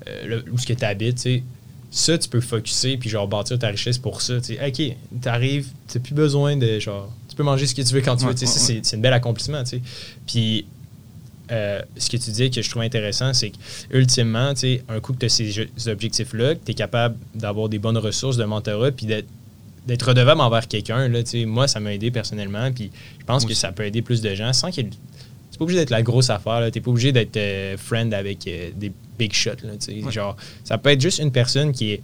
euh, 0.08 0.42
où 0.52 0.58
ce 0.58 0.66
que 0.66 0.74
tu 0.74 0.84
habites, 0.86 1.18
tu 1.18 1.22
sais, 1.22 1.44
ça, 1.92 2.18
tu 2.18 2.30
peux 2.30 2.42
focuser 2.42 2.98
puis 2.98 3.10
genre 3.10 3.28
bâtir 3.28 3.58
ta 3.58 3.68
richesse 3.70 3.98
pour 3.98 4.22
ça. 4.22 4.40
tu 4.42 4.56
sais. 4.56 4.68
OK, 4.68 5.22
t'arrives, 5.22 5.68
t'as 5.92 6.00
plus 6.00 6.14
besoin 6.14 6.56
de 6.58 6.80
genre. 6.80 7.12
Tu 7.28 7.36
peux 7.36 7.44
manger 7.44 7.66
ce 7.68 7.74
que 7.76 7.82
tu 7.82 7.94
veux 7.94 8.02
quand 8.02 8.16
tu 8.16 8.26
Ouais, 8.26 8.34
veux. 8.34 8.40
ouais, 8.40 8.82
c'est- 8.84 8.96
un 8.96 9.00
bel 9.00 9.14
accomplissement. 9.14 9.64
tu 9.64 9.70
sais. 9.78 9.82
Puis 10.28 10.66
euh, 11.52 11.82
ce 11.98 12.10
que 12.10 12.18
tu 12.18 12.30
disais 12.30 12.50
que 12.52 12.62
je 12.62 12.70
trouve 12.70 12.84
intéressant, 12.84 13.34
c'est 13.34 13.50
que 13.50 13.58
ultimement, 13.92 14.54
tu 14.54 14.60
sais, 14.60 14.84
un 14.88 15.00
coup 15.00 15.14
que 15.14 15.18
tu 15.20 15.26
as 15.26 15.30
ces, 15.30 15.68
objectifs-là, 15.88 16.54
que 16.56 16.60
tu 16.64 16.72
es 16.72 16.76
capable 16.76 17.16
d'avoir 17.34 17.70
des 17.70 17.80
bonnes 17.80 17.98
ressources 17.98 18.38
de 18.38 18.44
mentorat, 18.46 18.92
puis 18.92 19.06
d'être 19.08 19.28
d'être 19.88 20.04
redevable 20.10 20.42
envers 20.42 20.68
quelqu'un, 20.68 21.08
là, 21.08 21.24
tu 21.24 21.32
sais, 21.32 21.46
moi, 21.46 21.68
ça 21.68 21.80
m'a 21.80 21.92
aidé 21.96 22.12
personnellement, 22.12 22.72
puis 22.72 22.92
je 23.20 23.26
pense 23.26 23.46
que 23.46 23.56
ça 23.56 23.72
peut 23.72 23.84
aider 23.84 24.04
plus 24.04 24.22
de 24.22 24.36
gens 24.36 24.54
sans 24.54 24.70
qu'il 24.70 24.90
C'est 25.50 25.58
pas 25.58 25.64
obligé 25.64 25.80
d'être 25.80 25.90
la 25.90 26.04
grosse 26.04 26.30
affaire, 26.30 26.70
tu 26.72 26.80
pas 26.82 26.92
obligé 26.92 27.12
d'être 27.12 27.36
euh, 27.38 27.76
friend 27.78 28.14
avec 28.14 28.46
euh, 28.46 28.70
des 28.76 28.92
big 29.20 29.34
shots, 29.34 29.62
là, 29.64 29.74
Ouais. 29.88 30.12
genre, 30.12 30.36
ça 30.64 30.78
peut 30.80 30.90
être 30.90 31.02
juste 31.02 31.20
une 31.20 31.32
personne 31.32 31.72
qui 31.72 31.92
est 31.92 32.02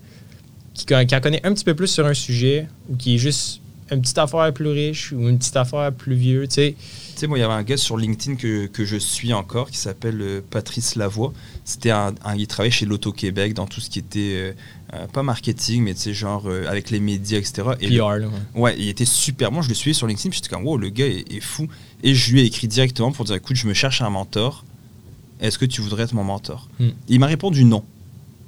qui, 0.76 0.86
qui 0.86 0.94
en 1.16 1.22
connaît 1.22 1.40
un 1.46 1.54
petit 1.54 1.64
peu 1.64 1.74
plus 1.74 1.88
sur 1.88 2.06
un 2.06 2.14
sujet, 2.14 2.68
ou 2.90 2.98
qui 2.98 3.16
est 3.16 3.18
juste 3.18 3.62
une 3.92 4.02
petite 4.02 4.18
affaire 4.18 4.52
plus 4.54 4.68
riche, 4.68 5.14
ou 5.14 5.30
une 5.30 5.38
petite 5.38 5.56
affaire 5.56 5.94
plus 5.94 6.16
vieux, 6.16 6.48
tu 6.50 6.76
sais, 7.16 7.28
moi, 7.28 7.38
il 7.38 7.42
y 7.42 7.44
avait 7.46 7.54
un 7.54 7.64
gars 7.64 7.78
sur 7.78 7.96
LinkedIn 7.96 8.36
que, 8.36 8.66
que 8.66 8.84
je 8.84 8.98
suis 8.98 9.32
encore 9.32 9.72
qui 9.72 9.78
s'appelle 9.78 10.20
euh, 10.22 10.42
Patrice 10.50 10.96
Lavoie. 10.96 11.32
C'était 11.64 11.92
un, 11.92 12.14
un- 12.26 12.36
Il 12.36 12.46
travaillait 12.48 12.74
chez 12.76 12.86
l'Auto-Québec 12.86 13.54
dans 13.54 13.68
tout 13.68 13.80
ce 13.80 13.90
qui 13.90 14.00
était, 14.00 14.20
euh, 14.36 14.52
euh, 14.96 15.08
pas 15.08 15.24
marketing, 15.24 15.84
mais 15.84 15.94
tu 15.94 16.02
sais, 16.02 16.14
genre 16.14 16.44
euh, 16.48 16.68
avec 16.68 16.90
les 16.90 17.00
médias, 17.00 17.38
etc. 17.38 17.70
Et 17.80 17.88
le- 17.88 17.98
PR, 18.00 18.18
là, 18.18 18.28
ouais. 18.28 18.60
Ouais, 18.62 18.76
il 18.78 18.90
était 18.90 19.06
super. 19.06 19.50
Moi, 19.54 19.62
je 19.64 19.70
le 19.70 19.76
suivais 19.76 19.94
sur 19.94 20.08
LinkedIn, 20.08 20.30
puis 20.30 20.40
j'étais 20.44 20.54
comme, 20.54 20.66
wow, 20.66 20.78
le 20.78 20.90
gars 20.90 21.06
est, 21.08 21.32
est 21.34 21.40
fou. 21.40 21.70
Et 22.04 22.14
je 22.16 22.34
lui 22.34 22.42
ai 22.42 22.44
écrit 22.46 22.68
directement 22.68 23.14
pour 23.14 23.24
dire, 23.24 23.36
écoute, 23.36 23.56
je 23.56 23.66
me 23.68 23.74
cherche 23.74 24.02
un 24.02 24.10
mentor. 24.10 24.66
Est-ce 25.42 25.58
que 25.58 25.66
tu 25.66 25.82
voudrais 25.82 26.04
être 26.04 26.14
mon 26.14 26.24
mentor 26.24 26.70
Hmm. 26.80 26.90
Il 27.08 27.20
m'a 27.20 27.26
répondu 27.28 27.64
non. 27.66 27.84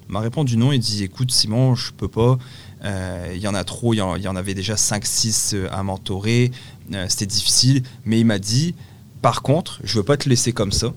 Il 0.09 0.13
m'a 0.13 0.19
répondu 0.21 0.55
non. 0.57 0.71
Il 0.71 0.79
dit, 0.79 1.03
écoute, 1.03 1.31
Simon, 1.31 1.75
je 1.75 1.91
peux 1.91 2.07
pas. 2.07 2.37
Euh, 2.85 3.31
Il 3.35 3.41
y 3.41 3.47
en 3.47 3.53
a 3.55 3.63
trop. 3.63 3.93
Il 3.93 3.97
y 3.97 4.01
en, 4.01 4.15
il 4.15 4.21
y 4.23 4.27
en 4.27 4.35
avait 4.35 4.53
déjà 4.53 4.75
5-6 4.75 5.67
à 5.69 5.83
mentorer. 5.83 6.51
Euh, 6.93 7.05
C'était 7.09 7.25
difficile. 7.25 7.83
Mais 8.05 8.19
il 8.19 8.25
m'a 8.25 8.39
dit, 8.39 8.73
par 9.21 9.41
contre, 9.41 9.79
je 9.83 9.97
veux 9.97 10.03
pas 10.03 10.17
te 10.17 10.29
laisser 10.29 10.53
comme 10.53 10.71
ça. 10.71 10.93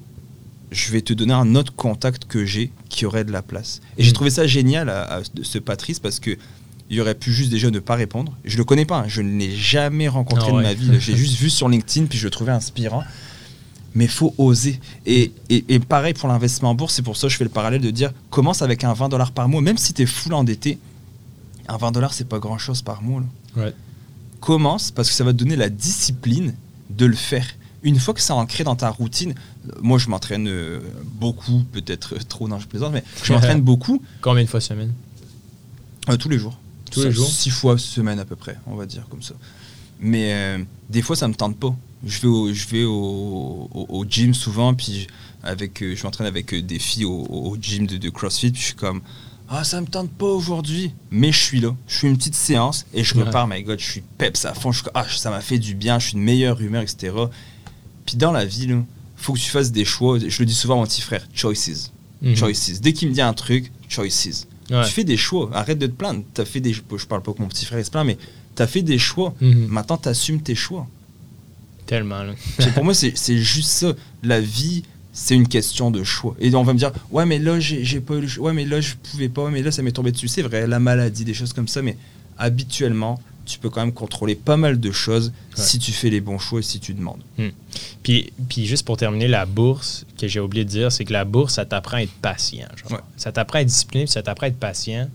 Je 0.70 0.92
vais 0.92 1.00
te 1.02 1.12
donner 1.12 1.32
un 1.34 1.56
autre 1.56 1.74
contact 1.74 2.26
que 2.26 2.44
j'ai 2.44 2.70
qui 2.88 3.04
aurait 3.04 3.24
de 3.24 3.32
la 3.32 3.42
place. 3.42 3.80
Et 3.98 4.04
j'ai 4.04 4.10
Hmm. 4.10 4.14
trouvé 4.14 4.30
ça 4.30 4.46
génial 4.46 4.88
à, 4.88 5.14
à 5.16 5.20
ce 5.42 5.58
Patrice 5.58 5.98
parce 5.98 6.20
que 6.20 6.36
il 6.92 7.00
aurait 7.00 7.14
pu 7.14 7.32
juste 7.32 7.50
déjà 7.50 7.70
ne 7.70 7.78
pas 7.78 7.94
répondre. 7.94 8.36
Je 8.44 8.56
le 8.56 8.64
connais 8.64 8.84
pas, 8.84 8.98
hein. 8.98 9.04
je 9.06 9.22
ne 9.22 9.38
l'ai 9.38 9.54
jamais 9.54 10.08
rencontré 10.08 10.46
Ah 10.48 10.52
de 10.52 10.56
ouais. 10.56 10.62
ma 10.64 10.74
vie. 10.74 10.90
J'ai 11.00 11.16
juste 11.16 11.36
vu 11.36 11.48
sur 11.50 11.68
LinkedIn, 11.68 12.06
puis 12.06 12.18
je 12.18 12.24
le 12.24 12.30
trouvais 12.30 12.50
inspirant. 12.52 13.04
Mais 13.94 14.04
il 14.04 14.10
faut 14.10 14.34
oser. 14.38 14.80
Et, 15.06 15.32
et- 15.48 15.64
et 15.68 15.78
pareil 15.80 16.14
pour 16.14 16.28
l'investissement 16.28 16.70
en 16.70 16.74
bourse, 16.74 16.94
c'est 16.94 17.02
pour 17.02 17.16
ça 17.16 17.26
que 17.26 17.32
je 17.32 17.36
fais 17.38 17.44
le 17.44 17.50
parallèle 17.50 17.80
de 17.80 17.90
dire 17.90 18.12
commence 18.30 18.62
avec 18.62 18.84
un 18.84 18.92
20 18.92 19.08
dollars 19.08 19.32
par 19.32 19.48
mois, 19.48 19.60
même 19.60 19.78
si 19.78 19.92
tu 19.92 20.02
es 20.02 20.06
full 20.06 20.32
endetté. 20.34 20.78
Un 21.68 21.76
20 21.76 21.92
dollars, 21.92 22.12
c'est 22.14 22.28
pas 22.28 22.38
grand 22.38 22.58
chose 22.58 22.82
par 22.82 23.02
mois. 23.02 23.20
là. 23.56 23.62
Ouais. 23.64 23.74
Commence 24.40 24.90
parce 24.90 25.08
que 25.08 25.14
ça 25.14 25.24
va 25.24 25.32
te 25.32 25.38
donner 25.38 25.56
la 25.56 25.68
discipline 25.68 26.54
de 26.88 27.06
le 27.06 27.14
faire. 27.16 27.46
Une 27.82 27.98
fois 27.98 28.14
que 28.14 28.20
c'est 28.20 28.32
ancré 28.32 28.64
dans 28.64 28.76
ta 28.76 28.90
routine, 28.90 29.34
moi 29.80 29.98
je 29.98 30.08
m'entraîne 30.08 30.48
euh, 30.48 30.80
beaucoup, 31.14 31.64
peut-être 31.72 32.14
euh, 32.14 32.18
trop, 32.28 32.46
non 32.48 32.58
je 32.58 32.66
plaisante, 32.66 32.92
mais 32.92 33.04
je 33.22 33.32
m'entraîne 33.32 33.60
beaucoup 33.72 34.02
Combien 34.20 34.42
de 34.44 34.48
fois 34.48 34.60
semaine? 34.60 34.92
Euh, 36.08 36.16
tous 36.16 36.28
les 36.28 36.38
jours. 36.38 36.58
Tous 36.90 37.00
les 37.00 37.06
Ça, 37.06 37.10
jours? 37.12 37.26
Six 37.28 37.50
fois 37.50 37.78
semaine 37.78 38.18
à 38.18 38.24
peu 38.24 38.36
près, 38.36 38.56
on 38.66 38.74
va 38.76 38.84
dire 38.86 39.06
comme 39.08 39.22
ça. 39.22 39.34
Mais 40.00 40.32
euh, 40.34 40.58
des 40.88 41.02
fois, 41.02 41.16
ça 41.16 41.28
me 41.28 41.34
tente 41.34 41.56
pas. 41.56 41.74
Je 42.04 42.20
vais 42.20 42.28
au, 42.28 42.52
je 42.52 42.66
vais 42.68 42.84
au, 42.84 43.68
au- 43.74 43.86
au 43.88 44.04
gym 44.08 44.32
souvent, 44.34 44.72
puis 44.74 45.06
avec, 45.42 45.82
euh, 45.82 45.94
je 45.94 46.02
m'entraîne 46.04 46.26
avec 46.26 46.52
euh, 46.54 46.62
des 46.62 46.78
filles 46.78 47.04
au, 47.04 47.56
gym 47.60 47.86
de, 47.86 47.96
de 47.96 48.08
CrossFit, 48.10 48.50
puis 48.50 48.60
je 48.60 48.66
suis 48.68 48.74
comme 48.74 49.00
ah 49.52 49.64
ça 49.64 49.80
me 49.80 49.86
tente 49.86 50.10
pas 50.12 50.26
aujourd'hui, 50.26 50.92
mais 51.10 51.32
je 51.32 51.38
suis 51.42 51.60
là. 51.60 51.74
Je 51.88 51.96
fais 51.98 52.06
une 52.06 52.16
petite 52.16 52.36
séance 52.36 52.86
et 52.94 53.02
je 53.02 53.16
Ouais. 53.16 53.24
repars. 53.24 53.48
My 53.48 53.62
God, 53.64 53.80
je 53.80 53.90
suis 53.90 54.00
peps 54.16 54.44
à 54.44 54.54
fond. 54.54 54.70
Je 54.70 54.84
ah 54.94 55.04
ça 55.10 55.28
m'a 55.30 55.40
fait 55.40 55.58
du 55.58 55.74
bien, 55.74 55.98
je 55.98 56.06
suis 56.08 56.14
de 56.14 56.20
meilleure 56.20 56.60
humeur, 56.60 56.82
etc. 56.82 57.12
Puis 58.06 58.16
dans 58.16 58.30
la 58.32 58.44
vie, 58.44 58.66
là, 58.68 58.76
faut 59.16 59.32
que 59.32 59.38
tu 59.40 59.50
fasses 59.50 59.72
des 59.72 59.84
choix. 59.84 60.18
Je 60.20 60.38
le 60.38 60.46
dis 60.46 60.54
souvent 60.54 60.74
à 60.74 60.76
mon 60.78 60.84
petit 60.84 61.00
frère, 61.02 61.26
choices, 61.34 61.90
Mhm. 62.22 62.36
choices. 62.36 62.80
Dès 62.80 62.92
qu'il 62.92 63.08
me 63.08 63.14
dit 63.14 63.20
un 63.20 63.32
truc, 63.34 63.72
choices. 63.88 64.46
Ouais. 64.70 64.84
Tu 64.86 64.92
fais 64.92 65.04
des 65.04 65.16
choix. 65.16 65.50
Arrête 65.52 65.78
de 65.80 65.86
te 65.88 65.92
plaindre. 65.92 66.22
As 66.38 66.44
fait 66.44 66.60
des... 66.60 66.72
Je 66.72 67.06
parle 67.06 67.22
pas 67.22 67.32
que 67.32 67.42
mon 67.42 67.48
petit 67.48 67.64
frère 67.66 67.80
il 67.80 67.84
se 67.84 67.90
plaint, 67.90 68.06
mais 68.06 68.18
tu 68.54 68.62
as 68.62 68.66
fait 68.68 68.82
des 68.82 68.98
choix. 68.98 69.34
Mhm. 69.40 69.66
Maintenant, 69.66 69.96
tu 69.96 70.08
assumes 70.08 70.40
tes 70.40 70.54
choix. 70.54 70.86
Tellement, 71.90 72.22
pour 72.74 72.84
moi, 72.84 72.94
c'est 72.94 73.38
juste 73.38 73.68
ça. 73.70 73.92
La 74.22 74.40
vie, 74.40 74.84
c'est 75.12 75.34
une 75.34 75.48
question 75.48 75.90
de 75.90 76.04
choix. 76.04 76.36
Et 76.40 76.54
on 76.54 76.62
va 76.62 76.72
me 76.72 76.78
dire, 76.78 76.92
ouais, 77.10 77.26
mais 77.26 77.40
là, 77.40 77.58
j'ai 77.58 78.00
pas 78.00 78.14
eu 78.14 78.20
le 78.20 78.28
choix. 78.28 78.46
Ouais, 78.50 78.54
mais 78.54 78.64
là, 78.64 78.80
je 78.80 78.94
pouvais 78.94 79.28
pas. 79.28 79.42
Ouais, 79.44 79.50
mais 79.50 79.60
là, 79.60 79.72
ça 79.72 79.82
m'est 79.82 79.90
tombé 79.90 80.12
dessus. 80.12 80.28
C'est 80.28 80.42
vrai, 80.42 80.68
la 80.68 80.78
maladie, 80.78 81.24
des 81.24 81.34
choses 81.34 81.52
comme 81.52 81.66
ça. 81.66 81.82
Mais 81.82 81.96
habituellement, 82.38 83.20
tu 83.44 83.58
peux 83.58 83.70
quand 83.70 83.80
même 83.80 83.92
contrôler 83.92 84.36
pas 84.36 84.56
mal 84.56 84.78
de 84.78 84.92
choses 84.92 85.32
Ouais. 85.58 85.64
si 85.64 85.80
tu 85.80 85.90
fais 85.90 86.10
les 86.10 86.20
bons 86.20 86.38
choix 86.38 86.60
et 86.60 86.62
si 86.62 86.78
tu 86.78 86.94
demandes. 86.94 87.20
Puis, 88.04 88.32
puis 88.48 88.66
juste 88.66 88.86
pour 88.86 88.96
terminer, 88.96 89.26
la 89.26 89.44
bourse, 89.46 90.06
que 90.16 90.28
j'ai 90.28 90.38
oublié 90.38 90.64
de 90.64 90.70
dire, 90.70 90.92
c'est 90.92 91.04
que 91.04 91.12
la 91.12 91.24
bourse, 91.24 91.54
ça 91.54 91.64
t'apprend 91.64 91.96
à 91.96 92.02
être 92.02 92.12
patient. 92.22 92.68
genre. 92.76 92.92
Ouais. 92.92 93.04
Ça 93.16 93.32
t'apprend 93.32 93.58
à 93.58 93.62
être 93.62 93.66
discipliné, 93.68 94.04
puis 94.04 94.12
ça 94.12 94.22
t'apprend 94.22 94.46
à 94.46 94.48
être 94.48 94.60
patient. 94.60 95.08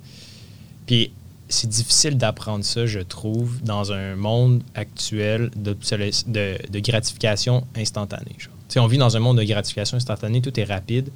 Puis 0.85 1.11
c'est 1.47 1.69
difficile 1.69 2.17
d'apprendre 2.17 2.63
ça, 2.65 2.85
je 2.85 2.99
trouve, 2.99 3.61
dans 3.61 3.91
un 3.91 4.15
monde 4.15 4.63
actuel 4.73 5.51
de, 5.55 5.75
de 5.75 6.79
gratification 6.79 7.65
instantanée. 7.75 8.35
on 8.77 8.87
vit 8.87 8.97
dans 8.97 9.15
un 9.15 9.19
monde 9.19 9.37
de 9.37 9.43
gratification 9.43 9.97
instantanée, 9.97 10.41
tout 10.41 10.59
est 10.59 10.63
rapide. 10.63 11.09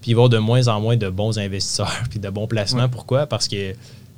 Puis 0.00 0.12
il 0.12 0.14
va 0.14 0.22
y 0.22 0.24
avoir 0.24 0.28
de 0.30 0.38
moins 0.38 0.68
en 0.68 0.80
moins 0.80 0.96
de 0.96 1.08
bons 1.08 1.38
investisseurs 1.38 2.02
puis 2.10 2.18
de 2.18 2.30
bons 2.30 2.46
placements. 2.46 2.84
Ouais. 2.84 2.88
Pourquoi? 2.88 3.26
Parce 3.26 3.48
que 3.48 3.74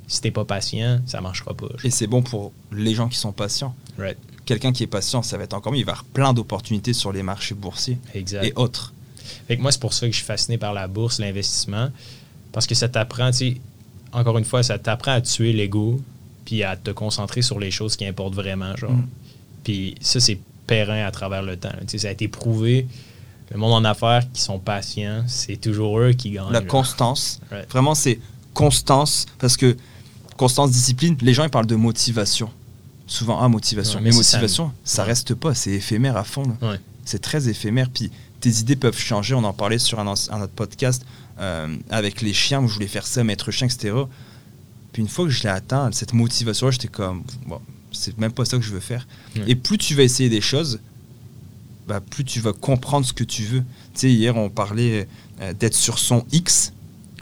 si 0.07 0.21
t'es 0.21 0.31
pas 0.31 0.45
patient, 0.45 1.01
ça 1.05 1.21
marchera 1.21 1.53
pas. 1.53 1.67
Et 1.83 1.89
c'est 1.89 2.07
bon 2.07 2.21
pour 2.21 2.51
les 2.71 2.93
gens 2.93 3.09
qui 3.09 3.17
sont 3.17 3.31
patients. 3.31 3.75
Right. 3.97 4.17
Quelqu'un 4.45 4.73
qui 4.73 4.83
est 4.83 4.87
patient, 4.87 5.23
ça 5.23 5.37
va 5.37 5.43
être 5.43 5.53
encore 5.53 5.71
mieux. 5.71 5.79
Il 5.79 5.85
va 5.85 5.93
avoir 5.93 6.05
plein 6.05 6.33
d'opportunités 6.33 6.93
sur 6.93 7.11
les 7.11 7.23
marchés 7.23 7.55
boursiers 7.55 7.97
Exact. 8.13 8.43
et 8.45 8.53
autres. 8.55 8.93
Fait 9.47 9.55
que 9.57 9.61
moi, 9.61 9.71
c'est 9.71 9.79
pour 9.79 9.93
ça 9.93 10.05
que 10.05 10.11
je 10.11 10.17
suis 10.17 10.25
fasciné 10.25 10.57
par 10.57 10.73
la 10.73 10.87
bourse, 10.87 11.19
l'investissement. 11.19 11.89
Parce 12.51 12.67
que 12.67 12.75
ça 12.75 12.89
t'apprend, 12.89 13.31
tu 13.31 13.37
sais, 13.37 13.57
encore 14.13 14.37
une 14.37 14.45
fois, 14.45 14.63
ça 14.63 14.77
t'apprend 14.79 15.11
à 15.11 15.21
tuer 15.21 15.53
l'ego 15.53 15.99
puis 16.45 16.63
à 16.63 16.75
te 16.75 16.91
concentrer 16.91 17.41
sur 17.41 17.59
les 17.59 17.71
choses 17.71 17.95
qui 17.95 18.05
importent 18.05 18.35
vraiment, 18.35 18.75
genre. 18.75 18.91
Mm. 18.91 19.07
Puis 19.63 19.95
ça, 20.01 20.19
c'est 20.19 20.39
périn 20.67 21.05
à 21.05 21.11
travers 21.11 21.41
le 21.41 21.57
temps. 21.57 21.71
Ça 21.87 22.07
a 22.07 22.11
été 22.11 22.27
prouvé. 22.27 22.87
Le 23.51 23.57
monde 23.59 23.73
en 23.73 23.83
affaires 23.85 24.23
qui 24.31 24.41
sont 24.41 24.59
patients, 24.59 25.23
c'est 25.27 25.57
toujours 25.57 25.99
eux 25.99 26.13
qui 26.13 26.31
gagnent. 26.31 26.51
La 26.51 26.59
genre. 26.59 26.67
constance. 26.67 27.39
Vraiment, 27.69 27.93
c'est 27.95 28.19
constance. 28.53 29.25
Parce 29.39 29.57
que 29.57 29.75
constance, 30.37 30.71
discipline, 30.71 31.15
les 31.21 31.33
gens 31.33 31.43
ils 31.43 31.49
parlent 31.49 31.67
de 31.67 31.75
motivation. 31.75 32.49
Souvent, 33.05 33.39
ah, 33.41 33.47
motivation. 33.49 33.99
Ouais, 33.99 34.05
mais 34.05 34.11
ça- 34.11 34.37
motivation, 34.37 34.71
ça, 34.83 35.03
Ouais. 35.03 35.09
reste 35.09 35.35
pas, 35.35 35.53
c'est 35.53 35.71
éphémère 35.71 36.17
à 36.17 36.23
fond. 36.23 36.43
Ouais. 36.61 36.79
C'est 37.05 37.21
très 37.21 37.47
éphémère. 37.47 37.89
Puis 37.93 38.11
tes 38.39 38.49
idées 38.49 38.75
peuvent 38.75 38.97
changer. 38.97 39.35
On 39.35 39.43
en 39.43 39.53
parlait 39.53 39.77
sur 39.77 39.99
un 39.99 40.07
autre 40.07 40.47
podcast 40.55 41.05
euh, 41.39 41.75
avec 41.89 42.21
les 42.21 42.33
chiens 42.33 42.61
où 42.61 42.67
je 42.67 42.75
voulais 42.75 42.87
faire 42.87 43.07
ça, 43.07 43.23
maître 43.23 43.51
chien, 43.51 43.67
etc. 43.67 43.93
Puis 44.91 45.01
une 45.01 45.07
fois 45.07 45.25
que 45.25 45.31
je 45.31 45.43
l'ai 45.43 45.49
atteint, 45.49 45.91
cette 45.91 46.13
motivation-là, 46.13 46.71
j'étais 46.71 46.87
comme, 46.87 47.23
bon, 47.47 47.59
c'est 47.91 48.17
même 48.17 48.31
pas 48.31 48.45
ça 48.45 48.57
que 48.57 48.63
je 48.63 48.71
veux 48.71 48.79
faire. 48.79 49.07
Ouais. 49.35 49.43
Et 49.47 49.55
plus 49.55 49.77
tu 49.77 49.95
vas 49.95 50.03
essayer 50.03 50.29
des 50.29 50.41
choses, 50.41 50.79
bah, 51.87 51.99
plus 51.99 52.23
tu 52.23 52.39
vas 52.39 52.53
comprendre 52.53 53.05
ce 53.05 53.13
que 53.13 53.23
tu 53.23 53.43
veux. 53.43 53.61
Tu 53.93 53.99
sais, 53.99 54.11
hier, 54.11 54.35
on 54.37 54.49
parlait 54.49 55.07
euh, 55.41 55.53
d'être 55.53 55.75
sur 55.75 55.99
son 55.99 56.25
X. 56.31 56.73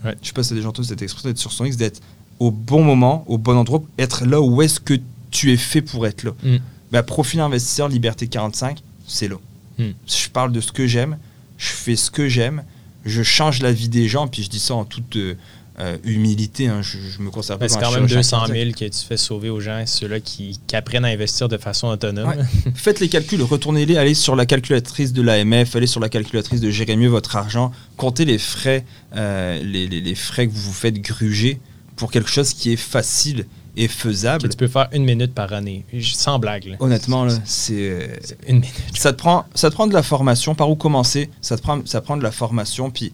Ouais. 0.03 0.15
Je 0.21 0.27
sais 0.27 0.33
pas 0.33 0.43
si 0.43 0.49
t'as 0.49 0.55
déjà 0.55 0.69
entendu 0.69 0.87
cette 0.87 1.01
expression, 1.01 1.29
d'être 1.29 1.37
sur 1.37 1.51
son 1.53 1.65
X, 1.65 1.77
d'être 1.77 2.01
au 2.39 2.51
bon 2.51 2.83
moment, 2.83 3.23
au 3.27 3.37
bon 3.37 3.55
endroit, 3.55 3.83
être 3.97 4.25
là 4.25 4.41
où 4.41 4.61
est-ce 4.61 4.79
que 4.79 4.99
tu 5.29 5.51
es 5.51 5.57
fait 5.57 5.81
pour 5.81 6.07
être 6.07 6.23
là. 6.23 6.31
Mm. 6.43 6.57
Bah, 6.91 7.03
profil 7.03 7.39
investisseur, 7.39 7.87
Liberté 7.87 8.27
45, 8.27 8.81
c'est 9.07 9.27
là. 9.27 9.37
Mm. 9.77 9.91
Je 10.07 10.29
parle 10.29 10.51
de 10.51 10.59
ce 10.59 10.71
que 10.71 10.87
j'aime, 10.87 11.17
je 11.57 11.69
fais 11.69 11.95
ce 11.95 12.11
que 12.11 12.27
j'aime, 12.27 12.63
je 13.05 13.23
change 13.23 13.61
la 13.61 13.71
vie 13.71 13.89
des 13.89 14.07
gens, 14.07 14.27
puis 14.27 14.43
je 14.43 14.49
dis 14.49 14.59
ça 14.59 14.75
en 14.75 14.85
toute 14.85 15.15
euh, 15.15 15.35
euh, 15.79 15.97
humilité. 16.03 16.67
hein, 16.67 16.81
je, 16.81 16.97
je 16.99 17.21
me 17.21 17.29
considère 17.31 17.57
pas 17.57 17.67
c'est 17.67 17.75
quand 17.75 17.91
même 17.91 18.07
chirurgien 18.07 18.17
200 18.17 18.37
cardiaque. 18.39 18.57
000 18.57 18.71
que 18.71 18.85
tu 18.95 19.05
fais 19.07 19.17
sauver 19.17 19.49
aux 19.49 19.59
gens, 19.59 19.83
ceux-là 19.87 20.19
qui, 20.19 20.59
qui 20.67 20.75
apprennent 20.75 21.05
à 21.05 21.07
investir 21.07 21.47
de 21.49 21.57
façon 21.57 21.87
autonome. 21.87 22.27
Ouais. 22.29 22.71
Faites 22.75 22.99
les 22.99 23.07
calculs, 23.09 23.41
retournez-les, 23.41 23.97
allez 23.97 24.13
sur 24.13 24.35
la 24.35 24.45
calculatrice 24.45 25.13
de 25.13 25.21
l'AMF, 25.21 25.75
allez 25.75 25.87
sur 25.87 25.99
la 26.01 26.09
calculatrice 26.09 26.59
de 26.61 26.69
Gérer 26.69 26.95
mieux 26.95 27.07
votre 27.07 27.35
argent, 27.35 27.71
comptez 27.97 28.25
les 28.25 28.37
frais, 28.37 28.85
euh, 29.15 29.61
les, 29.63 29.87
les- 29.87 30.01
les 30.01 30.15
frais 30.15 30.45
que 30.47 30.51
vous 30.51 30.61
vous 30.61 30.73
faites 30.73 30.99
gruger 31.01 31.59
pour 31.95 32.11
quelque 32.11 32.29
chose 32.29 32.53
qui 32.53 32.71
est 32.73 32.77
facile 32.77 33.45
Que 33.75 33.87
faisable. 33.87 34.49
tu 34.49 34.57
peux 34.57 34.67
faire 34.67 34.87
une 34.91 35.03
minute 35.05 35.33
par 35.33 35.53
année. 35.53 35.85
Sans 36.01 36.39
blague. 36.39 36.65
là. 36.65 36.75
Honnêtement, 36.79 37.25
là, 37.25 37.33
C'est 37.45 38.09
une 38.47 38.59
minute. 38.59 38.73
ça 38.93 39.13
te 39.13 39.17
prend 39.17 39.45
ça 39.55 39.69
te 39.69 39.75
prend 39.75 39.87
de 39.87 39.93
la 39.93 40.03
formation. 40.03 40.55
Par 40.55 40.69
où 40.69 40.75
commencer? 40.75 41.29
Ça 41.41 41.57
te 41.57 41.61
prend 41.61 41.81
ça 41.85 42.01
prend 42.01 42.17
de 42.17 42.23
la 42.23 42.31
formation. 42.31 42.91
Puis 42.91 43.13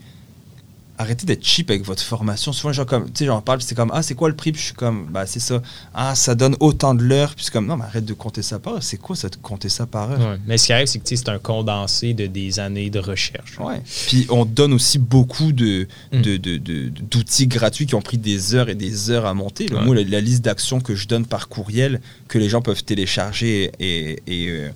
arrêtez 0.98 1.26
d'être 1.26 1.46
cheap 1.46 1.70
avec 1.70 1.84
votre 1.84 2.02
formation. 2.04 2.52
Souvent, 2.54 2.74
genre 2.74 2.86
comme 2.86 3.06
tu 3.06 3.12
sais, 3.20 3.26
j'en 3.26 3.42
parle, 3.42 3.62
c'est 3.62 3.76
comme 3.76 3.92
ah 3.94 4.02
c'est 4.02 4.16
quoi 4.16 4.30
le 4.30 4.36
prix? 4.36 4.52
Puis 4.52 4.62
je 4.62 4.66
suis 4.68 4.74
comme 4.76 5.08
bah 5.12 5.26
c'est 5.26 5.40
ça. 5.40 5.62
Ah 5.94 6.16
ça 6.16 6.36
donne 6.36 6.56
autant 6.60 6.94
de 6.96 7.04
l'heure. 7.04 7.34
Puis 7.36 7.46
c'est 7.46 7.52
comme 7.54 7.68
non 7.68 7.78
mais 7.78 7.86
arrête 7.86 8.06
de 8.06 8.14
compter 8.14 8.42
ça 8.42 8.60
par 8.60 8.74
heure. 8.76 8.84
C'est 8.84 8.98
quoi 8.98 9.16
ça 9.16 9.30
de 9.30 9.36
compter 9.36 9.70
ça 9.70 9.86
par 9.86 10.12
heure? 10.12 10.20
Ouais. 10.20 10.38
Mais 10.48 10.58
ce 10.58 10.68
qui 10.68 10.74
arrive, 10.74 10.88
c'est 10.88 11.00
que 11.00 11.08
c'est 11.08 11.30
un 11.30 11.40
condensé 11.40 12.14
de 12.14 12.26
des 12.28 12.60
années 12.60 12.90
de 12.90 13.00
recherche. 13.00 13.58
Ouais. 13.60 13.82
Puis 14.08 14.26
on 14.30 14.46
donne 14.46 14.74
aussi 14.74 14.98
beaucoup 15.00 15.52
de, 15.52 15.88
Mm. 16.12 16.22
de- 16.22 16.38
de- 16.38 16.58
de- 16.58 16.90
d'outils 16.90 17.48
gratuits 17.48 17.86
qui 17.86 17.96
ont 17.96 18.02
pris 18.02 18.18
des 18.18 18.56
heures 18.56 18.70
et 18.70 18.76
des 18.76 19.10
heures 19.12 19.26
à 19.26 19.34
monter. 19.34 19.72
Ouais. 19.72 19.84
Moi, 19.84 19.96
la, 19.96 20.04
la 20.04 20.22
liste 20.22 20.44
d'actions 20.44 20.80
que 20.80 20.96
je 20.96 21.08
donne 21.08 21.26
par 21.26 21.48
courriel, 21.50 22.02
que 22.28 22.38
les 22.38 22.50
gens 22.50 22.62
peuvent 22.62 22.84
télécharger 22.84 23.72
et, 23.80 24.22
et, 24.28 24.48
euh, 24.50 24.70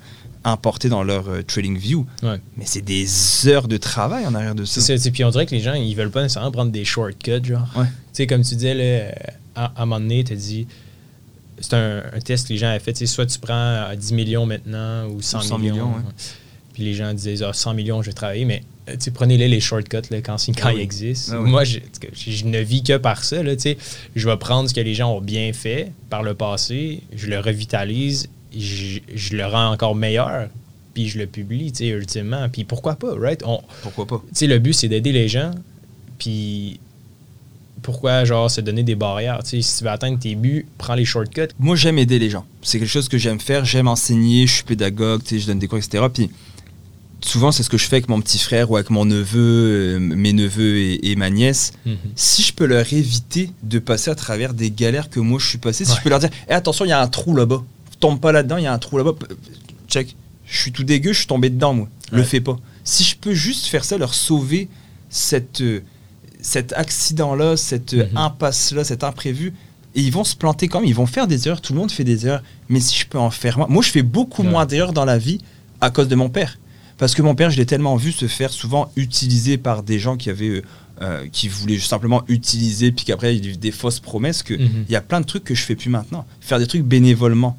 importer 0.43 0.89
dans 0.89 1.03
leur 1.03 1.29
euh, 1.29 1.41
TradingView, 1.43 2.05
Ouais. 2.23 2.39
mais 2.57 2.65
c'est 2.65 2.81
des 2.81 3.07
heures 3.47 3.67
de 3.67 3.77
travail 3.77 4.25
en 4.25 4.33
arrière 4.35 4.55
de 4.55 4.65
ça. 4.65 4.81
C'est 4.81 4.97
ça. 4.97 5.11
Puis 5.11 5.23
on 5.23 5.29
dirait 5.29 5.45
que 5.45 5.51
les 5.55 5.61
gens, 5.61 5.73
ils 5.73 5.93
veulent 5.95 6.09
pas 6.11 6.23
nécessairement 6.23 6.51
prendre 6.51 6.71
des 6.71 6.83
shortcuts, 6.85 7.43
genre. 7.45 7.67
Ouais. 7.75 7.85
Tu 7.85 7.91
sais, 8.13 8.27
comme 8.27 8.43
tu 8.43 8.55
disais, 8.55 8.73
là, 8.73 8.83
euh, 8.83 9.11
à, 9.55 9.65
à 9.65 9.81
un 9.83 9.85
moment 9.85 9.99
donné, 9.99 10.23
tu 10.23 10.35
dit. 10.35 10.67
C'est 11.59 11.75
un, 11.75 12.03
un 12.13 12.19
test 12.19 12.47
que 12.47 12.53
les 12.53 12.57
gens 12.59 12.69
avaient 12.69 12.79
fait. 12.79 13.05
Soit 13.05 13.27
tu 13.27 13.37
prends 13.37 13.53
euh, 13.53 13.95
10 13.95 14.13
millions 14.13 14.47
maintenant 14.47 15.07
ou 15.09 15.21
100, 15.21 15.41
100 15.41 15.59
millions. 15.59 15.73
millions, 15.75 15.87
ouais. 15.95 16.01
Puis 16.73 16.83
les 16.83 16.93
gens 16.95 17.13
disaient 17.13 17.43
ah, 17.43 17.53
100 17.53 17.75
millions, 17.75 18.01
je 18.01 18.07
vais 18.09 18.13
travailler. 18.13 18.45
Mais 18.45 18.63
euh, 18.89 18.95
tu 18.99 19.11
prenez-les 19.11 19.47
les 19.47 19.59
shortcuts 19.59 19.97
là, 20.09 20.21
quand, 20.21 20.37
quand 20.37 20.53
Ah 20.63 20.71
ils 20.71 20.77
oui. 20.77 20.81
existent. 20.81 21.33
Ah 21.35 21.41
oui. 21.41 21.51
Moi, 21.51 21.63
je, 21.65 21.77
je- 22.13 22.31
je 22.31 22.45
ne 22.45 22.57
vis 22.59 22.81
que 22.81 22.97
par 22.97 23.23
ça. 23.23 23.43
Là, 23.43 23.55
tu 23.55 23.61
sais. 23.61 23.77
je 24.15 24.27
vais 24.27 24.37
prendre 24.37 24.69
ce 24.69 24.73
que 24.73 24.79
les 24.81 24.95
gens 24.95 25.13
ont 25.15 25.21
bien 25.21 25.53
fait 25.53 25.91
par 26.09 26.23
le 26.23 26.33
passé, 26.33 27.03
je 27.15 27.27
le 27.27 27.39
revitalise, 27.39 28.27
je, 28.57 28.99
je 29.13 29.35
le 29.35 29.45
rends 29.45 29.71
encore 29.71 29.95
meilleur, 29.95 30.47
puis 30.93 31.07
je 31.07 31.17
le 31.19 31.25
publie, 31.27 31.71
tu 31.71 31.79
sais, 31.79 31.87
ultimement. 31.89 32.47
Puis 32.49 32.63
pourquoi 32.63 32.95
pas, 32.95 33.13
right? 33.17 33.41
On, 33.45 33.61
Pourquoi 33.81 34.05
pas? 34.05 34.21
tu 34.29 34.35
sais, 34.35 34.47
le 34.47 34.59
but, 34.59 34.73
c'est 34.73 34.87
d'aider 34.89 35.11
les 35.11 35.27
gens. 35.29 35.51
Puis 36.19 36.79
pourquoi, 37.81 38.25
genre, 38.25 38.49
se 38.51 38.61
donner 38.61 38.83
des 38.83 38.95
barrières? 38.95 39.41
Tu 39.43 39.49
sais, 39.49 39.61
si 39.61 39.77
tu 39.79 39.83
veux 39.83 39.89
atteindre 39.89 40.19
tes 40.19 40.35
buts, 40.35 40.65
prends 40.77 40.93
les 40.95 41.05
shortcuts. 41.05 41.47
Moi, 41.59 41.75
j'aime 41.75 41.97
aider 41.97 42.19
les 42.19 42.29
gens. 42.29 42.45
C'est 42.61 42.77
quelque 42.79 42.89
chose 42.89 43.09
que 43.09 43.17
j'aime 43.17 43.39
faire. 43.39 43.65
J'aime 43.65 43.87
enseigner. 43.87 44.45
Je 44.47 44.53
suis 44.55 44.63
pédagogue. 44.63 45.23
tu 45.23 45.29
sais, 45.35 45.39
Je 45.39 45.47
donne 45.47 45.59
des 45.59 45.67
cours, 45.67 45.79
etc. 45.79 46.03
Puis 46.13 46.29
souvent, 47.23 47.51
c'est 47.51 47.63
ce 47.63 47.69
que 47.69 47.77
je 47.77 47.85
fais 47.87 47.95
avec 47.97 48.09
mon 48.09 48.19
petit 48.21 48.37
frère 48.37 48.69
ou 48.69 48.75
avec 48.75 48.89
mon 48.91 49.05
neveu, 49.05 49.95
euh, 49.95 49.99
mes 49.99 50.33
neveux 50.33 50.77
et, 50.77 51.11
et 51.11 51.15
ma 51.15 51.29
nièce. 51.29 51.71
si 52.15 52.41
je 52.43 52.53
peux 52.53 52.65
leur 52.65 52.91
éviter 52.93 53.49
de 53.63 53.79
passer 53.79 54.11
à 54.11 54.15
travers 54.15 54.53
des 54.53 54.69
galères 54.71 55.09
que 55.09 55.19
moi 55.19 55.39
je 55.39 55.47
suis 55.47 55.57
passé, 55.59 55.85
si 55.85 55.95
je 55.95 56.01
peux 56.01 56.09
leur 56.09 56.19
dire 56.19 56.29
Eh, 56.49 56.53
attention, 56.53 56.83
il 56.85 56.89
y 56.89 56.93
a 56.93 57.01
un 57.01 57.07
trou 57.07 57.35
là-bas, 57.35 57.63
tombe 58.01 58.19
pas 58.19 58.31
là-dedans, 58.33 58.57
il 58.57 58.63
y 58.65 58.67
a 58.67 58.73
un 58.73 58.77
trou 58.79 58.97
là-bas, 58.97 59.13
check, 59.87 60.15
je 60.45 60.57
suis 60.59 60.71
tout 60.73 60.83
dégueu, 60.83 61.13
je 61.13 61.19
suis 61.19 61.27
tombé 61.27 61.49
dedans, 61.49 61.73
moi, 61.73 61.87
le 62.11 62.23
fais 62.23 62.41
pas. 62.41 62.57
Si 62.83 63.03
je 63.03 63.15
peux 63.15 63.33
juste 63.33 63.67
faire 63.67 63.83
ça, 63.85 63.97
leur 63.97 64.13
sauver 64.13 64.67
cette, 65.09 65.61
euh, 65.61 65.81
cet 66.41 66.73
accident-là, 66.73 67.55
cette 67.57 67.93
euh, 67.93 68.07
Mhm. 68.11 68.17
impasse-là, 68.17 68.83
cet 68.83 69.03
imprévu, 69.03 69.53
et 69.95 70.01
ils 70.01 70.11
vont 70.11 70.23
se 70.23 70.35
planter 70.35 70.67
quand 70.67 70.79
même, 70.79 70.89
ils 70.89 70.95
vont 70.95 71.05
faire 71.05 71.27
des 71.27 71.47
erreurs, 71.47 71.61
tout 71.61 71.73
le 71.73 71.79
monde 71.79 71.91
fait 71.91 72.03
des 72.03 72.25
erreurs, 72.25 72.43
mais 72.69 72.79
si 72.79 72.97
je 72.97 73.05
peux 73.07 73.19
en 73.19 73.29
faire 73.29 73.57
moins, 73.57 73.67
moi 73.69 73.83
je 73.83 73.89
fais 73.91 74.03
beaucoup 74.03 74.43
Ouais. 74.43 74.49
moins 74.49 74.65
d'erreurs 74.65 74.93
dans 74.93 75.05
la 75.05 75.17
vie 75.17 75.39
à 75.79 75.89
cause 75.89 76.07
de 76.07 76.15
mon 76.15 76.29
père. 76.29 76.57
Parce 76.97 77.15
que 77.15 77.21
mon 77.23 77.33
père, 77.35 77.49
je 77.49 77.57
l'ai 77.57 77.65
tellement 77.65 77.95
vu 77.95 78.11
se 78.11 78.27
faire 78.27 78.51
souvent 78.51 78.91
utiliser 78.95 79.57
par 79.57 79.83
des 79.83 79.99
gens 79.99 80.17
qui 80.17 80.29
avaient. 80.29 80.47
euh, 80.49 80.61
euh, 81.01 81.25
qui 81.31 81.47
voulaient 81.47 81.79
simplement 81.79 82.21
utiliser, 82.27 82.91
puis 82.91 83.05
qu'après 83.05 83.35
il 83.35 83.43
y 83.43 83.49
a 83.49 83.53
eu 83.53 83.57
des 83.57 83.71
fausses 83.71 83.99
promesses, 83.99 84.43
qu'il 84.43 84.59
Mhm. 84.61 84.85
y 84.87 84.95
a 84.95 85.01
plein 85.01 85.19
de 85.19 85.25
trucs 85.25 85.43
que 85.43 85.55
je 85.55 85.63
fais 85.63 85.75
plus 85.75 85.89
maintenant. 85.89 86.27
Faire 86.41 86.59
des 86.59 86.67
trucs 86.67 86.83
bénévolement. 86.83 87.57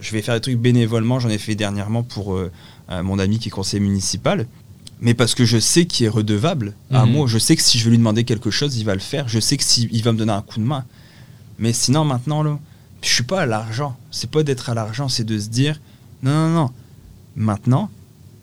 Je 0.00 0.12
vais 0.12 0.22
faire 0.22 0.34
des 0.34 0.40
trucs 0.40 0.58
bénévolement, 0.58 1.20
j'en 1.20 1.28
ai 1.28 1.38
fait 1.38 1.54
dernièrement 1.54 2.02
pour 2.02 2.34
euh, 2.34 2.50
euh, 2.90 3.02
mon 3.02 3.18
ami 3.18 3.38
qui 3.38 3.48
est 3.48 3.50
conseiller 3.50 3.80
municipal, 3.80 4.46
mais 5.00 5.14
parce 5.14 5.34
que 5.34 5.44
je 5.44 5.58
sais 5.58 5.84
qu'il 5.86 6.06
est 6.06 6.10
redevable 6.10 6.74
à 6.90 7.04
Mhm. 7.06 7.12
moi. 7.12 7.26
Je 7.26 7.38
sais 7.38 7.56
que 7.56 7.62
si 7.62 7.78
je 7.78 7.84
vais 7.84 7.90
lui 7.90 7.98
demander 7.98 8.24
quelque 8.24 8.50
chose, 8.50 8.76
il 8.76 8.84
va 8.84 8.94
le 8.94 9.00
faire. 9.00 9.28
Je 9.28 9.40
sais 9.40 9.56
que 9.56 9.64
s'il 9.64 9.88
il 9.94 10.02
va 10.02 10.12
me 10.12 10.18
donner 10.18 10.32
un 10.32 10.42
coup 10.42 10.58
de 10.58 10.64
main. 10.64 10.84
Mais 11.58 11.72
sinon, 11.72 12.04
maintenant, 12.04 12.42
là, 12.42 12.58
je 13.02 13.08
suis 13.08 13.22
pas 13.22 13.42
à 13.42 13.46
l'argent. 13.46 13.96
C'est 14.10 14.30
pas 14.30 14.42
d'être 14.42 14.68
à 14.70 14.74
l'argent, 14.74 15.08
c'est 15.08 15.24
de 15.24 15.38
se 15.38 15.48
dire 15.48 15.80
non, 16.22 16.32
non, 16.32 16.48
non. 16.54 16.70
Maintenant, 17.36 17.90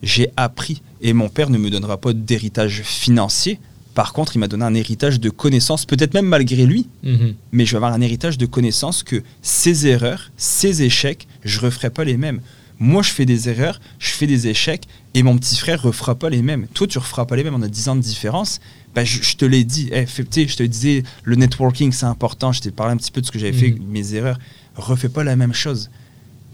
j'ai 0.04 0.30
appris. 0.38 0.82
Et 1.02 1.14
mon 1.14 1.30
père 1.30 1.50
ne 1.50 1.58
me 1.58 1.70
donnera 1.70 1.98
pas 1.98 2.14
d'héritage 2.14 2.82
financier. 2.84 3.60
Par 3.98 4.14
contre, 4.14 4.36
il 4.36 4.40
m'a 4.40 4.48
donné 4.48 4.64
un 4.64 4.76
héritage 4.76 5.20
de 5.20 5.32
connaissances, 5.32 5.86
peut-être 5.86 6.14
même 6.14 6.28
malgré 6.28 6.68
lui, 6.68 6.86
Mhm. 7.02 7.34
mais 7.52 7.66
je 7.66 7.72
vais 7.72 7.78
avoir 7.78 7.94
un 7.94 8.02
héritage 8.02 8.38
de 8.38 8.46
connaissances 8.46 9.02
que 9.02 9.24
ces 9.42 9.88
erreurs, 9.88 10.30
ces 10.38 10.84
échecs, 10.84 11.28
je 11.44 11.60
referai 11.60 11.90
pas 11.90 12.04
les 12.04 12.16
mêmes. 12.16 12.42
Moi, 12.78 13.02
je 13.02 13.10
fais 13.10 13.26
des 13.26 13.50
erreurs, 13.50 13.82
je 13.98 14.12
fais 14.12 14.28
des 14.28 14.46
échecs, 14.50 14.84
et 15.16 15.24
mon 15.24 15.36
petit 15.40 15.56
frère 15.56 15.82
refera 15.82 16.14
pas 16.14 16.30
les 16.30 16.44
mêmes. 16.44 16.68
Toi, 16.76 16.86
tu 16.86 17.00
referas 17.00 17.26
pas 17.26 17.36
les 17.36 17.44
mêmes, 17.44 17.56
on 17.56 17.64
a 17.64 17.68
10 17.68 17.90
ans 17.90 17.96
de 17.96 18.02
différence. 18.02 18.60
Bah, 18.94 19.04
je, 19.04 19.20
je 19.24 19.36
te 19.36 19.46
l'ai 19.46 19.64
dit, 19.64 19.90
Eh, 19.92 20.06
je 20.06 20.56
te 20.56 20.62
disais, 20.62 21.02
le 21.24 21.36
networking, 21.36 21.92
c'est 21.92 22.06
important, 22.06 22.52
je 22.52 22.62
t'ai 22.62 22.70
parlé 22.70 22.94
un 22.94 22.98
petit 22.98 23.10
peu 23.12 23.22
de 23.22 23.26
ce 23.26 23.32
que 23.32 23.40
j'avais 23.40 23.52
fait, 23.58 23.72
Mhm. 23.72 23.80
mes 23.90 24.14
erreurs. 24.14 24.38
Refais 24.76 25.10
pas 25.10 25.24
la 25.24 25.36
même 25.36 25.54
chose. 25.56 25.90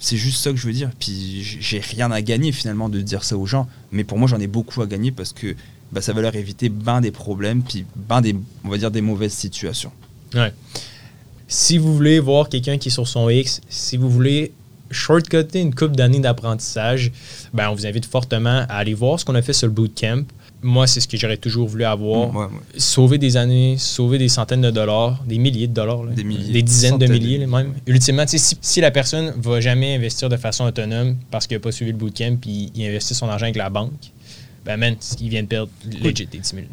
C'est 0.03 0.17
juste 0.17 0.43
ça 0.43 0.51
que 0.51 0.57
je 0.57 0.67
veux 0.67 0.73
dire. 0.73 0.89
Puis 0.99 1.41
j'ai 1.61 1.79
rien 1.79 2.11
à 2.11 2.21
gagner 2.21 2.51
finalement 2.51 2.89
de 2.89 2.99
dire 2.99 3.23
ça 3.23 3.37
aux 3.37 3.45
gens, 3.45 3.69
mais 3.93 4.03
pour 4.03 4.17
moi, 4.17 4.27
j'en 4.27 4.37
ai 4.41 4.47
beaucoup 4.47 4.81
à 4.81 4.85
gagner 4.85 5.13
parce 5.13 5.31
que 5.31 5.55
bah, 5.93 6.01
ça 6.01 6.11
va 6.11 6.19
leur 6.19 6.35
éviter 6.35 6.67
ben 6.67 6.99
des 6.99 7.11
problèmes, 7.11 7.61
puis 7.63 7.85
ben 7.95 8.19
des, 8.19 8.35
on 8.65 8.69
va 8.69 8.77
dire, 8.77 8.91
des 8.91 8.99
mauvaises 8.99 9.31
situations. 9.31 9.93
Ouais. 10.33 10.51
Si 11.47 11.77
vous 11.77 11.95
voulez 11.95 12.19
voir 12.19 12.49
quelqu'un 12.49 12.77
qui 12.77 12.89
est 12.89 12.91
sur 12.91 13.07
son 13.07 13.29
X, 13.29 13.61
si 13.69 13.95
vous 13.95 14.09
voulez 14.09 14.51
shortcutter 14.91 15.61
une 15.61 15.73
couple 15.73 15.95
d'années 15.95 16.19
d'apprentissage, 16.19 17.13
ben 17.53 17.69
on 17.69 17.73
vous 17.73 17.85
invite 17.85 18.05
fortement 18.05 18.65
à 18.67 18.75
aller 18.75 18.93
voir 18.93 19.21
ce 19.21 19.23
qu'on 19.23 19.35
a 19.35 19.41
fait 19.41 19.53
sur 19.53 19.67
le 19.67 19.73
bootcamp. 19.73 20.25
Moi, 20.63 20.87
c'est 20.87 20.99
ce 21.01 21.07
que 21.07 21.17
j'aurais 21.17 21.37
toujours 21.37 21.67
voulu 21.67 21.83
avoir. 21.83 22.33
Ouais, 22.33 22.45
ouais. 22.45 22.49
Sauver 22.77 23.17
des 23.17 23.35
années, 23.37 23.75
sauver 23.77 24.17
des 24.17 24.29
centaines 24.29 24.61
de 24.61 24.71
dollars, 24.71 25.21
des 25.27 25.37
milliers 25.37 25.67
de 25.67 25.73
dollars, 25.73 26.03
là. 26.03 26.11
Des 26.13 26.23
milliers. 26.23 26.51
des 26.53 26.61
dizaines 26.63 26.97
de 26.97 27.05
Centaines 27.05 27.19
de 27.19 27.23
milliers 27.25 27.45
même. 27.45 27.73
Ultimement, 27.85 28.23
tu 28.25 28.31
sais, 28.31 28.37
si, 28.37 28.57
si 28.61 28.81
la 28.81 28.89
personne 28.91 29.33
va 29.37 29.59
jamais 29.61 29.95
investir 29.95 30.29
de 30.29 30.37
façon 30.37 30.63
autonome 30.65 31.17
parce 31.29 31.45
qu'il 31.47 31.57
n'a 31.57 31.61
pas 31.61 31.71
suivi 31.71 31.91
le 31.91 31.97
bootcamp 31.97 32.37
puis 32.41 32.71
il 32.73 32.85
investit 32.87 33.13
son 33.13 33.27
argent 33.27 33.43
avec 33.45 33.57
la 33.57 33.69
banque, 33.69 33.91
ben 34.65 34.77
man, 34.77 34.95
il 35.19 35.29
vient 35.29 35.43
de 35.43 35.47
perdre 35.47 35.69
legit 36.01 36.25
des 36.25 36.37
10 36.39 36.49
000. 36.55 36.65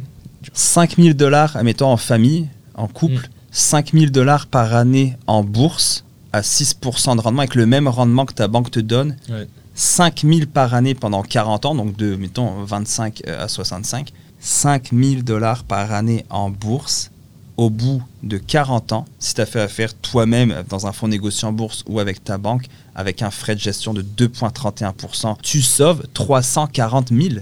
5000 0.53 1.15
dollars, 1.15 1.57
admettons, 1.57 1.89
en 1.89 1.97
famille, 1.97 2.47
en 2.75 2.87
couple, 2.87 3.15
Mm. 3.27 3.53
5000 3.53 4.11
dollars 4.13 4.47
par 4.47 4.75
année 4.75 5.17
en 5.27 5.43
bourse 5.43 6.05
à 6.33 6.43
6% 6.43 7.17
de 7.17 7.21
rendement, 7.21 7.41
avec 7.41 7.57
le 7.57 7.67
même 7.67 7.89
rendement 7.89 8.25
que 8.25 8.33
ta 8.35 8.47
banque 8.47 8.71
te 8.71 8.79
donne, 8.81 9.17
Ouais. 9.29 9.49
5000 9.81 10.47
par 10.47 10.75
année 10.75 10.95
pendant 10.95 11.23
40 11.23 11.65
ans, 11.65 11.75
donc 11.75 11.97
de, 11.97 12.15
mettons, 12.15 12.65
25 12.65 13.23
à 13.27 13.49
65, 13.49 14.13
5000 14.39 15.25
dollars 15.25 15.65
par 15.65 15.93
année 15.93 16.27
en 16.29 16.51
bourse, 16.51 17.11
au 17.57 17.71
bout 17.71 18.03
de 18.23 18.37
40 18.37 18.93
ans, 18.93 19.07
si 19.19 19.33
tu 19.33 19.41
as 19.41 19.47
fait 19.47 19.63
affaire 19.63 19.95
toi-même 19.95 20.65
dans 20.69 20.87
un 20.87 20.93
fonds 20.93 21.09
négocié 21.09 21.49
en 21.49 21.53
bourse 21.53 21.83
ou 21.87 21.99
avec 21.99 22.23
ta 22.23 22.37
banque, 22.37 22.67
avec 22.95 23.23
un 23.23 23.31
frais 23.31 23.55
de 23.55 23.61
gestion 23.61 23.95
de 23.95 24.03
2,31%, 24.03 25.37
tu 25.43 25.63
sauves 25.63 26.03
340 26.13 27.09
000. 27.09 27.37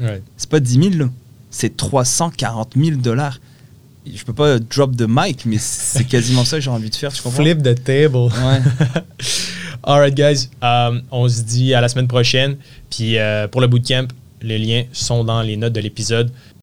Ouais. 0.00 0.22
C'est 0.38 0.48
pas 0.48 0.60
10 0.60 0.92
000, 0.92 0.94
là. 0.94 1.10
c'est 1.50 1.76
340 1.76 2.72
000 2.74 2.96
dollars. 2.96 3.38
Je 4.10 4.24
peux 4.24 4.32
pas 4.32 4.58
drop 4.58 4.96
the 4.96 5.04
mic, 5.06 5.44
mais 5.44 5.58
c'est 5.58 6.04
quasiment 6.04 6.46
ça 6.46 6.56
que 6.56 6.62
j'ai 6.62 6.70
envie 6.70 6.88
de 6.88 6.94
faire, 6.94 7.12
tu 7.12 7.20
comprends? 7.20 7.42
Flip 7.42 7.62
the 7.62 7.84
table. 7.84 8.16
Ouais. 8.16 8.62
Alright, 9.84 10.14
guys. 10.14 10.48
Um, 10.62 11.02
on 11.10 11.28
se 11.28 11.42
dit 11.42 11.74
à 11.74 11.80
la 11.80 11.88
semaine 11.88 12.06
prochaine. 12.06 12.56
Puis 12.88 13.18
euh, 13.18 13.48
pour 13.48 13.60
le 13.60 13.66
bootcamp, 13.66 14.06
les 14.40 14.58
liens 14.58 14.84
sont 14.92 15.24
dans 15.24 15.42
les 15.42 15.56
notes 15.56 15.72
de 15.72 15.80
l'épisode. 15.80 16.30